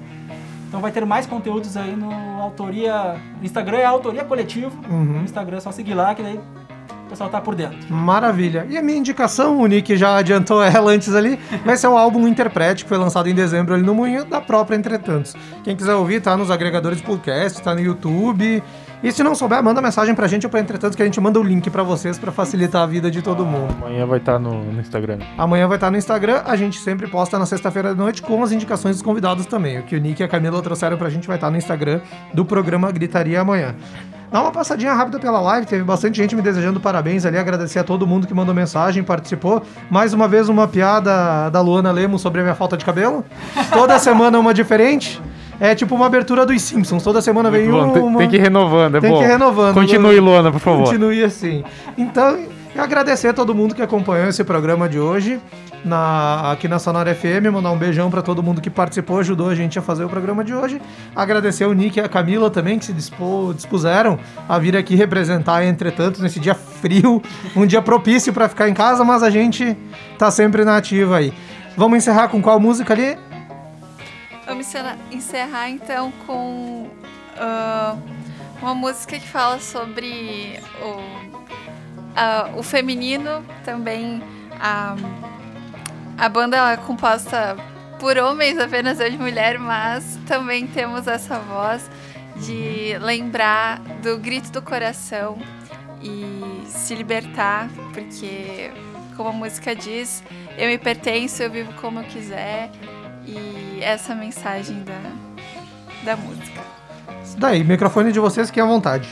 Então 0.68 0.80
vai 0.80 0.90
ter 0.90 1.04
mais 1.06 1.26
conteúdos 1.26 1.76
aí 1.76 1.94
no 1.94 2.12
autoria, 2.40 3.16
Instagram 3.42 3.78
é 3.78 3.84
autoria 3.84 4.24
coletivo. 4.24 4.76
Uhum. 4.88 5.04
No 5.04 5.22
Instagram 5.22 5.58
é 5.58 5.60
só 5.60 5.70
seguir 5.70 5.94
lá 5.94 6.14
que 6.14 6.22
daí 6.22 6.40
o 7.06 7.08
pessoal 7.08 7.30
tá 7.30 7.40
por 7.40 7.54
dentro. 7.54 7.78
Maravilha. 7.88 8.66
E 8.68 8.76
a 8.76 8.82
minha 8.82 8.98
indicação, 8.98 9.60
o 9.60 9.66
Nick 9.66 9.96
já 9.96 10.16
adiantou 10.16 10.62
ela 10.62 10.90
antes 10.90 11.14
ali, 11.14 11.38
vai 11.64 11.76
ser 11.76 11.86
o 11.86 11.96
álbum 11.96 12.26
Interprete, 12.26 12.82
que 12.82 12.88
foi 12.88 12.98
lançado 12.98 13.28
em 13.28 13.34
dezembro 13.34 13.74
ali 13.74 13.82
no 13.84 13.94
Moinho, 13.94 14.24
da 14.24 14.40
própria 14.40 14.76
Entretantos. 14.76 15.34
Quem 15.62 15.76
quiser 15.76 15.94
ouvir, 15.94 16.20
tá 16.20 16.36
nos 16.36 16.50
agregadores 16.50 16.98
de 16.98 17.04
podcast, 17.04 17.62
tá 17.62 17.74
no 17.74 17.80
YouTube. 17.80 18.62
E 19.02 19.12
se 19.12 19.22
não 19.22 19.34
souber, 19.34 19.62
manda 19.62 19.82
mensagem 19.82 20.14
pra 20.14 20.26
gente 20.26 20.46
ou 20.46 20.50
pra 20.50 20.60
Entretantos 20.60 20.96
que 20.96 21.02
a 21.02 21.04
gente 21.04 21.20
manda 21.20 21.38
o 21.38 21.42
link 21.42 21.68
pra 21.70 21.82
vocês 21.82 22.18
pra 22.18 22.32
facilitar 22.32 22.82
a 22.82 22.86
vida 22.86 23.10
de 23.10 23.20
todo 23.22 23.44
mundo. 23.44 23.74
Amanhã 23.82 24.06
vai 24.06 24.18
estar 24.18 24.34
tá 24.34 24.38
no, 24.38 24.64
no, 24.72 24.80
Instagram. 24.80 25.18
Amanhã 25.36 25.68
vai 25.68 25.76
estar 25.76 25.88
tá 25.88 25.90
no 25.90 25.98
Instagram. 25.98 26.42
A 26.44 26.56
gente 26.56 26.78
sempre 26.80 27.06
posta 27.06 27.38
na 27.38 27.46
sexta-feira 27.46 27.92
de 27.92 27.98
noite 27.98 28.22
com 28.22 28.42
as 28.42 28.52
indicações 28.52 28.96
dos 28.96 29.02
convidados 29.02 29.46
também. 29.46 29.78
O 29.78 29.82
que 29.82 29.94
o 29.94 30.00
Nick 30.00 30.20
e 30.22 30.24
a 30.24 30.28
Camila 30.28 30.60
trouxeram 30.62 30.96
pra 30.96 31.10
gente 31.10 31.26
vai 31.26 31.36
estar 31.36 31.48
tá 31.48 31.50
no 31.50 31.58
Instagram 31.58 32.00
do 32.32 32.44
programa 32.44 32.90
Gritaria 32.90 33.40
amanhã. 33.40 33.74
Dá 34.30 34.42
uma 34.42 34.50
passadinha 34.50 34.92
rápida 34.92 35.20
pela 35.20 35.40
live, 35.40 35.66
teve 35.66 35.84
bastante 35.84 36.16
gente 36.16 36.34
me 36.34 36.42
desejando 36.42 36.80
parabéns 36.80 37.24
ali, 37.24 37.38
agradecer 37.38 37.78
a 37.78 37.84
todo 37.84 38.06
mundo 38.06 38.26
que 38.26 38.34
mandou 38.34 38.54
mensagem, 38.54 39.02
participou. 39.04 39.62
Mais 39.88 40.12
uma 40.12 40.26
vez 40.26 40.48
uma 40.48 40.66
piada 40.66 41.48
da 41.48 41.60
Luana 41.60 41.92
Lemos 41.92 42.22
sobre 42.22 42.40
a 42.40 42.42
minha 42.42 42.54
falta 42.54 42.76
de 42.76 42.84
cabelo. 42.84 43.24
Toda 43.72 43.98
semana 43.98 44.38
uma 44.38 44.52
diferente. 44.52 45.22
É 45.60 45.74
tipo 45.74 45.94
uma 45.94 46.06
abertura 46.06 46.44
dos 46.44 46.60
Simpsons. 46.62 47.02
Toda 47.02 47.20
semana 47.22 47.50
vem 47.50 47.68
uma. 47.68 48.18
Tem, 48.18 48.28
que 48.28 48.36
ir 48.36 48.40
renovando, 48.40 48.96
é 48.96 49.00
tem 49.00 49.10
bom. 49.10 49.18
Tem 49.18 49.26
que 49.26 49.30
ir 49.30 49.32
renovando. 49.32 49.74
Continue, 49.74 50.20
Luana, 50.20 50.52
por 50.52 50.60
favor. 50.60 50.84
Continue 50.84 51.24
assim. 51.24 51.64
Então, 51.96 52.38
e 52.76 52.78
agradecer 52.78 53.28
a 53.28 53.32
todo 53.32 53.54
mundo 53.54 53.74
que 53.74 53.80
acompanhou 53.80 54.28
esse 54.28 54.44
programa 54.44 54.86
de 54.86 55.00
hoje 55.00 55.40
na, 55.82 56.52
aqui 56.52 56.68
na 56.68 56.78
Sonora 56.78 57.14
FM. 57.14 57.50
Mandar 57.50 57.70
um 57.70 57.78
beijão 57.78 58.10
para 58.10 58.20
todo 58.20 58.42
mundo 58.42 58.60
que 58.60 58.68
participou, 58.68 59.18
ajudou 59.20 59.48
a 59.48 59.54
gente 59.54 59.78
a 59.78 59.82
fazer 59.82 60.04
o 60.04 60.10
programa 60.10 60.44
de 60.44 60.52
hoje. 60.52 60.80
Agradecer 61.14 61.64
o 61.64 61.72
Nick 61.72 61.98
e 61.98 62.02
a 62.02 62.08
Camila 62.08 62.50
também, 62.50 62.78
que 62.78 62.84
se 62.84 62.92
dispô, 62.92 63.52
dispuseram 63.54 64.18
a 64.46 64.58
vir 64.58 64.76
aqui 64.76 64.94
representar, 64.94 65.64
entretanto, 65.64 66.20
nesse 66.20 66.38
dia 66.38 66.54
frio, 66.54 67.22
um 67.56 67.64
dia 67.64 67.80
propício 67.80 68.30
para 68.30 68.46
ficar 68.46 68.68
em 68.68 68.74
casa, 68.74 69.02
mas 69.04 69.22
a 69.22 69.30
gente 69.30 69.74
tá 70.18 70.30
sempre 70.30 70.62
na 70.62 70.76
ativa 70.76 71.16
aí. 71.16 71.32
Vamos 71.78 71.96
encerrar 71.96 72.28
com 72.28 72.42
qual 72.42 72.60
música 72.60 72.92
ali? 72.92 73.16
Vamos 74.46 74.72
encerrar 75.10 75.68
então 75.68 76.12
com 76.26 76.88
uh, 77.36 78.02
uma 78.62 78.74
música 78.74 79.18
que 79.18 79.28
fala 79.28 79.58
sobre 79.58 80.60
o 80.80 81.36
uh, 82.16 82.58
o 82.58 82.62
feminino 82.62 83.44
também. 83.64 84.22
A, 84.58 84.96
a 86.16 86.28
banda 86.28 86.72
é 86.72 86.76
composta 86.78 87.56
por 88.00 88.16
homens, 88.16 88.58
apenas 88.58 88.98
eu 89.00 89.10
de 89.10 89.18
mulher, 89.18 89.58
mas 89.58 90.18
também 90.26 90.66
temos 90.66 91.06
essa 91.06 91.38
voz 91.38 91.90
de 92.36 92.96
lembrar 93.00 93.78
do 94.02 94.18
grito 94.18 94.50
do 94.50 94.62
coração 94.62 95.38
e 96.02 96.66
se 96.66 96.94
libertar, 96.94 97.68
porque, 97.92 98.70
como 99.16 99.30
a 99.30 99.32
música 99.32 99.74
diz, 99.74 100.22
eu 100.56 100.68
me 100.68 100.78
pertenço, 100.78 101.42
eu 101.42 101.50
vivo 101.50 101.72
como 101.74 102.00
eu 102.00 102.04
quiser, 102.04 102.70
e 103.26 103.80
essa 103.82 104.12
é 104.12 104.14
mensagem 104.14 104.84
da, 104.84 105.00
da 106.04 106.16
música. 106.16 106.62
Daí, 107.38 107.64
microfone 107.64 108.12
de 108.12 108.20
vocês 108.20 108.50
que 108.50 108.60
é 108.60 108.62
à 108.62 108.66
vontade. 108.66 109.08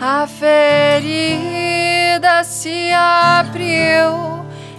A 0.00 0.26
ferida 0.28 1.64
se 2.44 2.92
abriu 2.92 4.35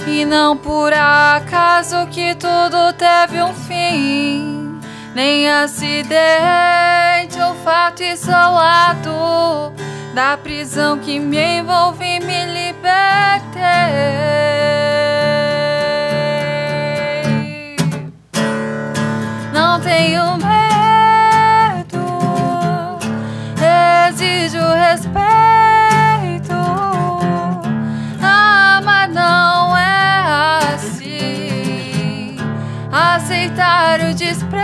e 0.09 0.25
não 0.25 0.55
por 0.55 0.93
acaso 0.93 2.07
que 2.07 2.33
tudo 2.35 2.93
teve 2.93 3.43
um 3.43 3.53
fim, 3.53 4.79
nem 5.13 5.49
acidente 5.49 7.39
ou 7.45 7.53
fato 7.55 8.01
isolado 8.01 9.73
da 10.13 10.37
prisão 10.37 10.97
que 10.97 11.19
me 11.19 11.59
envolve 11.59 12.05
e 12.05 12.19
me 12.19 12.45
libertei. 12.45 13.61
Não 19.53 19.79
tenho 19.81 20.37
medo 20.37 21.97
exijo 24.09 24.59
respeito. 24.59 25.46
Desprezo. 34.27 34.57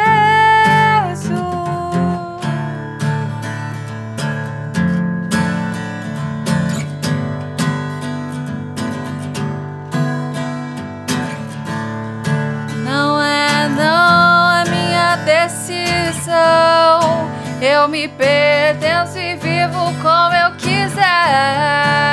Não 12.84 13.22
é, 13.22 13.70
não 13.70 14.52
é 14.52 14.64
minha 14.70 15.16
decisão. 15.18 16.34
Eu 17.62 17.88
me 17.88 18.10
pertenço 18.10 19.18
e 19.18 19.36
vivo 19.38 19.94
como 20.02 20.36
eu 20.36 20.52
quiser. 20.58 22.13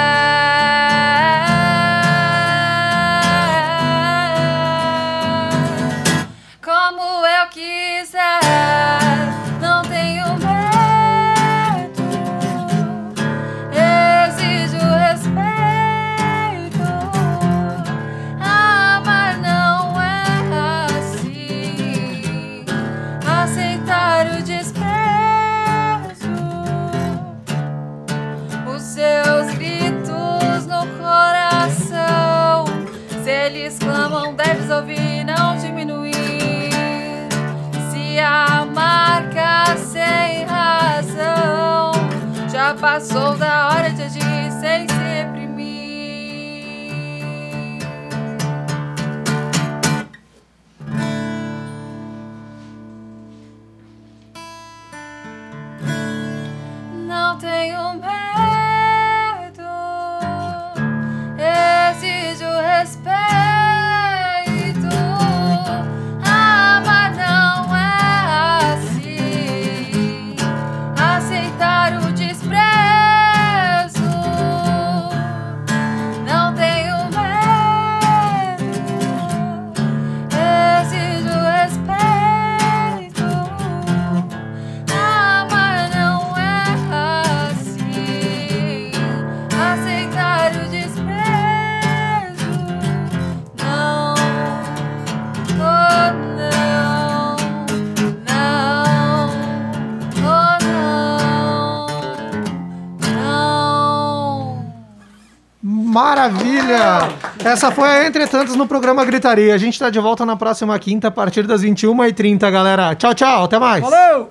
Essa 107.50 107.72
foi 107.72 107.88
a 107.88 108.06
Entretantos 108.06 108.54
no 108.54 108.64
programa 108.64 109.04
Gritaria. 109.04 109.52
A 109.52 109.58
gente 109.58 109.76
tá 109.76 109.90
de 109.90 109.98
volta 109.98 110.24
na 110.24 110.36
próxima 110.36 110.78
quinta, 110.78 111.08
a 111.08 111.10
partir 111.10 111.48
das 111.48 111.64
21h30, 111.64 112.48
galera. 112.48 112.94
Tchau, 112.94 113.12
tchau. 113.12 113.44
Até 113.44 113.58
mais. 113.58 113.82
Valeu! 113.82 114.28